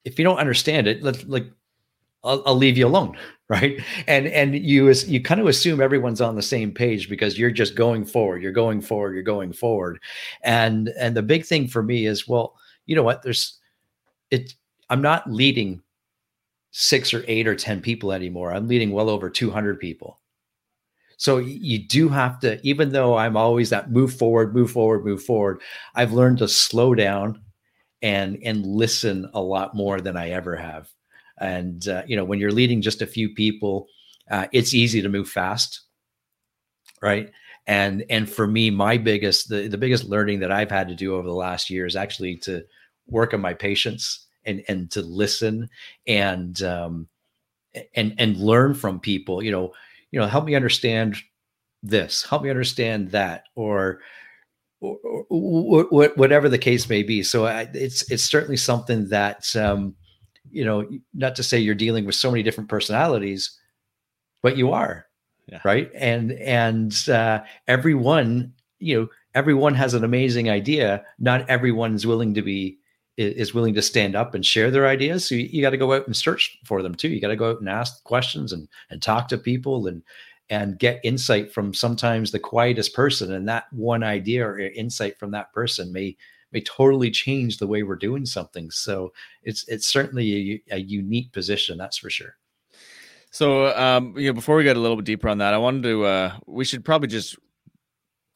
If 0.05 0.17
you 0.17 0.23
don't 0.23 0.37
understand 0.37 0.87
it, 0.87 1.03
let, 1.03 1.27
like 1.27 1.51
I'll, 2.27 2.43
I'll 2.45 2.55
leave 2.55 2.77
you 2.77 2.87
alone, 2.87 3.17
right? 3.49 3.79
And 4.07 4.27
and 4.27 4.55
you 4.55 4.91
you 4.91 5.21
kind 5.21 5.41
of 5.41 5.47
assume 5.47 5.81
everyone's 5.81 6.21
on 6.21 6.35
the 6.35 6.41
same 6.41 6.71
page 6.71 7.09
because 7.09 7.39
you're 7.39 7.51
just 7.51 7.75
going 7.75 8.05
forward 8.05 8.41
you're 8.43 8.51
going 8.51 8.81
forward 8.81 9.13
you're 9.13 9.23
going 9.23 9.53
forward. 9.53 9.99
And 10.43 10.89
and 10.99 11.15
the 11.15 11.23
big 11.23 11.45
thing 11.45 11.67
for 11.67 11.83
me 11.83 12.05
is 12.05 12.27
well 12.27 12.55
you 12.85 12.95
know 12.95 13.03
what? 13.03 13.23
There's 13.23 13.59
it 14.31 14.53
i'm 14.89 15.01
not 15.01 15.31
leading 15.31 15.81
six 16.71 17.13
or 17.13 17.23
eight 17.27 17.47
or 17.47 17.55
ten 17.55 17.81
people 17.81 18.11
anymore. 18.11 18.53
I'm 18.53 18.67
leading 18.67 18.91
well 18.91 19.09
over 19.09 19.29
200 19.29 19.79
people. 19.79 20.19
So 21.17 21.37
you 21.39 21.79
do 21.79 22.09
have 22.09 22.39
to 22.41 22.59
even 22.63 22.91
though 22.91 23.17
i'm 23.17 23.35
always 23.35 23.71
that 23.71 23.91
move 23.91 24.13
forward 24.13 24.53
move 24.53 24.71
forward 24.71 25.03
move 25.03 25.23
forward 25.23 25.61
i've 25.95 26.13
learned 26.13 26.37
to 26.39 26.47
slow 26.47 26.93
down 26.93 27.41
and 28.03 28.37
and 28.43 28.65
listen 28.65 29.27
a 29.33 29.41
lot 29.41 29.75
more 29.75 29.99
than 29.99 30.15
i 30.15 30.29
ever 30.29 30.55
have 30.55 30.89
and 31.39 31.87
uh, 31.87 32.03
you 32.07 32.15
know, 32.15 32.25
when 32.25 32.39
you're 32.39 32.51
leading 32.51 32.81
just 32.81 33.01
a 33.01 33.07
few 33.07 33.33
people, 33.33 33.87
uh, 34.29 34.47
it's 34.51 34.73
easy 34.73 35.01
to 35.01 35.09
move 35.09 35.29
fast, 35.29 35.81
right? 37.01 37.31
And 37.65 38.05
and 38.09 38.29
for 38.29 38.47
me, 38.47 38.69
my 38.69 38.97
biggest 38.97 39.49
the, 39.49 39.67
the 39.67 39.77
biggest 39.77 40.05
learning 40.05 40.39
that 40.39 40.51
I've 40.51 40.71
had 40.71 40.87
to 40.87 40.95
do 40.95 41.15
over 41.15 41.27
the 41.27 41.33
last 41.33 41.69
year 41.69 41.85
is 41.85 41.95
actually 41.95 42.37
to 42.37 42.63
work 43.07 43.33
on 43.33 43.41
my 43.41 43.53
patience 43.53 44.25
and 44.45 44.63
and 44.67 44.89
to 44.91 45.01
listen 45.01 45.69
and 46.07 46.61
um, 46.63 47.07
and 47.95 48.15
and 48.17 48.37
learn 48.37 48.73
from 48.73 48.99
people. 48.99 49.43
You 49.43 49.51
know, 49.51 49.73
you 50.11 50.19
know, 50.19 50.27
help 50.27 50.45
me 50.45 50.55
understand 50.55 51.17
this, 51.83 52.23
help 52.23 52.43
me 52.43 52.49
understand 52.49 53.11
that, 53.11 53.43
or 53.55 53.99
or, 54.79 54.97
or, 55.29 55.85
or, 55.85 56.07
whatever 56.15 56.49
the 56.49 56.57
case 56.57 56.87
may 56.87 57.03
be. 57.03 57.23
So 57.23 57.45
I, 57.45 57.67
it's 57.73 58.09
it's 58.11 58.23
certainly 58.23 58.57
something 58.57 59.09
that 59.09 59.55
um, 59.55 59.95
you 60.51 60.65
know, 60.65 60.87
not 61.13 61.35
to 61.35 61.43
say 61.43 61.57
you're 61.59 61.75
dealing 61.75 62.05
with 62.05 62.15
so 62.15 62.31
many 62.31 62.43
different 62.43 62.69
personalities, 62.69 63.57
but 64.41 64.57
you 64.57 64.71
are, 64.71 65.05
yeah. 65.47 65.59
right? 65.63 65.91
And 65.95 66.31
and 66.33 66.93
uh, 67.09 67.43
everyone, 67.67 68.53
you 68.79 68.99
know, 68.99 69.07
everyone 69.35 69.75
has 69.75 69.93
an 69.93 70.03
amazing 70.03 70.49
idea. 70.49 71.03
Not 71.19 71.49
everyone's 71.49 72.05
willing 72.05 72.33
to 72.33 72.41
be 72.41 72.79
is 73.17 73.53
willing 73.53 73.73
to 73.73 73.81
stand 73.81 74.15
up 74.15 74.35
and 74.35 74.45
share 74.45 74.69
their 74.69 74.87
ideas. 74.87 75.27
So 75.27 75.33
you, 75.33 75.49
you 75.51 75.61
got 75.61 75.71
to 75.71 75.77
go 75.77 75.93
out 75.93 76.05
and 76.05 76.15
search 76.15 76.55
for 76.63 76.83
them 76.83 76.93
too. 76.93 77.07
You 77.09 77.19
got 77.19 77.29
to 77.29 77.35
go 77.35 77.49
out 77.49 77.59
and 77.59 77.69
ask 77.69 78.03
questions 78.03 78.53
and 78.53 78.67
and 78.89 79.01
talk 79.01 79.27
to 79.29 79.37
people 79.37 79.87
and 79.87 80.03
and 80.49 80.79
get 80.79 81.01
insight 81.03 81.51
from 81.51 81.73
sometimes 81.73 82.31
the 82.31 82.39
quietest 82.39 82.93
person. 82.93 83.33
And 83.33 83.47
that 83.49 83.65
one 83.71 84.03
idea 84.03 84.47
or 84.47 84.59
insight 84.59 85.19
from 85.19 85.31
that 85.31 85.51
person 85.51 85.91
may 85.91 86.15
may 86.51 86.61
totally 86.61 87.11
change 87.11 87.57
the 87.57 87.67
way 87.67 87.83
we're 87.83 87.95
doing 87.95 88.25
something. 88.25 88.71
So 88.71 89.13
it's 89.43 89.67
it's 89.67 89.87
certainly 89.87 90.63
a, 90.69 90.75
a 90.75 90.79
unique 90.79 91.31
position, 91.31 91.77
that's 91.77 91.97
for 91.97 92.09
sure. 92.09 92.35
So 93.31 93.75
um, 93.75 94.17
you 94.17 94.27
know, 94.27 94.33
before 94.33 94.55
we 94.55 94.63
get 94.63 94.77
a 94.77 94.79
little 94.79 94.97
bit 94.97 95.05
deeper 95.05 95.29
on 95.29 95.39
that, 95.39 95.53
I 95.53 95.57
wanted 95.57 95.83
to 95.83 96.05
uh, 96.05 96.37
we 96.45 96.65
should 96.65 96.85
probably 96.85 97.07
just 97.07 97.37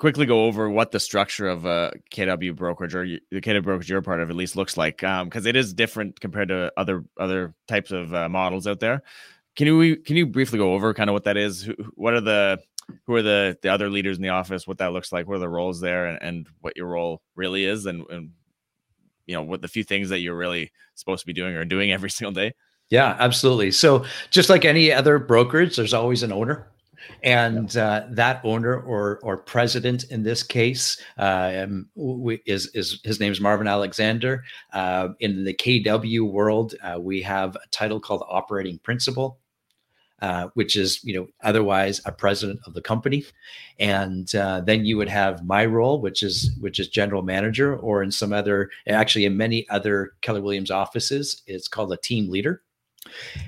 quickly 0.01 0.25
go 0.25 0.45
over 0.45 0.67
what 0.67 0.89
the 0.89 0.99
structure 0.99 1.47
of 1.47 1.63
a 1.65 1.93
KW 2.11 2.55
brokerage 2.55 2.95
or 2.95 3.05
the 3.05 3.39
KW 3.39 3.63
brokerage 3.63 3.87
you're 3.87 4.01
part 4.01 4.19
of 4.19 4.31
at 4.31 4.35
least 4.35 4.55
looks 4.55 4.75
like, 4.75 4.97
because 4.97 5.45
um, 5.45 5.47
it 5.47 5.55
is 5.55 5.75
different 5.75 6.19
compared 6.19 6.47
to 6.47 6.73
other 6.75 7.05
other 7.19 7.53
types 7.67 7.91
of 7.91 8.13
uh, 8.13 8.27
models 8.27 8.65
out 8.65 8.79
there. 8.79 9.03
Can 9.55 9.67
you 9.67 9.97
can 9.97 10.15
you 10.15 10.25
briefly 10.25 10.57
go 10.57 10.73
over 10.73 10.93
kind 10.93 11.09
of 11.09 11.13
what 11.13 11.25
that 11.25 11.37
is? 11.37 11.69
What 11.93 12.15
are 12.15 12.21
the 12.21 12.59
who 13.05 13.15
are 13.15 13.21
the 13.21 13.57
the 13.61 13.69
other 13.69 13.89
leaders 13.89 14.17
in 14.17 14.23
the 14.23 14.29
office, 14.29 14.67
what 14.67 14.77
that 14.79 14.93
looks 14.93 15.11
like, 15.11 15.27
what 15.27 15.35
are 15.35 15.39
the 15.39 15.49
roles 15.49 15.79
there, 15.79 16.07
and, 16.07 16.19
and 16.21 16.47
what 16.61 16.77
your 16.77 16.87
role 16.87 17.21
really 17.35 17.65
is, 17.65 17.85
and, 17.85 18.05
and 18.09 18.31
you 19.25 19.35
know 19.35 19.43
what 19.43 19.61
the 19.61 19.67
few 19.67 19.83
things 19.83 20.09
that 20.09 20.19
you're 20.19 20.37
really 20.37 20.71
supposed 20.95 21.21
to 21.21 21.27
be 21.27 21.33
doing 21.33 21.55
or 21.55 21.65
doing 21.65 21.91
every 21.93 22.09
single 22.09 22.33
day. 22.33 22.53
Yeah, 22.89 23.15
absolutely. 23.19 23.71
So 23.71 24.05
just 24.31 24.49
like 24.49 24.65
any 24.65 24.91
other 24.91 25.17
brokerage, 25.17 25.77
there's 25.77 25.93
always 25.93 26.23
an 26.23 26.31
owner. 26.31 26.67
and 27.23 27.75
uh, 27.77 28.03
that 28.11 28.41
owner 28.43 28.79
or 28.79 29.19
or 29.23 29.37
president 29.37 30.03
in 30.11 30.23
this 30.23 30.43
case 30.43 31.01
uh, 31.17 31.65
is 32.45 32.67
is 32.75 32.99
his 33.03 33.19
name 33.19 33.31
is 33.31 33.41
Marvin 33.41 33.67
Alexander. 33.67 34.43
Uh, 34.73 35.09
in 35.19 35.43
the 35.43 35.53
KW 35.53 36.29
world, 36.29 36.75
uh, 36.83 36.99
we 36.99 37.21
have 37.21 37.55
a 37.55 37.67
title 37.71 37.99
called 37.99 38.23
operating 38.29 38.77
principal. 38.79 39.39
Uh, 40.21 40.49
which 40.53 40.75
is 40.75 41.03
you 41.03 41.15
know 41.15 41.27
otherwise 41.43 41.99
a 42.05 42.11
president 42.11 42.59
of 42.67 42.75
the 42.75 42.81
company. 42.81 43.25
And 43.79 44.33
uh, 44.35 44.61
then 44.61 44.85
you 44.85 44.95
would 44.97 45.09
have 45.09 45.43
my 45.43 45.65
role 45.65 45.99
which 45.99 46.21
is 46.21 46.55
which 46.59 46.79
is 46.79 46.89
general 46.89 47.23
manager 47.23 47.75
or 47.75 48.03
in 48.03 48.11
some 48.11 48.31
other 48.31 48.69
actually 48.87 49.25
in 49.25 49.35
many 49.35 49.67
other 49.69 50.11
keller 50.21 50.41
williams 50.41 50.69
offices 50.69 51.41
it's 51.47 51.67
called 51.67 51.91
a 51.91 51.97
team 51.97 52.29
leader. 52.29 52.61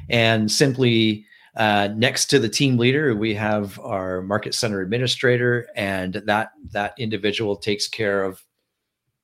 And 0.09 0.51
simply 0.51 1.27
uh, 1.55 1.89
next 1.95 2.25
to 2.31 2.39
the 2.39 2.49
team 2.49 2.77
leader, 2.77 3.15
we 3.15 3.35
have 3.35 3.79
our 3.79 4.23
market 4.23 4.55
center 4.55 4.81
administrator, 4.81 5.67
and 5.75 6.15
that 6.25 6.51
that 6.71 6.95
individual 6.97 7.55
takes 7.55 7.87
care 7.87 8.23
of 8.23 8.43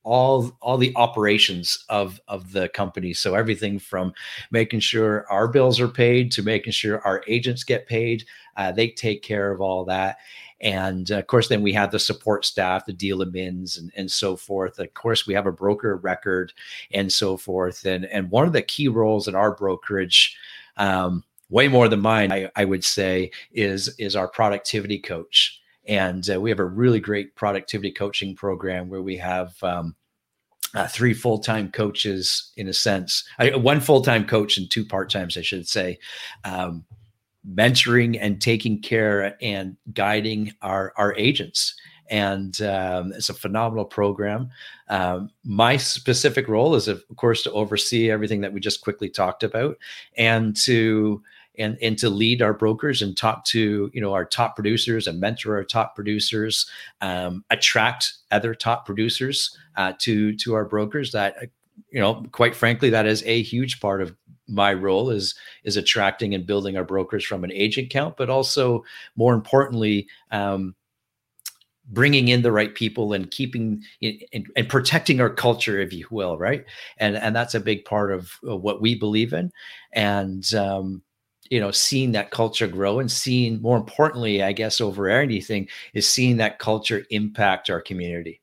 all 0.04 0.58
all 0.62 0.78
the 0.78 0.94
operations 0.96 1.86
of 1.90 2.20
of 2.28 2.52
the 2.52 2.70
company. 2.70 3.14
So 3.14 3.36
everything 3.36 3.80
from 3.80 4.14
making 4.52 4.80
sure 4.80 5.26
our 5.30 5.48
bills 5.48 5.80
are 5.80 5.88
paid 5.88 6.32
to 6.34 6.44
making 6.44 6.74
sure 6.74 7.02
our 7.06 7.24
agents 7.28 7.64
get 7.64 7.88
paid. 7.88 8.26
Uh, 8.56 8.72
they 8.72 8.90
take 8.90 9.22
care 9.22 9.52
of 9.52 9.62
all 9.62 9.86
that. 9.86 10.18
And 10.62 11.10
uh, 11.12 11.20
of 11.20 11.28
course, 11.28 11.48
then 11.48 11.62
we 11.62 11.74
have 11.74 11.92
the 11.92 12.00
support 12.00 12.46
staff, 12.46 12.86
the 12.86 12.94
deal 12.94 13.20
admins, 13.20 13.78
and, 13.78 13.92
and 13.96 14.12
so 14.12 14.36
forth. 14.36 14.80
Of 14.80 14.94
course, 14.94 15.26
we 15.26 15.34
have 15.34 15.46
a 15.48 15.52
broker 15.52 15.96
record 15.96 16.52
and 16.92 17.12
so 17.12 17.38
forth. 17.38 17.86
And, 17.86 18.06
and 18.06 18.30
one 18.30 18.46
of 18.46 18.54
the 18.54 18.62
key 18.62 18.88
roles 18.90 19.28
in 19.28 19.36
our 19.36 19.56
brokerage 19.56 20.36
um, 20.76 21.24
way 21.50 21.68
more 21.68 21.88
than 21.88 22.02
mine, 22.02 22.32
I, 22.32 22.52
I 22.56 22.66
would 22.66 22.84
say, 22.84 23.32
is 23.54 23.96
is 23.98 24.16
our 24.16 24.28
productivity 24.28 25.00
coach. 25.00 25.62
And 25.89 26.30
uh, 26.30 26.39
we 26.39 26.49
have 26.52 26.60
a 26.60 26.65
really 26.65 26.99
great 26.99 27.36
productivity 27.36 27.91
coaching 27.91 28.36
program 28.36 28.89
where 28.89 29.02
we 29.02 29.17
have 29.17 29.62
um, 29.63 29.95
uh, 30.75 30.88
three 30.88 31.13
full 31.13 31.39
time 31.39 31.71
coaches, 31.71 32.52
in 32.56 32.67
a 32.67 32.73
sense, 32.73 33.28
I, 33.39 33.56
one 33.56 33.82
full 33.82 34.02
time 34.02 34.25
coach 34.25 34.58
and 34.58 34.69
two 34.69 34.86
part 34.86 35.10
times, 35.10 35.36
I 35.36 35.41
should 35.41 35.67
say, 35.67 35.97
um, 36.45 36.86
mentoring 37.52 38.17
and 38.21 38.39
taking 38.39 38.82
care 38.82 39.36
and 39.41 39.75
guiding 39.93 40.54
our 40.62 40.93
our 40.95 41.15
agents 41.15 41.75
and 42.10 42.60
um, 42.62 43.13
it's 43.13 43.30
a 43.30 43.34
phenomenal 43.34 43.86
program. 43.86 44.49
Um, 44.89 45.30
my 45.43 45.78
specific 45.78 46.47
role 46.47 46.75
is, 46.75 46.88
of 46.88 47.04
course, 47.15 47.43
to 47.43 47.52
oversee 47.52 48.10
everything 48.10 48.41
that 48.41 48.52
we 48.52 48.60
just 48.60 48.82
quickly 48.82 49.10
talked 49.10 49.43
about, 49.43 49.78
and 50.17 50.56
to 50.63 51.21
and 51.60 51.78
and 51.82 51.98
to 52.00 52.10
lead 52.10 52.41
our 52.41 52.54
brokers 52.54 53.02
and 53.02 53.15
talk 53.15 53.45
to 53.45 53.91
you 53.93 54.02
know 54.02 54.13
our 54.13 54.26
top 54.26 54.56
producers 54.56 55.08
and 55.08 55.19
mentor 55.19 55.56
our 55.56 55.63
top 55.63 55.95
producers, 55.95 56.69
um, 57.02 57.43
attract 57.50 58.13
other 58.32 58.56
top 58.56 58.86
producers 58.86 59.56
uh, 59.76 59.93
to 60.00 60.36
to 60.38 60.54
our 60.54 60.65
brokers. 60.65 61.12
That 61.12 61.36
uh, 61.38 61.45
you 61.91 62.00
know, 62.00 62.26
quite 62.32 62.56
frankly, 62.56 62.89
that 62.89 63.06
is 63.06 63.24
a 63.26 63.41
huge 63.41 63.80
part 63.80 64.02
of 64.02 64.15
my 64.48 64.74
role 64.74 65.10
is 65.10 65.36
is 65.63 65.78
attracting 65.78 66.34
and 66.34 66.45
building 66.45 66.78
our 66.78 66.84
brokers 66.84 67.26
from 67.26 67.43
an 67.43 67.52
agent 67.52 67.89
count, 67.89 68.17
but 68.17 68.30
also 68.30 68.84
more 69.15 69.34
importantly. 69.34 70.08
Um, 70.32 70.76
bringing 71.91 72.28
in 72.28 72.43
the 72.43 72.52
right 72.52 72.76
people 72.76 73.13
and 73.13 73.32
keeping 73.32 73.82
and, 74.04 74.48
and, 74.56 74.69
protecting 74.69 75.19
our 75.19 75.30
culture 75.30 75.80
if 75.80 75.91
you 75.91 76.06
will 76.12 76.38
right 76.38 76.63
and 77.00 77.17
and 77.17 77.36
that's 77.36 77.56
a 77.56 77.60
big 77.60 77.84
part 77.84 78.12
of 78.12 78.32
what 78.43 78.80
we 78.80 78.93
believe 78.93 79.34
in 79.34 79.52
and 79.93 80.54
um, 80.54 81.02
you 81.50 81.60
know 81.60 81.72
seeing 81.72 82.12
that 82.12 82.32
culture 82.32 82.68
grow 82.68 83.00
and 83.00 83.12
seeing 83.12 83.62
more 83.62 83.78
importantly 83.78 84.44
i 84.44 84.52
guess 84.52 84.80
over 84.82 85.10
anything 85.10 85.68
is 85.94 86.08
seeing 86.08 86.38
that 86.38 86.60
culture 86.60 87.04
impact 87.10 87.70
our 87.70 87.82
community. 87.82 88.42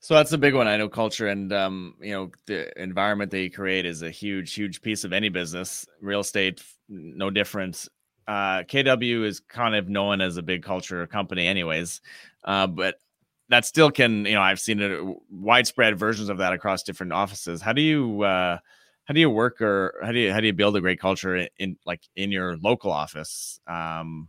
So 0.00 0.14
that's 0.14 0.32
a 0.32 0.38
big 0.38 0.52
one. 0.52 0.66
I 0.66 0.76
know 0.76 0.88
culture 0.88 1.28
and 1.28 1.52
um, 1.52 1.94
you 2.00 2.12
know 2.12 2.30
the 2.46 2.82
environment 2.82 3.30
that 3.30 3.40
you 3.40 3.50
create 3.50 3.86
is 3.86 4.02
a 4.02 4.10
huge 4.10 4.52
huge 4.52 4.82
piece 4.82 5.04
of 5.04 5.12
any 5.12 5.28
business. 5.28 5.86
Real 6.00 6.20
estate 6.20 6.62
no 6.88 7.30
different 7.30 7.88
uh, 8.28 8.62
kw 8.62 9.24
is 9.24 9.40
kind 9.40 9.74
of 9.74 9.88
known 9.88 10.20
as 10.20 10.36
a 10.36 10.42
big 10.42 10.62
culture 10.62 11.06
company 11.06 11.46
anyways 11.46 12.00
uh, 12.44 12.66
but 12.66 12.96
that 13.48 13.64
still 13.64 13.90
can 13.90 14.24
you 14.24 14.34
know 14.34 14.40
i've 14.40 14.60
seen 14.60 14.80
it 14.80 15.00
widespread 15.30 15.98
versions 15.98 16.28
of 16.28 16.38
that 16.38 16.52
across 16.52 16.82
different 16.82 17.12
offices. 17.12 17.60
How 17.60 17.72
do 17.72 17.82
you 17.82 18.22
uh, 18.22 18.58
how 19.04 19.14
do 19.14 19.20
you 19.20 19.30
work 19.30 19.60
or 19.60 19.94
how 20.02 20.12
do 20.12 20.18
you 20.18 20.32
how 20.32 20.40
do 20.40 20.46
you 20.46 20.52
build 20.52 20.76
a 20.76 20.80
great 20.80 21.00
culture 21.00 21.36
in, 21.36 21.48
in 21.58 21.76
like 21.84 22.02
in 22.14 22.30
your 22.30 22.56
local 22.56 22.92
office? 22.92 23.60
Um 23.66 24.28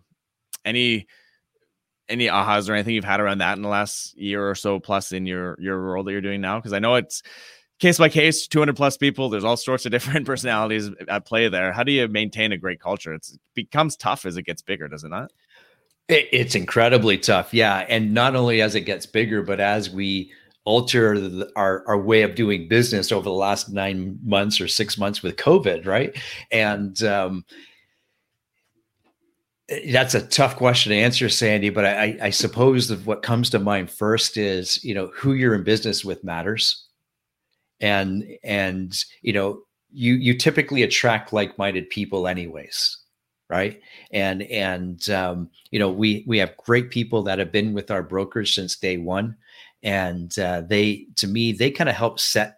any 0.65 1.07
any 2.09 2.27
ahas 2.27 2.69
or 2.69 2.73
anything 2.73 2.95
you've 2.95 3.03
had 3.03 3.19
around 3.19 3.39
that 3.39 3.55
in 3.55 3.61
the 3.61 3.69
last 3.69 4.17
year 4.17 4.49
or 4.49 4.55
so 4.55 4.79
plus 4.79 5.11
in 5.11 5.25
your 5.25 5.55
your 5.59 5.79
role 5.79 6.03
that 6.03 6.11
you're 6.11 6.21
doing 6.21 6.41
now? 6.41 6.57
Because 6.57 6.73
i 6.73 6.79
know 6.79 6.95
it's 6.95 7.21
case 7.79 7.97
by 7.97 8.09
case 8.09 8.47
200 8.47 8.75
plus 8.75 8.97
people 8.97 9.29
there's 9.29 9.43
all 9.43 9.57
sorts 9.57 9.85
of 9.85 9.91
different 9.91 10.25
personalities 10.25 10.89
at 11.07 11.25
play 11.25 11.47
there. 11.49 11.71
How 11.71 11.83
do 11.83 11.91
you 11.91 12.07
maintain 12.07 12.51
a 12.51 12.57
great 12.57 12.79
culture? 12.79 13.13
It's, 13.13 13.33
it 13.33 13.39
becomes 13.53 13.95
tough 13.95 14.25
as 14.25 14.37
it 14.37 14.43
gets 14.43 14.61
bigger 14.61 14.87
does 14.87 15.03
it 15.03 15.09
not? 15.09 15.31
It's 16.09 16.55
incredibly 16.55 17.17
tough 17.17 17.53
yeah 17.53 17.85
and 17.87 18.13
not 18.13 18.35
only 18.35 18.61
as 18.61 18.75
it 18.75 18.81
gets 18.81 19.05
bigger 19.05 19.41
but 19.43 19.59
as 19.59 19.89
we 19.89 20.31
alter 20.65 21.19
the, 21.19 21.51
our, 21.55 21.83
our 21.87 21.99
way 21.99 22.21
of 22.21 22.35
doing 22.35 22.67
business 22.67 23.11
over 23.11 23.23
the 23.23 23.31
last 23.31 23.69
nine 23.69 24.17
months 24.23 24.61
or 24.61 24.67
six 24.67 24.97
months 24.97 25.21
with 25.21 25.35
COVID, 25.35 25.85
right? 25.85 26.17
And 26.51 27.01
um, 27.03 27.45
that's 29.91 30.15
a 30.15 30.25
tough 30.27 30.55
question 30.55 30.91
to 30.91 30.97
answer, 30.97 31.29
Sandy. 31.29 31.69
But 31.69 31.85
I, 31.85 32.17
I 32.21 32.29
suppose 32.29 32.87
that 32.87 33.05
what 33.05 33.23
comes 33.23 33.49
to 33.51 33.59
mind 33.59 33.89
first 33.89 34.37
is 34.37 34.83
you 34.83 34.93
know 34.93 35.11
who 35.15 35.33
you're 35.33 35.55
in 35.55 35.63
business 35.63 36.05
with 36.05 36.23
matters, 36.23 36.87
and 37.79 38.25
and 38.43 38.93
you 39.21 39.33
know 39.33 39.61
you 39.91 40.15
you 40.15 40.37
typically 40.37 40.83
attract 40.83 41.33
like-minded 41.33 41.89
people 41.89 42.27
anyways 42.27 42.97
right 43.49 43.79
and 44.11 44.41
and 44.43 45.09
um, 45.09 45.49
you 45.69 45.77
know 45.77 45.91
we 45.91 46.23
we 46.27 46.37
have 46.39 46.57
great 46.57 46.89
people 46.89 47.21
that 47.21 47.37
have 47.37 47.51
been 47.51 47.73
with 47.73 47.91
our 47.91 48.01
brokers 48.01 48.55
since 48.55 48.75
day 48.75 48.97
one 48.97 49.35
and 49.83 50.37
uh, 50.39 50.61
they 50.61 51.07
to 51.17 51.27
me 51.27 51.51
they 51.51 51.71
kind 51.71 51.89
of 51.89 51.95
help 51.95 52.19
set 52.19 52.57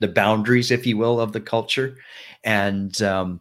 the 0.00 0.08
boundaries 0.08 0.70
if 0.70 0.86
you 0.86 0.96
will 0.96 1.20
of 1.20 1.32
the 1.32 1.40
culture. 1.40 1.96
And 2.42 3.00
um, 3.02 3.40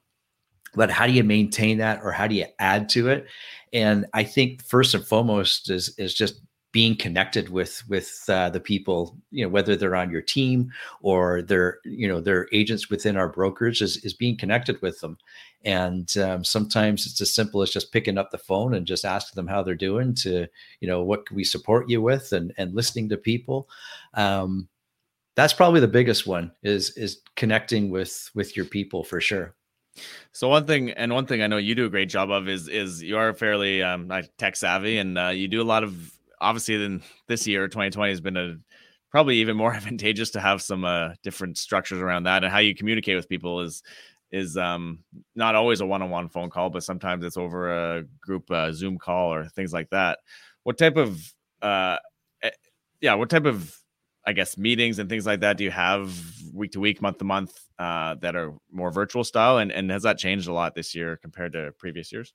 but 0.75 0.89
how 0.91 1.07
do 1.07 1.13
you 1.13 1.23
maintain 1.23 1.77
that 1.79 2.01
or 2.03 2.11
how 2.11 2.27
do 2.27 2.35
you 2.35 2.45
add 2.59 2.89
to 2.89 3.09
it? 3.09 3.27
And 3.73 4.05
i 4.13 4.23
think 4.23 4.63
first 4.63 4.93
and 4.93 5.05
foremost 5.05 5.71
is 5.71 5.95
is 5.97 6.13
just 6.13 6.41
being 6.73 6.95
connected 6.95 7.49
with 7.49 7.83
with 7.87 8.25
uh, 8.27 8.49
the 8.49 8.59
people 8.59 9.15
you 9.31 9.45
know 9.45 9.49
whether 9.49 9.75
they're 9.75 9.95
on 9.95 10.09
your 10.09 10.23
team 10.23 10.69
or 11.01 11.43
they're 11.43 11.77
you 11.85 12.07
know 12.07 12.19
they're 12.19 12.49
agents 12.51 12.89
within 12.89 13.15
our 13.15 13.29
brokers 13.29 13.81
is, 13.81 13.97
is 13.97 14.13
being 14.13 14.35
connected 14.35 14.81
with 14.81 14.99
them. 14.99 15.17
And 15.63 16.17
um, 16.17 16.43
sometimes 16.43 17.05
it's 17.05 17.21
as 17.21 17.33
simple 17.33 17.61
as 17.61 17.69
just 17.69 17.93
picking 17.93 18.17
up 18.17 18.31
the 18.31 18.37
phone 18.37 18.73
and 18.73 18.85
just 18.85 19.05
asking 19.05 19.35
them 19.35 19.47
how 19.47 19.63
they're 19.63 19.75
doing 19.75 20.13
to 20.15 20.47
you 20.81 20.87
know 20.87 21.03
what 21.03 21.25
can 21.27 21.37
we 21.37 21.45
support 21.45 21.89
you 21.89 22.01
with 22.01 22.33
and 22.33 22.51
and 22.57 22.73
listening 22.73 23.07
to 23.09 23.17
people. 23.17 23.69
Um, 24.15 24.67
that's 25.35 25.53
probably 25.53 25.79
the 25.79 25.87
biggest 25.87 26.25
one 26.27 26.51
is 26.63 26.89
is 26.97 27.21
connecting 27.35 27.91
with 27.91 28.31
with 28.33 28.57
your 28.57 28.65
people 28.65 29.03
for 29.03 29.21
sure. 29.21 29.55
So 30.31 30.49
one 30.49 30.65
thing, 30.65 30.89
and 30.89 31.13
one 31.13 31.27
thing 31.27 31.43
I 31.43 31.47
know 31.47 31.57
you 31.57 31.75
do 31.75 31.85
a 31.85 31.89
great 31.89 32.09
job 32.09 32.31
of 32.31 32.49
is 32.49 32.67
is 32.67 33.03
you 33.03 33.15
are 33.15 33.31
fairly 33.35 33.83
um, 33.83 34.11
tech 34.39 34.55
savvy, 34.55 34.97
and 34.97 35.19
uh, 35.19 35.27
you 35.27 35.47
do 35.47 35.61
a 35.61 35.63
lot 35.63 35.83
of 35.83 36.11
obviously 36.43 36.77
then 36.77 37.01
this 37.27 37.47
year 37.47 37.67
2020 37.67 38.11
has 38.11 38.21
been 38.21 38.37
a 38.37 38.57
probably 39.09 39.37
even 39.37 39.57
more 39.57 39.73
advantageous 39.75 40.31
to 40.31 40.39
have 40.39 40.61
some 40.61 40.85
uh, 40.85 41.09
different 41.23 41.57
structures 41.57 41.99
around 41.99 42.23
that 42.23 42.43
and 42.43 42.51
how 42.51 42.59
you 42.59 42.75
communicate 42.75 43.15
with 43.15 43.29
people 43.29 43.61
is 43.61 43.81
is 44.31 44.57
um, 44.57 44.99
not 45.35 45.53
always 45.53 45.79
a 45.79 45.85
one-on-one 45.85 46.27
phone 46.27 46.49
call 46.49 46.69
but 46.69 46.83
sometimes 46.83 47.23
it's 47.23 47.37
over 47.37 47.97
a 47.97 48.03
group 48.21 48.49
uh, 48.51 48.71
zoom 48.71 48.97
call 48.97 49.33
or 49.33 49.45
things 49.49 49.71
like 49.71 49.89
that. 49.91 50.19
What 50.63 50.77
type 50.77 50.97
of 50.97 51.21
uh, 51.61 51.97
eh, 52.41 52.49
yeah 53.01 53.13
what 53.13 53.29
type 53.29 53.45
of 53.45 53.75
i 54.25 54.33
guess 54.33 54.57
meetings 54.57 54.99
and 54.99 55.09
things 55.09 55.25
like 55.25 55.41
that 55.41 55.57
do 55.57 55.63
you 55.63 55.71
have 55.71 56.17
week 56.53 56.71
to 56.71 56.79
week 56.79 57.01
month 57.01 57.17
to 57.17 57.25
month 57.25 57.59
uh, 57.79 58.15
that 58.21 58.35
are 58.35 58.53
more 58.71 58.91
virtual 58.91 59.23
style 59.23 59.57
and, 59.57 59.71
and 59.71 59.89
has 59.91 60.03
that 60.03 60.17
changed 60.17 60.47
a 60.47 60.53
lot 60.53 60.73
this 60.75 60.95
year 60.95 61.17
compared 61.17 61.51
to 61.51 61.73
previous 61.77 62.11
years 62.11 62.33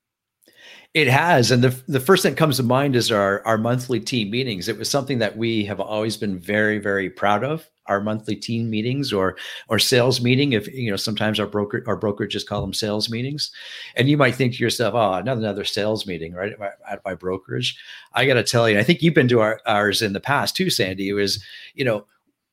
it 0.95 1.07
has, 1.07 1.51
and 1.51 1.63
the 1.63 1.79
the 1.87 1.99
first 1.99 2.23
thing 2.23 2.31
that 2.31 2.37
comes 2.37 2.57
to 2.57 2.63
mind 2.63 2.95
is 2.95 3.11
our 3.11 3.45
our 3.45 3.59
monthly 3.59 3.99
team 3.99 4.31
meetings. 4.31 4.67
It 4.67 4.77
was 4.77 4.89
something 4.89 5.19
that 5.19 5.37
we 5.37 5.63
have 5.65 5.79
always 5.79 6.17
been 6.17 6.39
very 6.39 6.79
very 6.79 7.09
proud 7.09 7.43
of. 7.43 7.69
Our 7.85 8.01
monthly 8.01 8.35
team 8.35 8.69
meetings 8.69 9.13
or 9.13 9.35
or 9.67 9.77
sales 9.77 10.19
meeting. 10.19 10.53
If 10.53 10.67
you 10.67 10.89
know, 10.89 10.97
sometimes 10.97 11.39
our 11.39 11.45
broker 11.45 11.83
our 11.85 11.95
broker 11.95 12.25
just 12.25 12.49
call 12.49 12.61
them 12.61 12.73
sales 12.73 13.09
meetings, 13.09 13.51
and 13.95 14.09
you 14.09 14.17
might 14.17 14.35
think 14.35 14.53
to 14.53 14.63
yourself, 14.63 14.95
"Oh, 14.95 15.13
another 15.13 15.41
another 15.41 15.63
sales 15.63 16.07
meeting, 16.07 16.33
right?" 16.33 16.53
At 16.53 16.59
my, 16.59 16.69
at 16.89 17.05
my 17.05 17.13
brokerage. 17.13 17.77
I 18.13 18.25
got 18.25 18.35
to 18.35 18.43
tell 18.43 18.67
you, 18.67 18.79
I 18.79 18.83
think 18.83 19.03
you've 19.03 19.13
been 19.13 19.27
to 19.27 19.41
our, 19.41 19.61
ours 19.67 20.01
in 20.01 20.13
the 20.13 20.19
past 20.19 20.55
too, 20.55 20.71
Sandy. 20.71 21.13
Was 21.13 21.43
you 21.75 21.85
know 21.85 22.05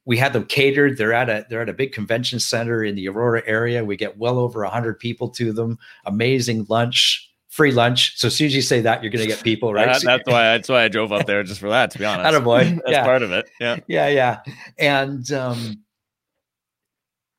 we 0.04 0.18
had 0.18 0.34
them 0.34 0.44
catered. 0.44 0.98
They're 0.98 1.12
at 1.14 1.30
a 1.30 1.46
they're 1.48 1.62
at 1.62 1.70
a 1.70 1.74
big 1.74 1.92
convention 1.92 2.38
center 2.38 2.84
in 2.84 2.96
the 2.96 3.08
Aurora 3.08 3.42
area. 3.46 3.84
We 3.84 3.96
get 3.96 4.18
well 4.18 4.38
over 4.38 4.64
hundred 4.64 4.98
people 4.98 5.28
to 5.30 5.52
them. 5.52 5.78
Amazing 6.04 6.66
lunch 6.68 7.30
free 7.56 7.72
lunch. 7.72 8.18
So 8.18 8.26
as 8.26 8.36
soon 8.36 8.48
as 8.48 8.54
you 8.54 8.60
say 8.60 8.82
that, 8.82 9.02
you're 9.02 9.10
going 9.10 9.26
to 9.26 9.34
get 9.34 9.42
people, 9.42 9.72
right? 9.72 9.86
That, 9.86 10.02
that's 10.02 10.28
why 10.28 10.42
that's 10.42 10.68
why 10.68 10.84
I 10.84 10.88
drove 10.88 11.10
up 11.10 11.26
there 11.26 11.42
just 11.42 11.58
for 11.58 11.70
that. 11.70 11.90
To 11.92 11.98
be 11.98 12.04
honest, 12.04 12.44
boy, 12.44 12.64
that's 12.64 12.82
yeah. 12.86 13.04
part 13.04 13.22
of 13.22 13.32
it. 13.32 13.48
Yeah, 13.58 13.78
yeah, 13.88 14.08
yeah. 14.08 14.40
And 14.78 15.32
um, 15.32 15.82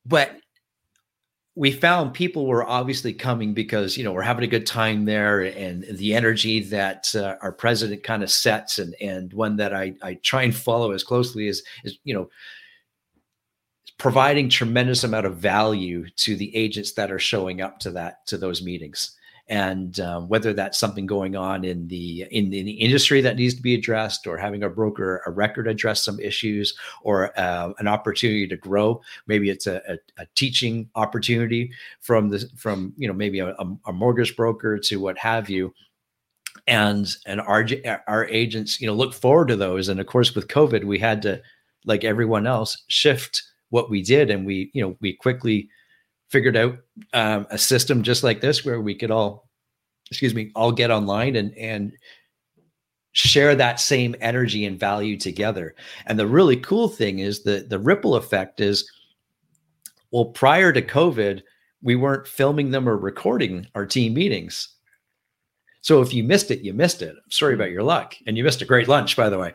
but 0.04 0.32
we 1.54 1.70
found 1.70 2.14
people 2.14 2.46
were 2.46 2.66
obviously 2.66 3.12
coming 3.12 3.54
because 3.54 3.96
you 3.96 4.02
know 4.02 4.12
we're 4.12 4.22
having 4.22 4.42
a 4.42 4.48
good 4.48 4.66
time 4.66 5.04
there, 5.04 5.40
and 5.40 5.84
the 5.84 6.14
energy 6.14 6.64
that 6.64 7.14
uh, 7.14 7.36
our 7.40 7.52
president 7.52 8.02
kind 8.02 8.24
of 8.24 8.30
sets, 8.30 8.80
and 8.80 8.96
and 9.00 9.32
one 9.32 9.56
that 9.56 9.72
I 9.72 9.94
I 10.02 10.14
try 10.14 10.42
and 10.42 10.54
follow 10.54 10.90
as 10.90 11.04
closely 11.04 11.46
as 11.46 11.62
is 11.84 11.96
you 12.02 12.14
know 12.14 12.28
providing 13.98 14.48
tremendous 14.48 15.04
amount 15.04 15.26
of 15.26 15.36
value 15.36 16.08
to 16.16 16.36
the 16.36 16.54
agents 16.56 16.92
that 16.92 17.10
are 17.10 17.18
showing 17.18 17.60
up 17.60 17.78
to 17.80 17.92
that 17.92 18.26
to 18.26 18.36
those 18.36 18.62
meetings 18.62 19.16
and 19.48 19.98
um, 20.00 20.28
whether 20.28 20.52
that's 20.52 20.78
something 20.78 21.06
going 21.06 21.34
on 21.34 21.64
in 21.64 21.88
the 21.88 22.22
in, 22.30 22.52
in, 22.52 22.66
the 22.66 22.72
industry 22.72 23.20
that 23.22 23.36
needs 23.36 23.54
to 23.54 23.62
be 23.62 23.74
addressed 23.74 24.26
or 24.26 24.36
having 24.36 24.62
a 24.62 24.68
broker 24.68 25.22
a 25.26 25.30
record 25.30 25.66
address 25.66 26.04
some 26.04 26.20
issues 26.20 26.76
or 27.02 27.38
uh, 27.38 27.72
an 27.78 27.88
opportunity 27.88 28.46
to 28.46 28.56
grow. 28.56 29.00
Maybe 29.26 29.48
it's 29.48 29.66
a, 29.66 29.80
a, 29.88 30.22
a, 30.22 30.26
teaching 30.34 30.90
opportunity 30.94 31.72
from 32.00 32.28
the 32.28 32.48
from 32.56 32.92
you 32.96 33.08
know 33.08 33.14
maybe 33.14 33.38
a, 33.40 33.54
a 33.86 33.92
mortgage 33.92 34.36
broker 34.36 34.78
to 34.78 35.00
what 35.00 35.16
have 35.18 35.48
you. 35.48 35.72
And 36.66 37.08
and 37.24 37.40
our 37.40 37.66
our 38.06 38.26
agents 38.26 38.80
you 38.80 38.86
know 38.86 38.94
look 38.94 39.14
forward 39.14 39.48
to 39.48 39.56
those. 39.56 39.88
And 39.88 39.98
of 39.98 40.06
course 40.06 40.34
with 40.34 40.48
covid 40.48 40.84
we 40.84 40.98
had 40.98 41.22
to 41.22 41.40
like 41.86 42.04
everyone 42.04 42.46
else 42.46 42.84
shift 42.88 43.42
what 43.70 43.88
we 43.88 44.02
did. 44.02 44.30
And 44.30 44.44
we 44.44 44.70
you 44.74 44.82
know 44.82 44.96
we 45.00 45.14
quickly 45.14 45.70
figured 46.28 46.56
out 46.56 46.78
um, 47.14 47.46
a 47.50 47.58
system 47.58 48.02
just 48.02 48.22
like 48.22 48.40
this 48.40 48.64
where 48.64 48.80
we 48.80 48.94
could 48.94 49.10
all 49.10 49.48
excuse 50.10 50.34
me 50.34 50.50
all 50.54 50.72
get 50.72 50.90
online 50.90 51.36
and 51.36 51.56
and 51.56 51.92
share 53.12 53.54
that 53.54 53.80
same 53.80 54.14
energy 54.20 54.64
and 54.64 54.78
value 54.78 55.18
together 55.18 55.74
and 56.06 56.18
the 56.18 56.26
really 56.26 56.56
cool 56.56 56.88
thing 56.88 57.18
is 57.18 57.42
the 57.42 57.66
the 57.68 57.78
ripple 57.78 58.14
effect 58.14 58.60
is 58.60 58.90
well 60.10 60.26
prior 60.26 60.72
to 60.72 60.82
covid 60.82 61.42
we 61.82 61.96
weren't 61.96 62.28
filming 62.28 62.70
them 62.70 62.88
or 62.88 62.96
recording 62.96 63.66
our 63.74 63.86
team 63.86 64.14
meetings 64.14 64.76
so 65.80 66.02
if 66.02 66.12
you 66.12 66.24
missed 66.24 66.50
it, 66.50 66.60
you 66.60 66.74
missed 66.74 67.02
it. 67.02 67.10
I'm 67.10 67.30
sorry 67.30 67.54
about 67.54 67.70
your 67.70 67.82
luck. 67.82 68.14
And 68.26 68.36
you 68.36 68.44
missed 68.44 68.62
a 68.62 68.66
great 68.66 68.88
lunch, 68.88 69.16
by 69.16 69.28
the 69.28 69.38
way. 69.38 69.52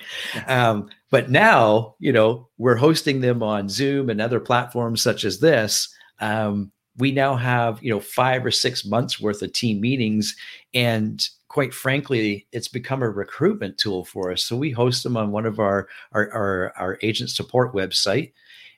Um, 0.47 0.89
but 1.11 1.30
now, 1.30 1.95
you 1.99 2.11
know, 2.11 2.49
we're 2.57 2.76
hosting 2.76 3.21
them 3.21 3.43
on 3.43 3.69
Zoom 3.69 4.09
and 4.09 4.21
other 4.21 4.39
platforms 4.39 5.01
such 5.01 5.26
as 5.26 5.39
this. 5.39 5.93
Um, 6.24 6.71
we 6.97 7.11
now 7.11 7.36
have, 7.36 7.84
you 7.84 7.89
know, 7.89 7.99
five 7.99 8.45
or 8.45 8.51
six 8.51 8.86
months 8.86 9.19
worth 9.19 9.41
of 9.41 9.51
team 9.51 9.82
meetings. 9.82 10.36
And 10.74 11.28
quite 11.49 11.74
frankly, 11.74 12.47
it's 12.53 12.69
become 12.69 13.03
a 13.03 13.09
recruitment 13.09 13.78
tool 13.78 14.05
for 14.05 14.32
us. 14.32 14.43
So 14.43 14.55
we 14.55 14.71
host 14.71 15.03
them 15.03 15.17
on 15.17 15.32
one 15.32 15.45
of 15.45 15.59
our 15.59 15.89
our, 16.13 16.32
our, 16.32 16.74
our 16.78 16.99
agent 17.01 17.30
support 17.30 17.74
website 17.74 18.32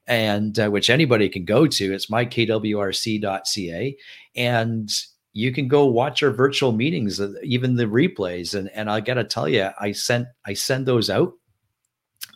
and 0.08 0.58
uh, 0.60 0.70
which 0.70 0.90
anybody 0.90 1.30
can 1.30 1.46
go 1.46 1.68
to. 1.68 1.94
It's 1.94 2.08
mykwrc.ca. 2.08 3.98
And 4.36 4.92
you 5.34 5.52
can 5.52 5.68
go 5.68 5.86
watch 5.86 6.24
our 6.24 6.32
virtual 6.32 6.72
meetings, 6.72 7.20
uh, 7.20 7.34
even 7.44 7.76
the 7.76 7.86
replays. 7.86 8.56
And 8.56 8.70
and 8.70 8.90
I 8.90 9.02
got 9.02 9.16
to 9.16 9.24
tell 9.24 9.48
you, 9.48 9.70
I 9.80 9.92
sent 9.92 10.28
I 10.46 10.54
send 10.54 10.88
those 10.88 11.12
out 11.12 11.34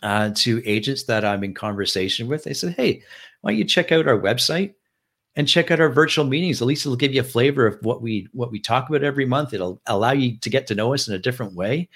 uh, 0.04 0.30
to 0.36 0.62
agents 0.64 1.04
that 1.04 1.24
I'm 1.24 1.42
in 1.42 1.54
conversation 1.54 2.28
with. 2.28 2.44
They 2.44 2.54
said, 2.54 2.74
"Hey, 2.74 3.02
why 3.40 3.52
don't 3.52 3.58
you 3.58 3.64
check 3.64 3.92
out 3.92 4.06
our 4.06 4.20
website 4.20 4.74
and 5.36 5.48
check 5.48 5.70
out 5.70 5.80
our 5.80 5.88
virtual 5.88 6.24
meetings? 6.24 6.60
At 6.60 6.68
least 6.68 6.84
it'll 6.84 6.96
give 6.96 7.14
you 7.14 7.20
a 7.20 7.24
flavor 7.24 7.66
of 7.66 7.78
what 7.82 8.02
we 8.02 8.28
what 8.32 8.50
we 8.50 8.60
talk 8.60 8.88
about 8.88 9.04
every 9.04 9.26
month. 9.26 9.52
It'll 9.52 9.80
allow 9.86 10.12
you 10.12 10.38
to 10.38 10.50
get 10.50 10.66
to 10.68 10.74
know 10.74 10.94
us 10.94 11.08
in 11.08 11.14
a 11.14 11.18
different 11.18 11.54
way, 11.54 11.88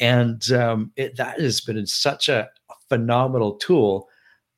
and 0.00 0.50
um, 0.52 0.92
it, 0.96 1.16
that 1.16 1.40
has 1.40 1.60
been 1.60 1.86
such 1.86 2.28
a 2.28 2.48
phenomenal 2.88 3.56
tool." 3.56 4.08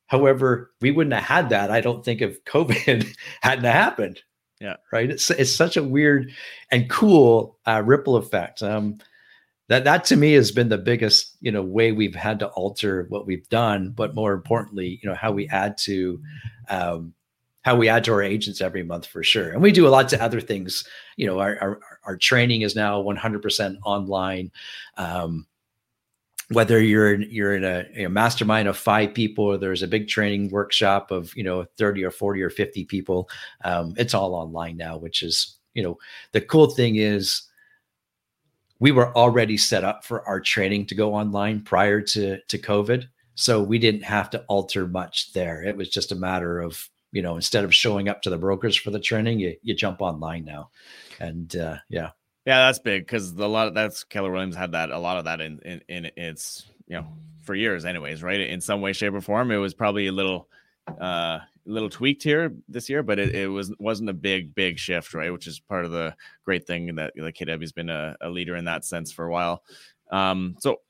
However, 0.07 0.71
we 0.81 0.91
wouldn't 0.91 1.13
have 1.13 1.23
had 1.23 1.49
that, 1.51 1.71
I 1.71 1.79
don't 1.79 2.03
think, 2.03 2.21
if 2.21 2.43
COVID 2.45 3.15
hadn't 3.41 3.63
happened. 3.63 4.21
Yeah. 4.59 4.75
Right. 4.91 5.09
It's 5.09 5.31
it's 5.31 5.55
such 5.55 5.75
a 5.75 5.83
weird 5.83 6.31
and 6.69 6.89
cool 6.89 7.57
uh, 7.65 7.81
ripple 7.83 8.15
effect. 8.15 8.61
Um, 8.61 8.99
that 9.69 9.85
that 9.85 10.03
to 10.05 10.17
me 10.17 10.33
has 10.33 10.51
been 10.51 10.69
the 10.69 10.77
biggest 10.77 11.37
you 11.39 11.51
know 11.51 11.63
way 11.63 11.93
we've 11.93 12.13
had 12.13 12.39
to 12.39 12.47
alter 12.49 13.05
what 13.09 13.25
we've 13.25 13.47
done, 13.49 13.91
but 13.91 14.13
more 14.13 14.33
importantly, 14.33 14.99
you 15.01 15.09
know 15.09 15.15
how 15.15 15.31
we 15.31 15.47
add 15.47 15.77
to 15.79 16.21
um, 16.69 17.13
how 17.63 17.75
we 17.75 17.87
add 17.87 18.03
to 18.05 18.11
our 18.13 18.23
agents 18.23 18.61
every 18.61 18.83
month 18.83 19.05
for 19.05 19.23
sure. 19.23 19.51
And 19.51 19.61
we 19.61 19.71
do 19.71 19.87
a 19.87 19.89
lot 19.89 20.09
to 20.09 20.23
other 20.23 20.41
things. 20.41 20.87
You 21.15 21.27
know, 21.27 21.39
our 21.39 21.57
our, 21.61 21.79
our 22.05 22.17
training 22.17 22.61
is 22.61 22.75
now 22.75 23.01
100% 23.01 23.77
online. 23.83 24.51
Um, 24.97 25.47
whether 26.51 26.81
you're 26.81 27.13
in, 27.13 27.27
you're 27.29 27.55
in 27.55 27.63
a, 27.63 27.85
a, 27.95 28.09
mastermind 28.09 28.67
of 28.67 28.75
five 28.75 29.13
people 29.13 29.45
or 29.45 29.57
there's 29.57 29.83
a 29.83 29.87
big 29.87 30.07
training 30.07 30.49
workshop 30.49 31.09
of 31.09 31.35
you 31.35 31.43
know 31.43 31.65
30 31.77 32.03
or 32.03 32.11
40 32.11 32.41
or 32.41 32.49
50 32.49 32.85
people 32.85 33.29
um, 33.63 33.93
it's 33.97 34.13
all 34.13 34.35
online 34.35 34.75
now 34.75 34.97
which 34.97 35.23
is 35.23 35.57
you 35.73 35.81
know 35.81 35.97
the 36.33 36.41
cool 36.41 36.67
thing 36.67 36.97
is 36.97 37.43
we 38.79 38.91
were 38.91 39.15
already 39.15 39.55
set 39.55 39.83
up 39.83 40.03
for 40.03 40.27
our 40.27 40.41
training 40.41 40.85
to 40.87 40.95
go 40.95 41.15
online 41.15 41.61
prior 41.61 42.01
to 42.01 42.37
to 42.49 42.57
covid 42.57 43.07
so 43.35 43.63
we 43.63 43.79
didn't 43.79 44.03
have 44.03 44.29
to 44.29 44.43
alter 44.49 44.87
much 44.87 45.31
there 45.31 45.63
it 45.63 45.77
was 45.77 45.89
just 45.89 46.11
a 46.11 46.15
matter 46.15 46.59
of 46.59 46.89
you 47.11 47.21
know 47.21 47.35
instead 47.35 47.63
of 47.63 47.73
showing 47.73 48.09
up 48.09 48.21
to 48.21 48.29
the 48.29 48.37
brokers 48.37 48.75
for 48.75 48.91
the 48.91 48.99
training 48.99 49.39
you, 49.39 49.55
you 49.61 49.73
jump 49.73 50.01
online 50.01 50.45
now 50.45 50.69
and 51.19 51.55
uh, 51.55 51.77
yeah 51.89 52.11
yeah, 52.45 52.65
that's 52.65 52.79
big 52.79 53.05
because 53.05 53.31
a 53.33 53.47
lot 53.47 53.67
of 53.67 53.75
that's 53.75 54.03
Keller 54.03 54.31
Williams 54.31 54.55
had 54.55 54.71
that 54.71 54.89
a 54.89 54.97
lot 54.97 55.17
of 55.17 55.25
that 55.25 55.41
in, 55.41 55.59
in 55.59 55.81
in 55.87 56.11
its 56.17 56.65
you 56.87 56.95
know 56.95 57.07
for 57.43 57.53
years 57.53 57.85
anyways, 57.85 58.23
right? 58.23 58.39
In 58.39 58.61
some 58.61 58.81
way, 58.81 58.93
shape, 58.93 59.13
or 59.13 59.21
form, 59.21 59.51
it 59.51 59.57
was 59.57 59.73
probably 59.73 60.07
a 60.07 60.11
little 60.11 60.49
uh 60.99 61.39
little 61.67 61.89
tweaked 61.89 62.23
here 62.23 62.55
this 62.67 62.89
year, 62.89 63.03
but 63.03 63.19
it, 63.19 63.35
it 63.35 63.47
was 63.47 63.71
wasn't 63.77 64.09
a 64.09 64.13
big 64.13 64.55
big 64.55 64.79
shift, 64.79 65.13
right? 65.13 65.31
Which 65.31 65.45
is 65.45 65.59
part 65.59 65.85
of 65.85 65.91
the 65.91 66.15
great 66.43 66.65
thing 66.65 66.95
that 66.95 67.13
like 67.15 67.35
KW's 67.35 67.71
been 67.71 67.89
a, 67.89 68.15
a 68.21 68.29
leader 68.29 68.55
in 68.55 68.65
that 68.65 68.85
sense 68.85 69.11
for 69.11 69.25
a 69.25 69.31
while. 69.31 69.63
Um, 70.11 70.55
so 70.59 70.81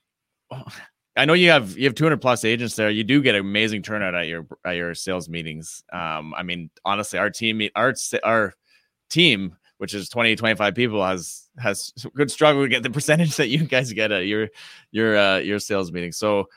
I 1.17 1.25
know 1.25 1.33
you 1.33 1.51
have 1.51 1.77
you 1.77 1.85
have 1.85 1.95
200 1.95 2.21
plus 2.21 2.45
agents 2.45 2.75
there. 2.75 2.89
You 2.89 3.03
do 3.03 3.21
get 3.21 3.35
amazing 3.35 3.83
turnout 3.83 4.15
at 4.15 4.27
your 4.27 4.47
at 4.65 4.75
your 4.75 4.95
sales 4.95 5.27
meetings. 5.27 5.83
Um, 5.91 6.33
I 6.33 6.43
mean, 6.43 6.69
honestly, 6.85 7.19
our 7.19 7.29
team 7.29 7.61
our 7.75 7.93
our 8.23 8.53
team 9.09 9.57
which 9.81 9.95
is 9.95 10.09
20 10.09 10.35
25 10.35 10.75
people 10.75 11.03
has 11.03 11.49
has 11.57 11.91
good 12.15 12.29
struggle 12.29 12.61
to 12.61 12.69
get 12.69 12.83
the 12.83 12.89
percentage 12.99 13.35
that 13.37 13.49
you 13.49 13.65
guys 13.65 13.91
get 13.93 14.11
at 14.11 14.27
your 14.27 14.47
your 14.91 15.17
uh 15.17 15.37
your 15.39 15.57
sales 15.57 15.91
meeting 15.91 16.11
so 16.11 16.47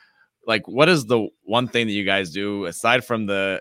like 0.45 0.67
what 0.67 0.87
is 0.87 1.07
the 1.07 1.27
one 1.41 1.67
thing 1.67 1.87
that 1.87 1.93
you 1.93 2.05
guys 2.05 2.31
do 2.31 2.65
aside 2.65 3.03
from 3.03 3.25
the 3.25 3.59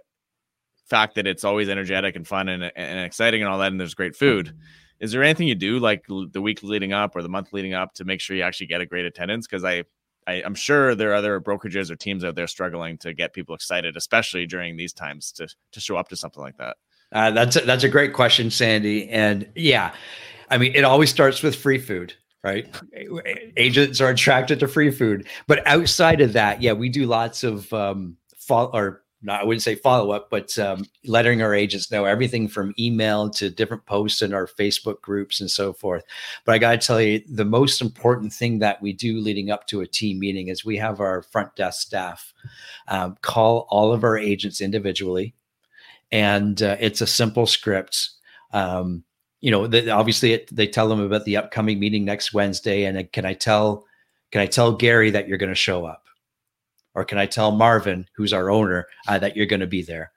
fact 0.86 1.14
that 1.14 1.26
it's 1.26 1.44
always 1.44 1.70
energetic 1.70 2.14
and 2.14 2.28
fun 2.28 2.50
and, 2.50 2.70
and 2.76 3.00
exciting 3.06 3.42
and 3.42 3.50
all 3.50 3.58
that 3.58 3.72
and 3.72 3.80
there's 3.80 3.94
great 3.94 4.14
food 4.14 4.54
is 5.00 5.12
there 5.12 5.22
anything 5.22 5.48
you 5.48 5.54
do 5.54 5.78
like 5.78 6.04
the 6.08 6.42
week 6.42 6.62
leading 6.62 6.92
up 6.92 7.16
or 7.16 7.22
the 7.22 7.28
month 7.28 7.52
leading 7.54 7.72
up 7.72 7.94
to 7.94 8.04
make 8.04 8.20
sure 8.20 8.36
you 8.36 8.42
actually 8.42 8.66
get 8.66 8.82
a 8.82 8.86
great 8.86 9.06
attendance 9.06 9.46
because 9.46 9.64
I, 9.64 9.84
I 10.26 10.42
i'm 10.44 10.54
sure 10.54 10.94
there 10.94 11.10
are 11.10 11.14
other 11.14 11.40
brokerages 11.40 11.90
or 11.90 11.96
teams 11.96 12.24
out 12.24 12.34
there 12.34 12.46
struggling 12.46 12.98
to 12.98 13.14
get 13.14 13.32
people 13.32 13.54
excited 13.54 13.96
especially 13.96 14.46
during 14.46 14.76
these 14.76 14.92
times 14.92 15.32
to 15.32 15.48
to 15.72 15.80
show 15.80 15.96
up 15.96 16.08
to 16.08 16.16
something 16.16 16.42
like 16.42 16.56
that 16.58 16.76
uh, 17.14 17.30
that's 17.30 17.56
a, 17.56 17.60
that's 17.60 17.84
a 17.84 17.88
great 17.88 18.12
question, 18.12 18.50
Sandy. 18.50 19.08
And 19.08 19.48
yeah, 19.54 19.94
I 20.50 20.58
mean, 20.58 20.72
it 20.74 20.84
always 20.84 21.10
starts 21.10 21.42
with 21.42 21.54
free 21.54 21.78
food, 21.78 22.12
right? 22.42 22.68
Agents 23.56 24.00
are 24.00 24.10
attracted 24.10 24.60
to 24.60 24.68
free 24.68 24.90
food, 24.90 25.26
but 25.46 25.64
outside 25.66 26.20
of 26.20 26.32
that, 26.32 26.60
yeah, 26.60 26.72
we 26.72 26.88
do 26.88 27.06
lots 27.06 27.44
of 27.44 27.72
um, 27.72 28.16
follow 28.36 28.70
or 28.74 29.03
not, 29.24 29.40
I 29.40 29.44
wouldn't 29.44 29.62
say 29.62 29.74
follow 29.74 30.12
up, 30.12 30.30
but 30.30 30.56
um, 30.58 30.86
letting 31.04 31.42
our 31.42 31.54
agents 31.54 31.90
know 31.90 32.04
everything 32.04 32.46
from 32.46 32.74
email 32.78 33.30
to 33.30 33.50
different 33.50 33.86
posts 33.86 34.22
in 34.22 34.32
our 34.32 34.46
Facebook 34.46 35.00
groups 35.00 35.40
and 35.40 35.50
so 35.50 35.72
forth. 35.72 36.04
But 36.44 36.54
I 36.54 36.58
got 36.58 36.80
to 36.80 36.86
tell 36.86 37.00
you, 37.00 37.22
the 37.28 37.44
most 37.44 37.80
important 37.80 38.32
thing 38.32 38.58
that 38.60 38.80
we 38.80 38.92
do 38.92 39.18
leading 39.18 39.50
up 39.50 39.66
to 39.68 39.80
a 39.80 39.86
team 39.86 40.18
meeting 40.18 40.48
is 40.48 40.64
we 40.64 40.76
have 40.76 41.00
our 41.00 41.22
front 41.22 41.56
desk 41.56 41.80
staff 41.80 42.32
um, 42.88 43.16
call 43.22 43.66
all 43.70 43.92
of 43.92 44.04
our 44.04 44.18
agents 44.18 44.60
individually 44.60 45.34
and 46.14 46.62
uh, 46.62 46.76
it's 46.78 47.00
a 47.00 47.06
simple 47.06 47.44
script. 47.44 48.10
Um, 48.52 49.02
you 49.40 49.50
know, 49.50 49.66
the, 49.66 49.90
obviously 49.90 50.32
it, 50.32 50.54
they 50.54 50.68
tell 50.68 50.88
them 50.88 51.00
about 51.00 51.24
the 51.24 51.36
upcoming 51.36 51.80
meeting 51.80 52.04
next 52.04 52.32
Wednesday, 52.32 52.84
and 52.84 53.10
can 53.12 53.26
I 53.26 53.34
tell 53.34 53.84
can 54.30 54.40
I 54.40 54.46
tell 54.46 54.72
Gary 54.72 55.10
that 55.10 55.28
you're 55.28 55.38
going 55.38 55.50
to 55.50 55.56
show 55.56 55.84
up, 55.84 56.03
or 56.94 57.04
can 57.04 57.18
I 57.18 57.26
tell 57.26 57.50
Marvin, 57.50 58.06
who's 58.14 58.32
our 58.32 58.50
owner, 58.50 58.86
uh, 59.08 59.18
that 59.18 59.36
you're 59.36 59.46
going 59.46 59.60
to 59.60 59.66
be 59.66 59.82
there? 59.82 60.12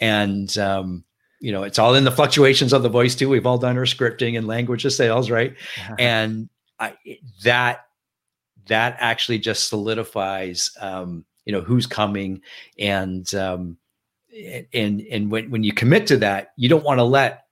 And 0.00 0.56
um, 0.58 1.04
you 1.40 1.52
know, 1.52 1.62
it's 1.62 1.78
all 1.78 1.94
in 1.94 2.04
the 2.04 2.10
fluctuations 2.10 2.72
of 2.72 2.82
the 2.82 2.88
voice 2.88 3.14
too. 3.14 3.28
We've 3.28 3.46
all 3.46 3.58
done 3.58 3.76
our 3.76 3.84
scripting 3.84 4.38
and 4.38 4.46
language 4.46 4.84
of 4.84 4.92
sales, 4.92 5.30
right? 5.30 5.54
and 5.98 6.48
I, 6.78 6.96
that 7.44 7.86
that 8.66 8.96
actually 8.98 9.38
just 9.38 9.68
solidifies, 9.68 10.70
um, 10.80 11.24
you 11.44 11.52
know, 11.52 11.60
who's 11.60 11.86
coming 11.86 12.40
and 12.78 13.32
um, 13.34 13.76
and 14.72 15.00
and 15.02 15.30
when 15.30 15.50
when 15.50 15.62
you 15.62 15.72
commit 15.72 16.06
to 16.08 16.16
that, 16.18 16.52
you 16.56 16.68
don't 16.68 16.84
want 16.84 16.98
to 16.98 17.04
let 17.04 17.43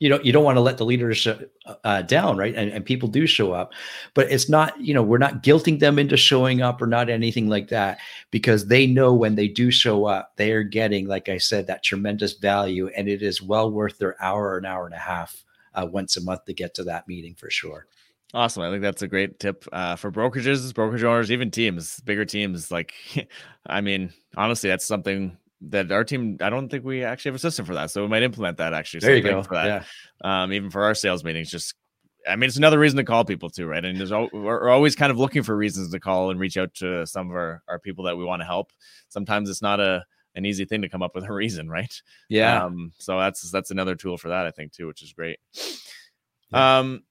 you 0.00 0.08
know 0.08 0.18
you 0.24 0.32
don't 0.32 0.44
want 0.44 0.56
to 0.56 0.60
let 0.60 0.78
the 0.78 0.84
leadership 0.84 1.54
uh, 1.84 2.02
down 2.02 2.36
right 2.36 2.56
and, 2.56 2.70
and 2.72 2.84
people 2.84 3.08
do 3.08 3.26
show 3.26 3.52
up 3.52 3.72
but 4.14 4.30
it's 4.32 4.48
not 4.48 4.78
you 4.80 4.92
know 4.92 5.02
we're 5.02 5.18
not 5.18 5.42
guilting 5.44 5.78
them 5.78 5.98
into 5.98 6.16
showing 6.16 6.60
up 6.60 6.82
or 6.82 6.86
not 6.86 7.08
anything 7.08 7.48
like 7.48 7.68
that 7.68 7.98
because 8.32 8.66
they 8.66 8.86
know 8.86 9.14
when 9.14 9.36
they 9.36 9.46
do 9.46 9.70
show 9.70 10.06
up 10.06 10.32
they 10.36 10.50
are 10.50 10.64
getting 10.64 11.06
like 11.06 11.28
i 11.28 11.38
said 11.38 11.66
that 11.66 11.84
tremendous 11.84 12.32
value 12.32 12.88
and 12.96 13.08
it 13.08 13.22
is 13.22 13.40
well 13.40 13.70
worth 13.70 13.98
their 13.98 14.20
hour 14.20 14.48
or 14.48 14.58
an 14.58 14.66
hour 14.66 14.86
and 14.86 14.94
a 14.94 14.98
half 14.98 15.44
uh, 15.74 15.86
once 15.88 16.16
a 16.16 16.24
month 16.24 16.44
to 16.46 16.52
get 16.52 16.74
to 16.74 16.82
that 16.82 17.06
meeting 17.06 17.34
for 17.34 17.48
sure 17.50 17.86
Awesome. 18.32 18.62
I 18.62 18.70
think 18.70 18.82
that's 18.82 19.02
a 19.02 19.08
great 19.08 19.40
tip 19.40 19.66
uh, 19.72 19.96
for 19.96 20.12
brokerages, 20.12 20.72
brokerage 20.72 21.02
owners, 21.02 21.32
even 21.32 21.50
teams, 21.50 21.98
bigger 22.02 22.24
teams. 22.24 22.70
Like, 22.70 22.94
I 23.66 23.80
mean, 23.80 24.12
honestly, 24.36 24.70
that's 24.70 24.86
something 24.86 25.36
that 25.62 25.92
our 25.92 26.04
team 26.04 26.36
i 26.40 26.48
don't 26.48 26.68
think 26.68 26.84
we 26.84 27.04
actually 27.04 27.28
have 27.30 27.36
a 27.36 27.38
system 27.38 27.64
for 27.66 27.74
that 27.74 27.90
so 27.90 28.02
we 28.02 28.08
might 28.08 28.22
implement 28.22 28.56
that 28.56 28.72
actually 28.72 29.00
there 29.00 29.16
you 29.16 29.22
go 29.22 29.42
for 29.42 29.54
that. 29.54 29.84
yeah. 30.24 30.42
um, 30.42 30.52
even 30.52 30.70
for 30.70 30.84
our 30.84 30.94
sales 30.94 31.22
meetings 31.22 31.50
just 31.50 31.74
i 32.28 32.36
mean 32.36 32.48
it's 32.48 32.56
another 32.56 32.78
reason 32.78 32.96
to 32.96 33.04
call 33.04 33.24
people 33.24 33.50
too 33.50 33.66
right 33.66 33.84
and 33.84 33.98
there's 33.98 34.10
we're 34.32 34.68
always 34.68 34.96
kind 34.96 35.10
of 35.10 35.18
looking 35.18 35.42
for 35.42 35.56
reasons 35.56 35.90
to 35.90 36.00
call 36.00 36.30
and 36.30 36.40
reach 36.40 36.56
out 36.56 36.72
to 36.74 37.06
some 37.06 37.30
of 37.30 37.36
our, 37.36 37.62
our 37.68 37.78
people 37.78 38.04
that 38.04 38.16
we 38.16 38.24
want 38.24 38.40
to 38.40 38.46
help. 38.46 38.72
Sometimes 39.08 39.48
it's 39.48 39.62
not 39.62 39.80
a 39.80 40.04
an 40.36 40.46
easy 40.46 40.64
thing 40.64 40.82
to 40.82 40.88
come 40.88 41.02
up 41.02 41.14
with 41.14 41.24
a 41.24 41.32
reason 41.32 41.68
right? 41.68 42.00
Yeah. 42.28 42.64
Um, 42.64 42.92
so 42.98 43.18
that's 43.18 43.50
that's 43.50 43.70
another 43.70 43.94
tool 43.94 44.16
for 44.16 44.28
that 44.28 44.46
i 44.46 44.50
think 44.50 44.72
too 44.72 44.86
which 44.86 45.02
is 45.02 45.12
great. 45.12 45.38
Yeah. 46.52 46.78
um 46.78 47.02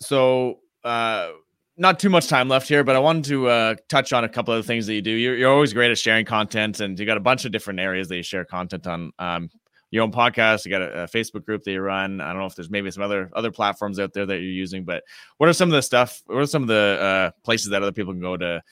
so 0.00 0.60
uh 0.84 1.30
not 1.76 1.98
too 1.98 2.08
much 2.08 2.28
time 2.28 2.48
left 2.48 2.68
here, 2.68 2.84
but 2.84 2.96
I 2.96 2.98
wanted 2.98 3.24
to 3.24 3.48
uh, 3.48 3.74
touch 3.88 4.12
on 4.12 4.24
a 4.24 4.28
couple 4.28 4.54
of 4.54 4.62
the 4.62 4.66
things 4.66 4.86
that 4.86 4.94
you 4.94 5.02
do. 5.02 5.10
You're, 5.10 5.36
you're, 5.36 5.52
always 5.52 5.72
great 5.72 5.90
at 5.90 5.98
sharing 5.98 6.24
content, 6.24 6.80
and 6.80 6.98
you 6.98 7.04
got 7.04 7.16
a 7.16 7.20
bunch 7.20 7.44
of 7.44 7.52
different 7.52 7.80
areas 7.80 8.08
that 8.08 8.16
you 8.16 8.22
share 8.22 8.44
content 8.44 8.86
on. 8.86 9.12
Um, 9.18 9.50
your 9.90 10.02
own 10.02 10.10
podcast, 10.10 10.64
you 10.64 10.70
got 10.70 10.82
a, 10.82 11.04
a, 11.04 11.06
Facebook 11.06 11.44
group 11.44 11.62
that 11.62 11.70
you 11.70 11.80
run. 11.80 12.20
I 12.20 12.32
don't 12.32 12.40
know 12.40 12.46
if 12.46 12.56
there's 12.56 12.68
maybe 12.68 12.90
some 12.90 13.04
other 13.04 13.30
other 13.34 13.52
platforms 13.52 14.00
out 14.00 14.12
there 14.12 14.26
that 14.26 14.34
you're 14.34 14.42
using, 14.42 14.84
but 14.84 15.04
what 15.36 15.48
are 15.48 15.52
some 15.52 15.68
of 15.68 15.74
the 15.74 15.82
stuff? 15.82 16.22
What 16.26 16.38
are 16.38 16.46
some 16.46 16.62
of 16.62 16.68
the 16.68 16.98
uh, 17.00 17.30
places 17.44 17.70
that 17.70 17.82
other 17.82 17.92
people 17.92 18.12
can 18.12 18.20
go 18.20 18.36
to 18.36 18.62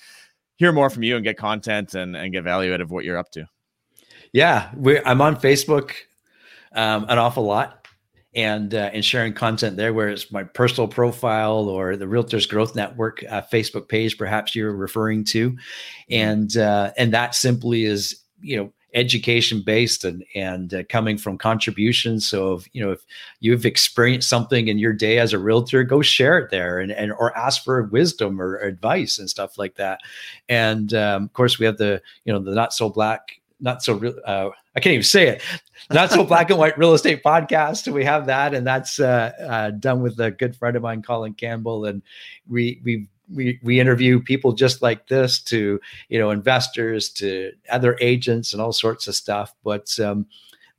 hear 0.56 0.72
more 0.72 0.90
from 0.90 1.04
you 1.04 1.14
and 1.14 1.24
get 1.24 1.36
content 1.36 1.94
and, 1.94 2.16
and 2.16 2.32
get 2.32 2.42
value 2.42 2.74
out 2.74 2.80
of 2.80 2.90
what 2.90 3.04
you're 3.04 3.16
up 3.16 3.30
to? 3.30 3.46
Yeah, 4.32 4.72
I'm 5.06 5.20
on 5.20 5.36
Facebook 5.36 5.92
um, 6.74 7.06
an 7.08 7.18
awful 7.18 7.44
lot 7.44 7.83
and 8.34 8.74
uh, 8.74 8.90
and 8.92 9.04
sharing 9.04 9.32
content 9.32 9.76
there, 9.76 9.92
where 9.92 10.08
it's 10.08 10.32
my 10.32 10.42
personal 10.42 10.88
profile 10.88 11.68
or 11.68 11.96
the 11.96 12.06
Realtors 12.06 12.48
Growth 12.48 12.74
Network 12.74 13.24
uh, 13.28 13.42
Facebook 13.42 13.88
page, 13.88 14.18
perhaps 14.18 14.54
you're 14.54 14.74
referring 14.74 15.24
to, 15.24 15.50
mm-hmm. 15.50 15.58
and 16.10 16.56
uh, 16.56 16.92
and 16.96 17.12
that 17.12 17.34
simply 17.34 17.84
is 17.84 18.20
you 18.40 18.56
know 18.56 18.72
education 18.94 19.60
based 19.64 20.04
and 20.04 20.24
and 20.34 20.74
uh, 20.74 20.82
coming 20.88 21.18
from 21.18 21.38
contributions. 21.38 22.26
So 22.28 22.54
if 22.54 22.68
you 22.72 22.84
know 22.84 22.92
if 22.92 23.04
you've 23.40 23.66
experienced 23.66 24.28
something 24.28 24.68
in 24.68 24.78
your 24.78 24.92
day 24.92 25.18
as 25.18 25.32
a 25.32 25.38
realtor, 25.38 25.84
go 25.84 26.02
share 26.02 26.38
it 26.38 26.50
there 26.50 26.78
and 26.78 26.90
and 26.92 27.12
or 27.12 27.36
ask 27.36 27.62
for 27.62 27.84
wisdom 27.84 28.40
or 28.40 28.56
advice 28.58 29.18
and 29.18 29.30
stuff 29.30 29.58
like 29.58 29.76
that. 29.76 30.00
And 30.48 30.92
um, 30.94 31.24
of 31.24 31.32
course, 31.32 31.58
we 31.58 31.66
have 31.66 31.78
the 31.78 32.02
you 32.24 32.32
know 32.32 32.38
the 32.40 32.54
not 32.54 32.72
so 32.72 32.88
black 32.88 33.40
not 33.60 33.82
so 33.82 33.94
real. 33.94 34.14
I 34.76 34.80
can't 34.80 34.92
even 34.94 35.04
say 35.04 35.28
it. 35.28 35.42
Not 35.90 36.10
so 36.10 36.24
black 36.24 36.50
and 36.50 36.58
white 36.58 36.78
real 36.78 36.94
estate 36.94 37.22
podcast. 37.22 37.92
We 37.92 38.04
have 38.04 38.26
that, 38.26 38.54
and 38.54 38.66
that's 38.66 38.98
uh, 38.98 39.32
uh, 39.40 39.70
done 39.70 40.02
with 40.02 40.18
a 40.18 40.30
good 40.30 40.56
friend 40.56 40.76
of 40.76 40.82
mine, 40.82 41.02
Colin 41.02 41.34
Campbell, 41.34 41.84
and 41.84 42.02
we 42.48 42.80
we 42.84 43.06
we 43.32 43.60
we 43.62 43.80
interview 43.80 44.20
people 44.20 44.52
just 44.52 44.82
like 44.82 45.08
this 45.08 45.40
to 45.42 45.80
you 46.08 46.18
know 46.18 46.30
investors 46.30 47.10
to 47.10 47.52
other 47.70 47.96
agents 48.00 48.52
and 48.52 48.62
all 48.62 48.72
sorts 48.72 49.06
of 49.06 49.14
stuff. 49.14 49.54
But 49.62 49.98
um, 50.00 50.26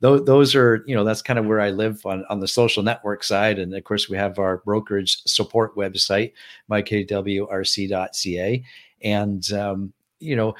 those 0.00 0.24
those 0.24 0.54
are 0.54 0.84
you 0.86 0.94
know 0.94 1.04
that's 1.04 1.22
kind 1.22 1.38
of 1.38 1.46
where 1.46 1.60
I 1.60 1.70
live 1.70 2.04
on 2.04 2.24
on 2.28 2.40
the 2.40 2.48
social 2.48 2.82
network 2.82 3.24
side, 3.24 3.58
and 3.58 3.74
of 3.74 3.84
course 3.84 4.08
we 4.08 4.16
have 4.16 4.38
our 4.38 4.58
brokerage 4.58 5.22
support 5.24 5.74
website, 5.76 6.32
mykwrc.ca, 6.70 8.64
and 9.02 9.52
um, 9.52 9.92
you 10.20 10.36
know 10.36 10.54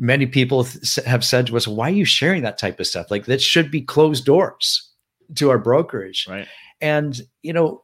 many 0.00 0.24
people 0.26 0.66
have 1.04 1.24
said 1.24 1.46
to 1.46 1.56
us, 1.56 1.68
why 1.68 1.88
are 1.88 1.94
you 1.94 2.06
sharing 2.06 2.42
that 2.42 2.58
type 2.58 2.80
of 2.80 2.86
stuff? 2.86 3.10
Like 3.10 3.26
that 3.26 3.42
should 3.42 3.70
be 3.70 3.82
closed 3.82 4.24
doors 4.24 4.90
to 5.36 5.50
our 5.50 5.58
brokerage. 5.58 6.26
Right. 6.28 6.48
And, 6.80 7.20
you 7.42 7.52
know, 7.52 7.82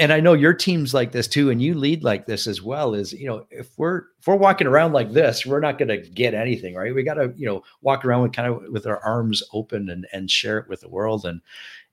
and 0.00 0.12
I 0.12 0.18
know 0.18 0.32
your 0.32 0.54
team's 0.54 0.92
like 0.92 1.12
this 1.12 1.28
too, 1.28 1.50
and 1.50 1.60
you 1.62 1.74
lead 1.74 2.02
like 2.02 2.26
this 2.26 2.46
as 2.46 2.62
well. 2.62 2.94
Is 2.94 3.12
you 3.12 3.26
know, 3.26 3.46
if 3.50 3.68
we're 3.76 3.98
if 4.18 4.26
we're 4.26 4.34
walking 4.34 4.66
around 4.66 4.94
like 4.94 5.12
this, 5.12 5.44
we're 5.44 5.60
not 5.60 5.78
going 5.78 5.88
to 5.88 5.98
get 5.98 6.32
anything, 6.32 6.74
right? 6.74 6.94
We 6.94 7.02
got 7.02 7.14
to 7.14 7.34
you 7.36 7.46
know 7.46 7.62
walk 7.82 8.06
around 8.06 8.22
with 8.22 8.32
kind 8.32 8.48
of 8.48 8.62
with 8.72 8.86
our 8.86 8.98
arms 9.04 9.42
open 9.52 9.90
and 9.90 10.06
and 10.14 10.30
share 10.30 10.56
it 10.56 10.70
with 10.70 10.80
the 10.80 10.88
world, 10.88 11.26
and 11.26 11.42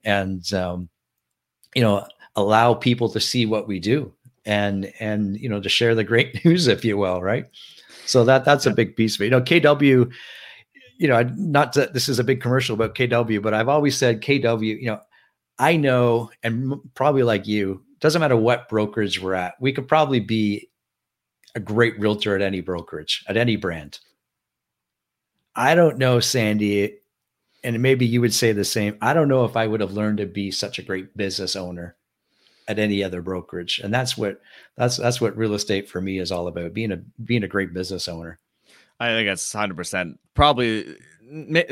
and 0.04 0.50
um, 0.54 0.88
you 1.74 1.82
know 1.82 2.06
allow 2.34 2.72
people 2.72 3.10
to 3.10 3.20
see 3.20 3.44
what 3.44 3.68
we 3.68 3.78
do, 3.78 4.10
and 4.46 4.90
and 5.00 5.38
you 5.38 5.50
know 5.50 5.60
to 5.60 5.68
share 5.68 5.94
the 5.94 6.02
great 6.02 6.42
news, 6.46 6.66
if 6.66 6.86
you 6.86 6.96
will, 6.96 7.20
right? 7.20 7.44
So 8.08 8.24
that 8.24 8.44
that's 8.44 8.66
a 8.66 8.70
big 8.70 8.96
piece 8.96 9.16
of 9.16 9.20
it. 9.20 9.24
You 9.26 9.30
know, 9.30 9.40
KW, 9.42 10.10
you 10.98 11.08
know, 11.08 11.22
not 11.36 11.74
that 11.74 11.92
this 11.92 12.08
is 12.08 12.18
a 12.18 12.24
big 12.24 12.40
commercial 12.40 12.74
about 12.74 12.94
KW, 12.94 13.42
but 13.42 13.54
I've 13.54 13.68
always 13.68 13.96
said 13.96 14.22
KW, 14.22 14.80
you 14.80 14.86
know, 14.86 15.00
I 15.58 15.76
know, 15.76 16.30
and 16.42 16.74
probably 16.94 17.22
like 17.22 17.46
you, 17.46 17.84
doesn't 18.00 18.20
matter 18.20 18.36
what 18.36 18.68
brokerage 18.68 19.20
we're 19.20 19.34
at, 19.34 19.54
we 19.60 19.72
could 19.72 19.88
probably 19.88 20.20
be 20.20 20.70
a 21.54 21.60
great 21.60 21.98
realtor 21.98 22.34
at 22.34 22.42
any 22.42 22.60
brokerage, 22.60 23.24
at 23.28 23.36
any 23.36 23.56
brand. 23.56 23.98
I 25.54 25.74
don't 25.74 25.98
know, 25.98 26.20
Sandy, 26.20 26.98
and 27.64 27.82
maybe 27.82 28.06
you 28.06 28.20
would 28.20 28.32
say 28.32 28.52
the 28.52 28.64
same. 28.64 28.96
I 29.02 29.12
don't 29.12 29.28
know 29.28 29.44
if 29.44 29.56
I 29.56 29.66
would 29.66 29.80
have 29.80 29.92
learned 29.92 30.18
to 30.18 30.26
be 30.26 30.50
such 30.50 30.78
a 30.78 30.82
great 30.82 31.16
business 31.16 31.56
owner 31.56 31.97
at 32.68 32.78
any 32.78 33.02
other 33.02 33.22
brokerage. 33.22 33.80
And 33.80 33.92
that's 33.92 34.16
what 34.16 34.40
that's 34.76 34.98
that's 34.98 35.20
what 35.20 35.36
real 35.36 35.54
estate 35.54 35.88
for 35.88 36.00
me 36.00 36.18
is 36.18 36.30
all 36.30 36.46
about 36.46 36.74
being 36.74 36.92
a 36.92 36.98
being 37.24 37.42
a 37.42 37.48
great 37.48 37.74
business 37.74 38.06
owner. 38.08 38.38
I 39.00 39.08
think 39.08 39.28
that's 39.28 39.52
100% 39.52 40.18
probably 40.34 40.96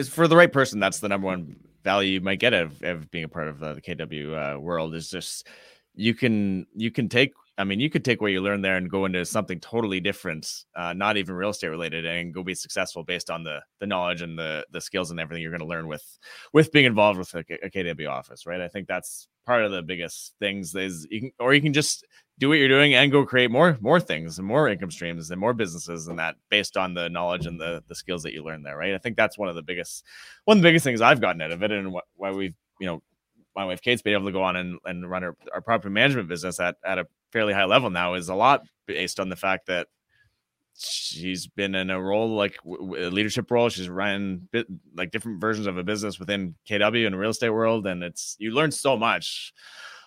for 0.09 0.29
the 0.29 0.37
right 0.37 0.53
person 0.53 0.79
that's 0.79 1.01
the 1.01 1.09
number 1.09 1.27
one 1.27 1.57
value 1.83 2.13
you 2.13 2.21
might 2.21 2.39
get 2.39 2.55
of, 2.55 2.81
of 2.83 3.11
being 3.11 3.25
a 3.25 3.29
part 3.29 3.49
of 3.49 3.59
the, 3.59 3.75
the 3.75 3.81
kw 3.81 4.57
uh, 4.57 4.61
world 4.61 4.95
is 4.95 5.11
just 5.11 5.49
you 5.95 6.15
can 6.15 6.67
you 6.75 6.91
can 6.91 7.09
take 7.09 7.33
I 7.59 7.65
mean, 7.65 7.81
you 7.81 7.89
could 7.89 8.05
take 8.05 8.21
what 8.21 8.33
you 8.33 8.43
learned 8.43 8.65
there 8.65 8.77
and 8.77 8.91
go 8.91 9.07
into 9.07 9.25
something 9.25 9.61
totally 9.61 9.99
different, 9.99 10.65
uh, 10.75 10.93
not 10.93 11.17
even 11.17 11.35
real 11.35 11.51
estate 11.51 11.69
related, 11.69 12.05
and 12.05 12.35
go 12.35 12.43
be 12.43 12.55
successful 12.55 13.03
based 13.03 13.31
on 13.31 13.45
the 13.45 13.61
the 13.81 13.87
knowledge 13.87 14.21
and 14.21 14.39
the 14.39 14.67
the 14.73 14.81
skills 14.81 15.11
and 15.11 15.19
everything 15.19 15.43
you're 15.43 15.51
going 15.51 15.61
to 15.61 15.67
learn 15.67 15.87
with 15.87 16.05
with 16.53 16.71
being 16.71 16.85
involved 16.85 17.19
with 17.19 17.35
a, 17.35 17.45
a, 17.65 17.71
KW 17.71 18.11
office, 18.11 18.45
right? 18.45 18.61
I 18.61 18.69
think 18.69 18.87
that's 18.89 19.29
part 19.47 19.65
of 19.65 19.71
the 19.71 19.83
biggest 19.83 20.35
things 20.41 20.75
is 20.75 21.07
you 21.11 21.21
can, 21.21 21.31
or 21.39 21.55
you 21.55 21.63
can 21.63 21.73
just 21.73 22.05
do 22.39 22.49
what 22.49 22.59
you're 22.59 22.69
doing 22.69 22.95
and 22.95 23.11
go 23.11 23.25
create 23.25 23.51
more 23.51 23.79
more 23.81 24.01
things 24.01 24.39
and 24.39 24.47
more 24.47 24.69
income 24.69 24.91
streams 24.91 25.31
and 25.31 25.41
more 25.41 25.55
businesses 25.55 26.09
and 26.09 26.19
that 26.19 26.37
based 26.51 26.77
on 26.77 26.93
the 26.93 27.09
knowledge 27.09 27.47
and 27.47 27.61
the 27.61 27.83
the 27.89 27.95
skills 27.95 28.23
that 28.23 28.33
you 28.33 28.45
learn 28.45 28.63
there, 28.63 28.77
right? 28.77 28.95
I 28.95 28.99
think 28.99 29.17
that's 29.17 29.39
one 29.39 29.49
of 29.49 29.55
the 29.55 29.63
biggest 29.63 30.05
one 30.45 30.59
of 30.59 30.63
the 30.63 30.69
biggest 30.69 30.85
things 30.85 31.01
I've 31.01 31.21
gotten 31.21 31.41
out 31.41 31.53
of 31.53 31.63
it, 31.63 31.71
and 31.71 31.95
why 32.15 32.31
we've 32.33 32.55
you 32.81 32.87
know 32.87 33.03
my 33.55 33.65
wife 33.65 33.81
Kate's 33.81 34.03
been 34.03 34.13
able 34.13 34.27
to 34.27 34.33
go 34.33 34.43
on 34.43 34.57
and, 34.57 34.79
and 34.85 35.09
run 35.09 35.25
our, 35.25 35.35
our 35.53 35.63
property 35.63 35.93
management 35.93 36.29
business 36.29 36.61
at, 36.61 36.77
at 36.85 36.99
a 36.99 37.07
fairly 37.33 37.55
high 37.55 37.65
level 37.65 37.89
now 37.89 38.15
is 38.15 38.29
a 38.29 38.35
lot 38.35 38.63
based 38.87 39.19
on 39.19 39.31
the 39.31 39.37
fact 39.37 39.67
that 39.67 39.89
she's 40.79 41.47
been 41.47 41.75
in 41.75 41.91
a 41.91 42.01
role 42.01 42.35
like 42.35 42.59
a 42.67 43.11
leadership 43.11 43.51
role. 43.51 43.69
She's 43.69 43.89
run 43.89 44.49
bit, 44.51 44.67
like 44.95 45.11
different 45.11 45.41
versions 45.41 45.67
of 45.67 45.79
a 45.79 45.85
business 45.85 46.19
within 46.19 46.55
KW 46.69 47.07
and 47.07 47.19
real 47.19 47.31
estate 47.31 47.51
world, 47.51 47.87
and 47.87 48.03
it's 48.03 48.37
you 48.39 48.51
learn 48.51 48.71
so 48.71 48.97
much 48.97 49.53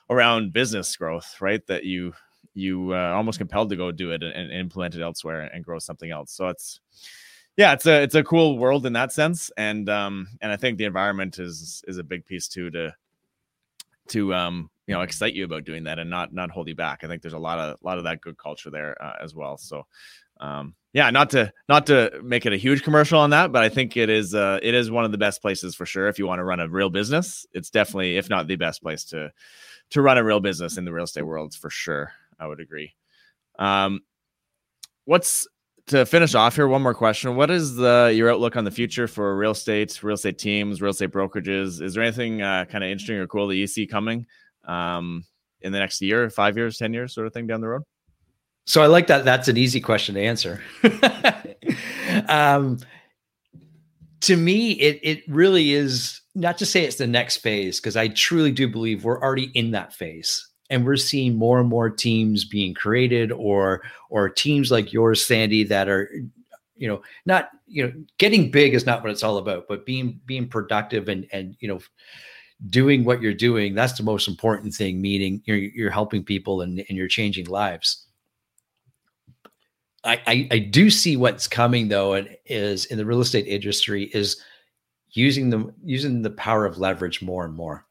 around 0.09 0.53
business 0.53 0.95
growth, 0.95 1.39
right? 1.41 1.65
That 1.67 1.83
you 1.83 2.13
you 2.53 2.93
uh, 2.93 3.13
almost 3.15 3.37
compelled 3.37 3.69
to 3.69 3.75
go 3.75 3.91
do 3.91 4.11
it 4.11 4.23
and, 4.23 4.33
and 4.33 4.51
implement 4.51 4.95
it 4.95 5.01
elsewhere 5.01 5.49
and 5.53 5.63
grow 5.63 5.79
something 5.79 6.11
else. 6.11 6.31
So 6.31 6.47
it's 6.47 6.79
yeah, 7.57 7.73
it's 7.73 7.85
a 7.85 8.01
it's 8.01 8.15
a 8.15 8.23
cool 8.23 8.57
world 8.57 8.85
in 8.85 8.93
that 8.93 9.11
sense, 9.11 9.51
and 9.57 9.89
um 9.89 10.27
and 10.41 10.51
I 10.51 10.57
think 10.57 10.77
the 10.77 10.85
environment 10.85 11.39
is 11.39 11.83
is 11.87 11.97
a 11.97 12.03
big 12.03 12.25
piece 12.25 12.47
too 12.47 12.69
to 12.71 12.93
to 14.09 14.33
um 14.33 14.69
you 14.89 14.95
know 14.95 15.01
excite 15.01 15.35
you 15.35 15.45
about 15.45 15.65
doing 15.65 15.83
that 15.83 15.99
and 15.99 16.09
not 16.09 16.33
not 16.33 16.49
hold 16.49 16.67
you 16.67 16.75
back. 16.75 17.03
I 17.03 17.07
think 17.07 17.21
there's 17.21 17.33
a 17.33 17.39
lot 17.39 17.59
of 17.59 17.77
a 17.81 17.85
lot 17.85 17.99
of 17.99 18.03
that 18.05 18.21
good 18.21 18.37
culture 18.37 18.71
there 18.71 19.01
uh, 19.01 19.13
as 19.21 19.35
well. 19.35 19.57
So 19.57 19.85
um 20.39 20.73
yeah 20.93 21.09
not 21.09 21.29
to 21.29 21.51
not 21.67 21.85
to 21.85 22.11
make 22.23 22.45
it 22.45 22.53
a 22.53 22.57
huge 22.57 22.81
commercial 22.83 23.19
on 23.19 23.31
that 23.31 23.51
but 23.51 23.61
i 23.61 23.67
think 23.67 23.97
it 23.97 24.09
is 24.09 24.33
uh 24.33 24.57
it 24.63 24.73
is 24.73 24.89
one 24.89 25.03
of 25.03 25.11
the 25.11 25.17
best 25.17 25.41
places 25.41 25.75
for 25.75 25.85
sure 25.85 26.07
if 26.07 26.17
you 26.17 26.25
want 26.25 26.39
to 26.39 26.45
run 26.45 26.61
a 26.61 26.67
real 26.69 26.89
business. 26.89 27.45
It's 27.53 27.69
definitely 27.69 28.17
if 28.17 28.29
not 28.29 28.47
the 28.47 28.55
best 28.55 28.81
place 28.81 29.03
to 29.05 29.31
to 29.89 30.01
run 30.01 30.17
a 30.17 30.23
real 30.23 30.39
business 30.39 30.77
in 30.77 30.85
the 30.85 30.93
real 30.93 31.03
estate 31.03 31.23
world 31.23 31.53
for 31.53 31.69
sure 31.69 32.13
i 32.39 32.47
would 32.47 32.59
agree. 32.59 32.93
Um 33.57 33.99
what's 35.05 35.47
to 35.87 36.05
finish 36.05 36.35
off 36.35 36.55
here 36.55 36.67
one 36.67 36.83
more 36.83 36.93
question. 36.93 37.35
What 37.35 37.49
is 37.49 37.75
the 37.75 38.13
your 38.15 38.31
outlook 38.31 38.55
on 38.55 38.63
the 38.63 38.71
future 38.71 39.07
for 39.07 39.35
real 39.35 39.51
estate 39.51 40.01
real 40.03 40.13
estate 40.13 40.37
teams 40.37 40.81
real 40.81 40.91
estate 40.91 41.11
brokerages? 41.11 41.81
Is 41.81 41.95
there 41.95 42.03
anything 42.03 42.41
uh, 42.41 42.65
kind 42.65 42.83
of 42.83 42.91
interesting 42.91 43.17
or 43.17 43.27
cool 43.27 43.47
that 43.47 43.55
you 43.55 43.67
see 43.67 43.87
coming 43.87 44.25
um, 44.69 45.25
in 45.61 45.71
the 45.71 45.79
next 45.79 46.01
year, 46.01 46.29
five 46.29 46.57
years, 46.57 46.77
10 46.77 46.93
years 46.93 47.13
sort 47.13 47.27
of 47.27 47.33
thing 47.33 47.47
down 47.47 47.61
the 47.61 47.67
road? 47.67 47.83
So 48.65 48.81
I 48.81 48.87
like 48.87 49.07
that. 49.07 49.25
That's 49.25 49.47
an 49.47 49.57
easy 49.57 49.81
question 49.81 50.15
to 50.15 50.21
answer. 50.21 50.61
um, 52.29 52.77
to 54.21 54.37
me, 54.37 54.73
it, 54.73 54.99
it 55.01 55.23
really 55.27 55.73
is 55.73 56.21
not 56.35 56.57
to 56.59 56.65
say 56.65 56.83
it's 56.83 56.97
the 56.97 57.07
next 57.07 57.37
phase 57.37 57.79
because 57.79 57.97
I 57.97 58.09
truly 58.09 58.51
do 58.51 58.67
believe 58.67 59.03
we're 59.03 59.21
already 59.21 59.51
in 59.55 59.71
that 59.71 59.93
phase 59.93 60.47
and 60.69 60.85
we're 60.85 60.97
seeing 60.97 61.35
more 61.35 61.59
and 61.59 61.67
more 61.67 61.89
teams 61.89 62.45
being 62.45 62.73
created 62.73 63.31
or 63.31 63.81
or 64.09 64.29
teams 64.29 64.71
like 64.71 64.93
yours 64.93 65.25
sandy 65.25 65.63
that 65.63 65.89
are 65.89 66.09
you 66.75 66.87
know 66.87 67.01
not 67.25 67.49
you 67.67 67.83
know 67.83 67.91
getting 68.17 68.51
big 68.51 68.73
is 68.73 68.85
not 68.85 69.01
what 69.01 69.11
it's 69.11 69.23
all 69.23 69.37
about 69.37 69.67
but 69.67 69.85
being 69.85 70.19
being 70.25 70.47
productive 70.47 71.09
and 71.09 71.27
and 71.31 71.55
you 71.59 71.67
know 71.67 71.79
doing 72.67 73.05
what 73.05 73.21
you're 73.21 73.33
doing 73.33 73.73
that's 73.73 73.97
the 73.97 74.03
most 74.03 74.27
important 74.27 74.73
thing 74.73 75.01
meaning 75.01 75.41
you're, 75.45 75.57
you're 75.57 75.91
helping 75.91 76.23
people 76.23 76.61
and, 76.61 76.83
and 76.89 76.97
you're 76.97 77.07
changing 77.07 77.45
lives. 77.45 78.05
I, 80.03 80.21
I, 80.27 80.47
I 80.51 80.59
do 80.59 80.89
see 80.89 81.17
what's 81.17 81.47
coming 81.47 81.89
though 81.89 82.13
and 82.13 82.37
is 82.45 82.85
in 82.85 82.97
the 82.97 83.05
real 83.05 83.21
estate 83.21 83.47
industry 83.47 84.05
is 84.13 84.41
using 85.11 85.49
the 85.49 85.73
using 85.83 86.21
the 86.21 86.29
power 86.31 86.65
of 86.65 86.77
leverage 86.77 87.21
more 87.21 87.45
and 87.45 87.53
more. 87.53 87.85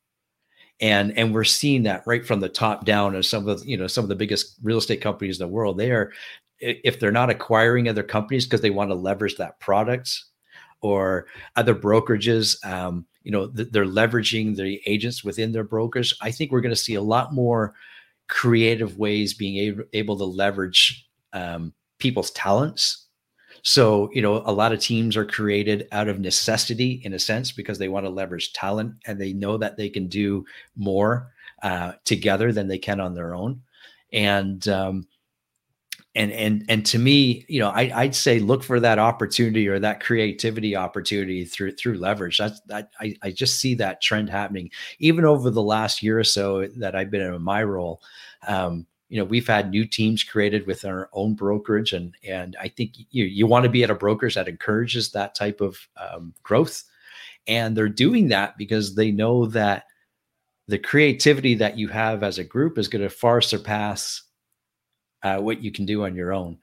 And 0.81 1.17
and 1.19 1.35
we're 1.35 1.45
seeing 1.45 1.83
that 1.85 2.05
right 2.07 2.25
from 2.25 2.41
the 2.41 2.49
top 2.49 2.85
down 2.85 3.17
as 3.17 3.29
some 3.29 3.47
of 3.49 3.61
the 3.61 3.67
you 3.67 3.77
know 3.77 3.89
some 3.89 4.05
of 4.05 4.09
the 4.09 4.15
biggest 4.15 4.57
real 4.63 4.79
estate 4.79 5.01
companies 5.01 5.41
in 5.41 5.47
the 5.47 5.53
world. 5.53 5.77
They 5.77 5.91
are 5.91 6.13
if 6.61 6.99
they're 6.99 7.13
not 7.13 7.31
acquiring 7.31 7.89
other 7.89 8.03
companies 8.03 8.47
because 8.47 8.61
they 8.61 8.71
want 8.71 8.91
to 8.91 8.95
leverage 8.95 9.37
that 9.37 9.61
products 9.61 10.27
or 10.81 11.27
other 11.57 11.75
brokerages 11.75 12.65
um, 12.67 13.07
you 13.23 13.33
know 13.33 13.49
th- 13.49 13.69
they're 13.71 13.85
leveraging 13.85 14.57
the 14.57 14.81
agents 14.87 15.25
within 15.25 15.53
their 15.53 15.65
brokers 15.65 16.17
i 16.21 16.31
think 16.31 16.51
we're 16.51 16.61
going 16.61 16.75
to 16.75 16.77
see 16.77 16.95
a 16.95 17.03
lot 17.03 17.35
more 17.35 17.75
creative 18.29 18.99
ways 18.99 19.33
being 19.33 19.57
able, 19.57 19.85
able 19.93 20.17
to 20.17 20.25
leverage 20.25 21.07
um, 21.33 21.73
people's 21.99 22.31
talents 22.33 23.09
so, 23.63 24.11
you 24.13 24.23
know, 24.23 24.43
a 24.45 24.53
lot 24.53 24.73
of 24.73 24.81
teams 24.81 25.17
are 25.17 25.25
created 25.25 25.89
out 25.93 26.09
of 26.09 26.21
necessity 26.21 27.01
in 27.05 27.13
a 27.13 27.19
sense 27.19 27.53
because 27.53 27.79
they 27.79 27.89
want 27.89 28.07
to 28.07 28.11
leverage 28.11 28.53
talent 28.53 28.95
and 29.07 29.21
they 29.21 29.33
know 29.33 29.57
that 29.57 29.77
they 29.77 29.89
can 29.89 30.07
do 30.09 30.45
more 30.77 31.33
uh, 31.63 31.93
together 32.05 32.53
than 32.53 32.69
they 32.69 32.79
can 32.79 33.01
on 33.01 33.15
their 33.15 33.35
own. 33.35 33.61
And, 34.13 34.67
um, 34.69 35.07
and 36.15 36.33
and 36.33 36.65
and 36.69 36.87
to 36.87 36.99
me, 36.99 37.45
you 37.49 37.61
know, 37.61 37.71
I, 37.71 38.05
would 38.05 38.15
say 38.15 38.39
look 38.39 38.63
for 38.63 38.81
that 38.81 38.99
opportunity 38.99 39.69
or 39.69 39.79
that 39.79 40.01
creativity 40.01 40.75
opportunity 40.75 41.45
through 41.45 41.73
through 41.73 41.99
leverage. 41.99 42.39
That's 42.39 42.61
that 42.63 42.91
I, 43.01 43.15
I 43.23 43.31
just 43.31 43.59
see 43.59 43.75
that 43.77 44.03
trend 44.03 44.31
happening 44.31 44.71
even 44.99 45.25
over 45.25 45.51
the 45.51 45.63
last 45.63 46.03
year 46.03 46.19
or 46.19 46.25
so 46.25 46.67
that 46.77 46.97
I've 46.97 47.11
been 47.11 47.21
in 47.21 47.43
my 47.43 47.63
role. 47.63 48.03
Um, 48.47 48.87
you 49.09 49.19
know 49.19 49.25
we've 49.25 49.47
had 49.47 49.71
new 49.71 49.87
teams 49.87 50.23
created 50.23 50.67
with 50.67 50.85
our 50.85 51.09
own 51.13 51.35
brokerage 51.35 51.93
and 51.93 52.15
and 52.27 52.57
i 52.61 52.69
think 52.69 52.93
you, 53.11 53.25
you 53.25 53.47
want 53.47 53.65
to 53.65 53.71
be 53.71 53.83
at 53.83 53.91
a 53.91 53.95
brokerage 53.95 54.35
that 54.35 54.49
encourages 54.49 55.11
that 55.11 55.35
type 55.35 55.61
of 55.61 55.79
um, 55.97 56.35
growth 56.43 56.85
and 57.47 57.77
they're 57.77 57.89
doing 57.89 58.29
that 58.29 58.57
because 58.59 58.95
they 58.95 59.11
know 59.11 59.47
that 59.47 59.85
the 60.69 60.79
creativity 60.79 61.55
that 61.55 61.79
you 61.79 61.89
have 61.89 62.23
as 62.23 62.39
a 62.39 62.45
group 62.45 62.77
is 62.79 62.89
going 62.89 63.03
to 63.03 63.09
far 63.09 63.41
surpass 63.41 64.23
uh, 65.23 65.39
what 65.39 65.63
you 65.63 65.73
can 65.73 65.87
do 65.87 66.05
on 66.05 66.15
your 66.15 66.33
own 66.33 66.59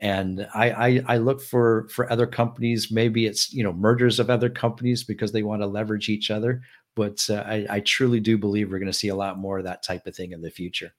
and 0.00 0.46
I, 0.54 0.70
I, 0.70 1.02
I 1.08 1.16
look 1.18 1.42
for 1.42 1.88
for 1.88 2.10
other 2.10 2.26
companies 2.26 2.90
maybe 2.90 3.26
it's 3.26 3.52
you 3.52 3.62
know 3.62 3.72
mergers 3.72 4.18
of 4.20 4.30
other 4.30 4.48
companies 4.50 5.04
because 5.04 5.32
they 5.32 5.42
want 5.42 5.62
to 5.62 5.66
leverage 5.66 6.08
each 6.08 6.30
other 6.30 6.62
but 6.94 7.24
uh, 7.30 7.44
I, 7.46 7.66
I 7.68 7.80
truly 7.80 8.20
do 8.20 8.38
believe 8.38 8.70
we're 8.70 8.78
going 8.78 8.90
to 8.90 8.98
see 8.98 9.08
a 9.08 9.16
lot 9.16 9.38
more 9.38 9.58
of 9.58 9.64
that 9.64 9.82
type 9.82 10.06
of 10.06 10.14
thing 10.14 10.32
in 10.32 10.42
the 10.42 10.50
future 10.50 10.92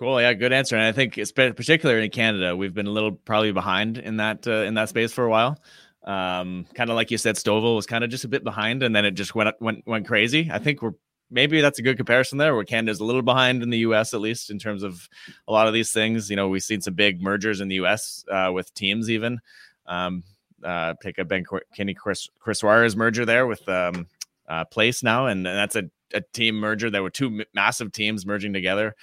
Cool. 0.00 0.18
Yeah, 0.18 0.32
good 0.32 0.54
answer. 0.54 0.76
And 0.76 0.84
I 0.86 0.92
think, 0.92 1.18
it's 1.18 1.30
particularly 1.30 2.02
in 2.02 2.10
Canada, 2.10 2.56
we've 2.56 2.72
been 2.72 2.86
a 2.86 2.90
little 2.90 3.12
probably 3.12 3.52
behind 3.52 3.98
in 3.98 4.16
that 4.16 4.48
uh, 4.48 4.62
in 4.62 4.72
that 4.72 4.88
space 4.88 5.12
for 5.12 5.26
a 5.26 5.28
while. 5.28 5.58
Um, 6.04 6.64
kind 6.72 6.88
of 6.88 6.96
like 6.96 7.10
you 7.10 7.18
said, 7.18 7.36
Stouffville 7.36 7.76
was 7.76 7.84
kind 7.84 8.02
of 8.02 8.08
just 8.08 8.24
a 8.24 8.28
bit 8.28 8.42
behind, 8.42 8.82
and 8.82 8.96
then 8.96 9.04
it 9.04 9.10
just 9.10 9.34
went 9.34 9.54
went 9.60 9.86
went 9.86 10.06
crazy. 10.06 10.48
I 10.50 10.58
think 10.58 10.80
we're 10.80 10.94
maybe 11.30 11.60
that's 11.60 11.78
a 11.78 11.82
good 11.82 11.96
comparison 11.96 12.38
there, 12.38 12.54
where 12.54 12.64
Canada's 12.64 13.00
a 13.00 13.04
little 13.04 13.22
behind 13.22 13.62
in 13.62 13.70
the 13.70 13.78
U.S. 13.78 14.14
at 14.14 14.20
least 14.20 14.50
in 14.50 14.58
terms 14.58 14.82
of 14.82 15.08
a 15.48 15.52
lot 15.52 15.66
of 15.66 15.74
these 15.74 15.92
things. 15.92 16.30
You 16.30 16.36
know, 16.36 16.48
we've 16.48 16.62
seen 16.62 16.80
some 16.80 16.94
big 16.94 17.22
mergers 17.22 17.60
in 17.60 17.68
the 17.68 17.76
U.S. 17.76 18.24
Uh, 18.30 18.50
with 18.52 18.72
teams 18.74 19.10
even. 19.10 19.40
Um, 19.86 20.24
uh, 20.62 20.94
pick 21.00 21.18
a 21.18 21.24
Ben 21.24 21.44
Kinney 21.74 21.94
Chris 21.94 22.28
Chris 22.38 22.58
Suarez 22.58 22.94
merger 22.94 23.24
there 23.24 23.46
with 23.46 23.66
um, 23.68 24.06
uh, 24.48 24.64
Place 24.66 25.02
now, 25.02 25.26
and, 25.26 25.46
and 25.46 25.56
that's 25.56 25.76
a, 25.76 25.84
a 26.12 26.20
team 26.20 26.56
merger. 26.56 26.90
There 26.90 27.02
were 27.02 27.10
two 27.10 27.44
massive 27.54 27.92
teams 27.92 28.26
merging 28.26 28.52
together 28.52 28.94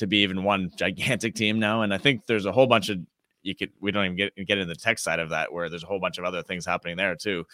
to 0.00 0.06
be 0.06 0.22
even 0.22 0.42
one 0.42 0.70
gigantic 0.76 1.34
team 1.34 1.60
now. 1.60 1.82
And 1.82 1.94
I 1.94 1.98
think 1.98 2.26
there's 2.26 2.46
a 2.46 2.52
whole 2.52 2.66
bunch 2.66 2.88
of 2.88 2.98
you 3.42 3.54
could 3.54 3.70
we 3.80 3.90
don't 3.90 4.04
even 4.04 4.16
get 4.16 4.34
get 4.46 4.58
in 4.58 4.68
the 4.68 4.74
tech 4.74 4.98
side 4.98 5.18
of 5.18 5.30
that 5.30 5.52
where 5.52 5.68
there's 5.68 5.82
a 5.82 5.86
whole 5.86 6.00
bunch 6.00 6.18
of 6.18 6.24
other 6.24 6.42
things 6.42 6.66
happening 6.66 6.96
there 6.96 7.14
too. 7.16 7.44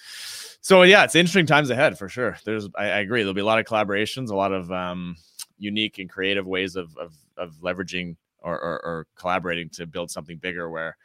So 0.60 0.82
yeah, 0.82 1.04
it's 1.04 1.14
interesting 1.14 1.46
times 1.46 1.70
ahead 1.70 1.98
for 1.98 2.08
sure. 2.08 2.36
There's 2.44 2.68
I, 2.76 2.84
I 2.84 2.98
agree 2.98 3.22
there'll 3.22 3.34
be 3.34 3.40
a 3.40 3.44
lot 3.44 3.58
of 3.58 3.66
collaborations, 3.66 4.30
a 4.30 4.34
lot 4.34 4.52
of 4.52 4.70
um, 4.72 5.16
unique 5.58 5.98
and 5.98 6.10
creative 6.10 6.46
ways 6.46 6.76
of 6.76 6.96
of, 6.96 7.14
of 7.36 7.54
leveraging 7.62 8.16
or, 8.40 8.54
or, 8.54 8.84
or 8.84 9.06
collaborating 9.16 9.68
to 9.70 9.86
build 9.86 10.10
something 10.10 10.38
bigger. 10.38 10.70
Where 10.70 10.96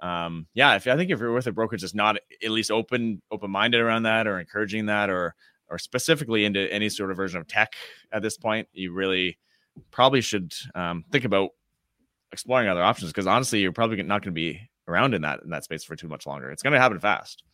um, 0.00 0.46
yeah, 0.54 0.74
if 0.76 0.86
I 0.86 0.96
think 0.96 1.10
if 1.10 1.20
you're 1.20 1.32
with 1.32 1.46
a 1.46 1.52
brokerage 1.52 1.82
that's 1.82 1.94
not 1.94 2.16
at 2.44 2.50
least 2.50 2.70
open 2.70 3.20
open 3.30 3.50
minded 3.50 3.80
around 3.80 4.04
that 4.04 4.26
or 4.26 4.40
encouraging 4.40 4.86
that 4.86 5.10
or 5.10 5.34
or 5.68 5.78
specifically 5.78 6.44
into 6.44 6.70
any 6.72 6.88
sort 6.88 7.10
of 7.10 7.16
version 7.16 7.40
of 7.40 7.46
tech 7.46 7.74
at 8.12 8.22
this 8.22 8.36
point, 8.36 8.68
you 8.72 8.92
really 8.92 9.38
probably 9.90 10.20
should 10.20 10.52
um, 10.74 11.04
think 11.12 11.24
about 11.24 11.50
exploring 12.32 12.68
other 12.68 12.82
options 12.82 13.10
because 13.10 13.26
honestly, 13.26 13.60
you're 13.60 13.72
probably 13.72 14.02
not 14.02 14.22
going 14.22 14.32
to 14.32 14.40
be 14.40 14.60
around 14.88 15.14
in 15.14 15.22
that 15.22 15.42
in 15.42 15.50
that 15.50 15.64
space 15.64 15.84
for 15.84 15.96
too 15.96 16.08
much 16.08 16.26
longer. 16.26 16.50
It's 16.50 16.62
going 16.62 16.72
to 16.72 16.80
happen 16.80 16.98
fast. 16.98 17.44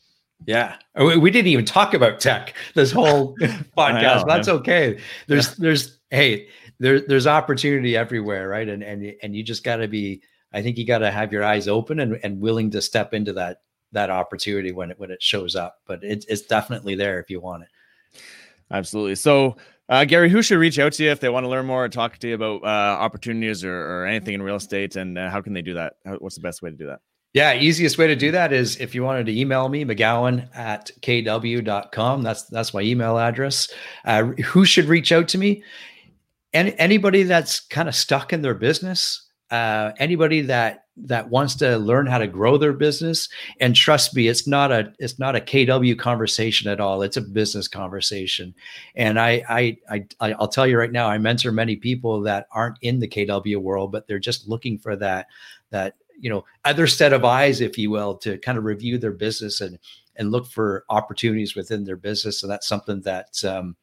Yeah, 0.46 0.76
oh, 0.96 1.18
we 1.18 1.30
didn't 1.30 1.48
even 1.48 1.64
talk 1.64 1.94
about 1.94 2.20
tech 2.20 2.54
this 2.74 2.92
whole 2.92 3.36
podcast. 3.76 4.20
Know, 4.20 4.24
That's 4.26 4.48
okay. 4.48 4.98
There's 5.28 5.48
yeah. 5.50 5.54
there's 5.58 5.98
hey 6.10 6.48
there 6.78 7.00
there's 7.00 7.26
opportunity 7.26 7.96
everywhere, 7.96 8.48
right? 8.48 8.68
And 8.68 8.82
and 8.82 9.14
and 9.22 9.34
you 9.34 9.42
just 9.42 9.64
got 9.64 9.76
to 9.76 9.88
be. 9.88 10.22
I 10.52 10.62
think 10.62 10.78
you 10.78 10.86
got 10.86 10.98
to 10.98 11.10
have 11.10 11.32
your 11.32 11.44
eyes 11.44 11.68
open 11.68 12.00
and, 12.00 12.18
and 12.22 12.40
willing 12.40 12.70
to 12.70 12.80
step 12.80 13.12
into 13.12 13.32
that 13.34 13.62
that 13.92 14.10
opportunity 14.10 14.72
when 14.72 14.90
it 14.90 14.98
when 14.98 15.10
it 15.10 15.22
shows 15.22 15.56
up. 15.56 15.80
But 15.86 16.02
it's 16.02 16.26
it's 16.26 16.42
definitely 16.42 16.94
there 16.94 17.18
if 17.18 17.30
you 17.30 17.40
want 17.40 17.64
it. 17.64 17.68
Absolutely. 18.70 19.14
So 19.14 19.56
uh, 19.88 20.04
Gary, 20.04 20.30
who 20.30 20.42
should 20.42 20.58
reach 20.58 20.78
out 20.78 20.92
to 20.94 21.04
you 21.04 21.10
if 21.10 21.20
they 21.20 21.28
want 21.28 21.44
to 21.44 21.48
learn 21.48 21.66
more 21.66 21.84
or 21.84 21.88
talk 21.88 22.18
to 22.18 22.28
you 22.28 22.34
about 22.34 22.62
uh, 22.64 22.66
opportunities 23.00 23.64
or, 23.64 23.74
or, 23.74 24.06
anything 24.06 24.34
in 24.34 24.42
real 24.42 24.56
estate? 24.56 24.96
And 24.96 25.16
uh, 25.16 25.30
how 25.30 25.40
can 25.40 25.52
they 25.52 25.62
do 25.62 25.74
that? 25.74 25.94
How, 26.04 26.16
what's 26.16 26.34
the 26.34 26.40
best 26.40 26.62
way 26.62 26.70
to 26.70 26.76
do 26.76 26.86
that? 26.86 27.00
Yeah, 27.32 27.54
easiest 27.54 27.98
way 27.98 28.06
to 28.06 28.16
do 28.16 28.30
that 28.32 28.52
is 28.52 28.80
if 28.80 28.94
you 28.94 29.04
wanted 29.04 29.26
to 29.26 29.38
email 29.38 29.68
me, 29.68 29.84
McGowan 29.84 30.48
at 30.56 30.90
kw.com. 31.02 32.22
That's 32.22 32.44
that's 32.44 32.72
my 32.72 32.80
email 32.80 33.18
address. 33.18 33.68
Uh, 34.04 34.24
who 34.24 34.64
should 34.64 34.86
reach 34.86 35.12
out 35.12 35.28
to 35.28 35.38
me? 35.38 35.62
Any, 36.54 36.76
anybody 36.78 37.24
that's 37.24 37.60
kind 37.60 37.88
of 37.88 37.94
stuck 37.94 38.32
in 38.32 38.40
their 38.40 38.54
business, 38.54 39.25
uh, 39.50 39.92
anybody 39.98 40.40
that 40.42 40.84
that 40.96 41.28
wants 41.28 41.54
to 41.54 41.76
learn 41.76 42.06
how 42.06 42.16
to 42.16 42.26
grow 42.26 42.56
their 42.56 42.72
business 42.72 43.28
and 43.60 43.76
trust 43.76 44.16
me 44.16 44.28
it's 44.28 44.46
not 44.46 44.72
a 44.72 44.92
it's 44.98 45.18
not 45.18 45.36
a 45.36 45.40
kw 45.40 45.98
conversation 45.98 46.70
at 46.70 46.80
all. 46.80 47.02
It's 47.02 47.18
a 47.18 47.20
business 47.20 47.68
conversation. 47.68 48.54
And 48.94 49.20
i 49.20 49.44
i, 49.48 49.76
I 49.90 50.32
i'll 50.32 50.48
tell 50.48 50.66
you 50.66 50.78
right 50.78 50.92
now 50.92 51.06
i 51.08 51.18
mentor 51.18 51.52
many 51.52 51.76
people 51.76 52.22
that 52.22 52.46
aren't 52.52 52.78
in 52.80 52.98
the 52.98 53.08
kw 53.08 53.56
world 53.58 53.92
but 53.92 54.06
they're 54.06 54.18
just 54.18 54.48
looking 54.48 54.78
for 54.78 54.96
that 54.96 55.26
that 55.70 55.96
you 56.18 56.30
know 56.30 56.44
other 56.64 56.86
set 56.86 57.12
of 57.12 57.24
eyes 57.24 57.60
if 57.60 57.76
you 57.76 57.90
will 57.90 58.16
to 58.16 58.38
kind 58.38 58.56
of 58.56 58.64
review 58.64 58.96
their 58.98 59.12
business 59.12 59.60
and 59.60 59.78
and 60.16 60.32
look 60.32 60.46
for 60.46 60.84
opportunities 60.88 61.54
within 61.54 61.84
their 61.84 61.96
business. 61.96 62.42
And 62.42 62.50
that's 62.50 62.66
something 62.66 63.02
that 63.02 63.44
um, 63.44 63.76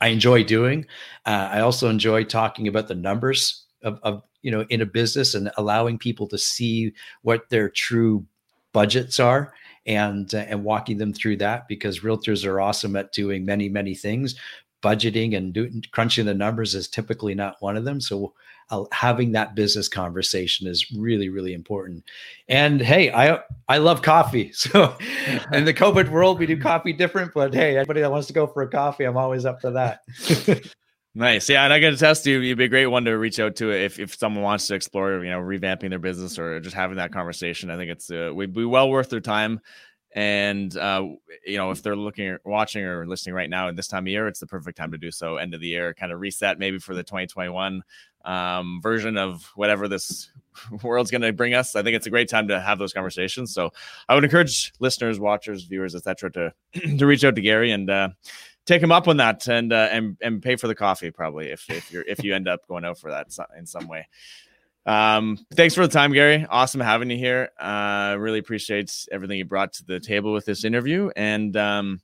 i 0.00 0.08
enjoy 0.08 0.44
doing. 0.44 0.86
Uh, 1.26 1.48
i 1.52 1.60
also 1.60 1.88
enjoy 1.90 2.24
talking 2.24 2.68
about 2.68 2.88
the 2.88 2.94
numbers 2.94 3.65
of, 3.86 3.98
of 4.02 4.22
you 4.42 4.50
know 4.50 4.66
in 4.68 4.82
a 4.82 4.86
business 4.86 5.34
and 5.34 5.50
allowing 5.56 5.98
people 5.98 6.26
to 6.28 6.36
see 6.36 6.92
what 7.22 7.48
their 7.48 7.70
true 7.70 8.26
budgets 8.72 9.18
are 9.18 9.54
and 9.86 10.34
uh, 10.34 10.44
and 10.48 10.62
walking 10.62 10.98
them 10.98 11.14
through 11.14 11.36
that 11.38 11.66
because 11.68 12.00
realtors 12.00 12.44
are 12.44 12.60
awesome 12.60 12.96
at 12.96 13.12
doing 13.12 13.46
many 13.46 13.68
many 13.68 13.94
things. 13.94 14.34
Budgeting 14.82 15.36
and 15.36 15.54
doing 15.54 15.82
crunching 15.90 16.26
the 16.26 16.34
numbers 16.34 16.74
is 16.74 16.86
typically 16.86 17.34
not 17.34 17.56
one 17.60 17.76
of 17.76 17.84
them. 17.84 18.00
So 18.00 18.34
uh, 18.70 18.84
having 18.92 19.32
that 19.32 19.54
business 19.54 19.88
conversation 19.88 20.66
is 20.66 20.92
really 20.92 21.28
really 21.28 21.54
important. 21.54 22.04
And 22.48 22.80
hey 22.80 23.10
i 23.12 23.38
i 23.68 23.78
love 23.78 24.02
coffee. 24.02 24.52
So 24.54 24.96
in 25.52 25.64
the 25.64 25.74
covid 25.74 26.10
world 26.10 26.38
we 26.38 26.46
do 26.46 26.60
coffee 26.60 26.92
different 26.92 27.32
but 27.34 27.54
hey 27.54 27.76
anybody 27.76 28.00
that 28.00 28.10
wants 28.10 28.26
to 28.26 28.32
go 28.32 28.46
for 28.46 28.62
a 28.62 28.68
coffee 28.68 29.04
i'm 29.04 29.16
always 29.16 29.44
up 29.44 29.60
for 29.60 29.70
that 29.70 30.00
Nice. 31.16 31.48
Yeah. 31.48 31.64
And 31.64 31.72
I 31.72 31.80
got 31.80 31.90
to 31.90 31.96
test 31.96 32.26
you, 32.26 32.40
you'd 32.40 32.58
be 32.58 32.64
a 32.64 32.68
great 32.68 32.88
one 32.88 33.06
to 33.06 33.12
reach 33.12 33.40
out 33.40 33.56
to 33.56 33.72
if, 33.72 33.98
if 33.98 34.14
someone 34.16 34.44
wants 34.44 34.66
to 34.66 34.74
explore, 34.74 35.24
you 35.24 35.30
know, 35.30 35.40
revamping 35.40 35.88
their 35.88 35.98
business 35.98 36.38
or 36.38 36.60
just 36.60 36.76
having 36.76 36.98
that 36.98 37.10
conversation. 37.10 37.70
I 37.70 37.76
think 37.76 37.90
it's, 37.90 38.10
uh, 38.10 38.30
would 38.34 38.52
be 38.52 38.66
well 38.66 38.90
worth 38.90 39.08
their 39.08 39.22
time. 39.22 39.60
And, 40.14 40.76
uh, 40.76 41.06
you 41.46 41.56
know, 41.56 41.70
if 41.70 41.82
they're 41.82 41.96
looking 41.96 42.28
or 42.28 42.40
watching 42.44 42.84
or 42.84 43.06
listening 43.06 43.34
right 43.34 43.48
now 43.48 43.68
at 43.68 43.76
this 43.76 43.88
time 43.88 44.04
of 44.04 44.08
year, 44.08 44.28
it's 44.28 44.40
the 44.40 44.46
perfect 44.46 44.76
time 44.76 44.92
to 44.92 44.98
do 44.98 45.10
so. 45.10 45.36
End 45.38 45.54
of 45.54 45.60
the 45.62 45.68
year, 45.68 45.94
kind 45.94 46.12
of 46.12 46.20
reset 46.20 46.58
maybe 46.58 46.78
for 46.78 46.94
the 46.94 47.02
2021 47.02 47.82
um, 48.26 48.80
version 48.82 49.16
of 49.16 49.50
whatever 49.54 49.88
this 49.88 50.30
world's 50.82 51.10
going 51.10 51.22
to 51.22 51.32
bring 51.32 51.54
us. 51.54 51.76
I 51.76 51.82
think 51.82 51.96
it's 51.96 52.06
a 52.06 52.10
great 52.10 52.28
time 52.28 52.48
to 52.48 52.60
have 52.60 52.78
those 52.78 52.92
conversations. 52.92 53.54
So 53.54 53.70
I 54.06 54.14
would 54.14 54.24
encourage 54.24 54.74
listeners, 54.80 55.18
watchers, 55.18 55.64
viewers, 55.64 55.94
etc., 55.94 56.30
to 56.32 56.52
to 56.98 57.06
reach 57.06 57.24
out 57.24 57.36
to 57.36 57.40
Gary 57.40 57.70
and 57.70 57.88
uh, 57.88 58.10
take 58.66 58.82
him 58.82 58.92
up 58.92 59.08
on 59.08 59.16
that 59.18 59.46
and 59.48 59.72
uh, 59.72 59.88
and 59.90 60.16
and 60.20 60.42
pay 60.42 60.56
for 60.56 60.68
the 60.68 60.74
coffee 60.74 61.10
probably 61.10 61.48
if 61.48 61.68
if 61.70 61.90
you're 61.92 62.04
if 62.06 62.22
you 62.22 62.34
end 62.34 62.48
up 62.48 62.66
going 62.68 62.84
out 62.84 62.98
for 62.98 63.10
that 63.10 63.28
in 63.56 63.66
some 63.66 63.88
way. 63.88 64.06
Um, 64.84 65.38
thanks 65.54 65.74
for 65.74 65.84
the 65.84 65.92
time, 65.92 66.12
Gary. 66.12 66.46
Awesome 66.48 66.80
having 66.80 67.10
you 67.10 67.16
here. 67.16 67.50
Uh, 67.58 68.16
really 68.18 68.38
appreciate 68.38 68.92
everything 69.10 69.38
you 69.38 69.44
brought 69.44 69.72
to 69.74 69.84
the 69.84 69.98
table 69.98 70.32
with 70.32 70.44
this 70.44 70.64
interview. 70.64 71.10
And 71.16 71.56
um, 71.56 72.00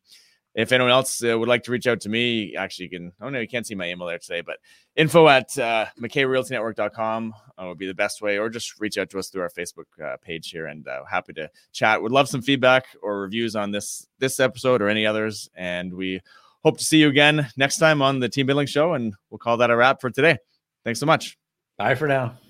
if 0.55 0.73
anyone 0.73 0.91
else 0.91 1.23
uh, 1.25 1.39
would 1.39 1.49
like 1.49 1.63
to 1.65 1.71
reach 1.71 1.87
out 1.87 2.01
to 2.01 2.09
me, 2.09 2.57
actually, 2.57 2.87
you 2.87 2.91
can. 2.91 3.13
Oh 3.21 3.31
no, 3.31 3.39
you 3.39 3.47
can't 3.49 3.67
see 3.67 3.77
my 3.77 3.89
email 3.89 4.09
there 4.09 4.19
today, 4.19 4.41
but 4.41 4.59
info 4.97 5.29
at 5.29 5.57
uh, 5.59 5.87
McKayRealtyNetwork.com 6.01 7.35
uh, 7.57 7.67
would 7.69 7.79
be 7.79 7.87
the 7.87 7.95
best 7.95 8.21
way, 8.21 8.39
or 8.39 8.51
just 8.51 8.79
reach 8.81 8.99
out 8.99 9.09
to 9.11 9.19
us 9.19 9.29
through 9.29 9.43
our 9.43 9.51
Facebook 9.51 9.87
uh, 10.05 10.17
page 10.21 10.51
here, 10.51 10.67
and 10.67 10.87
uh, 10.89 11.05
happy 11.09 11.33
to 11.35 11.49
chat. 11.73 12.03
Would 12.03 12.13
love 12.13 12.29
some 12.29 12.43
feedback 12.43 12.87
or 13.01 13.21
reviews 13.21 13.55
on 13.55 13.71
this 13.71 14.09
this 14.19 14.41
episode 14.41 14.83
or 14.83 14.89
any 14.89 15.07
others, 15.07 15.49
and 15.55 15.95
we 15.95 16.21
hope 16.65 16.79
to 16.79 16.85
see 16.85 16.99
you 16.99 17.09
again 17.09 17.49
next 17.57 17.79
time 17.79 18.03
on 18.03 18.21
the 18.21 18.29
Team 18.29 18.47
Building 18.47 18.67
Show, 18.67 18.95
and 18.95 19.15
we'll 19.31 19.39
call 19.39 19.57
that 19.59 19.71
a 19.71 19.77
wrap 19.77 20.01
for 20.01 20.11
today. 20.11 20.39
Thanks 20.85 21.01
so 21.01 21.07
much. 21.07 21.37
Bye 21.79 21.95
for 21.95 22.09
now. 22.09 22.42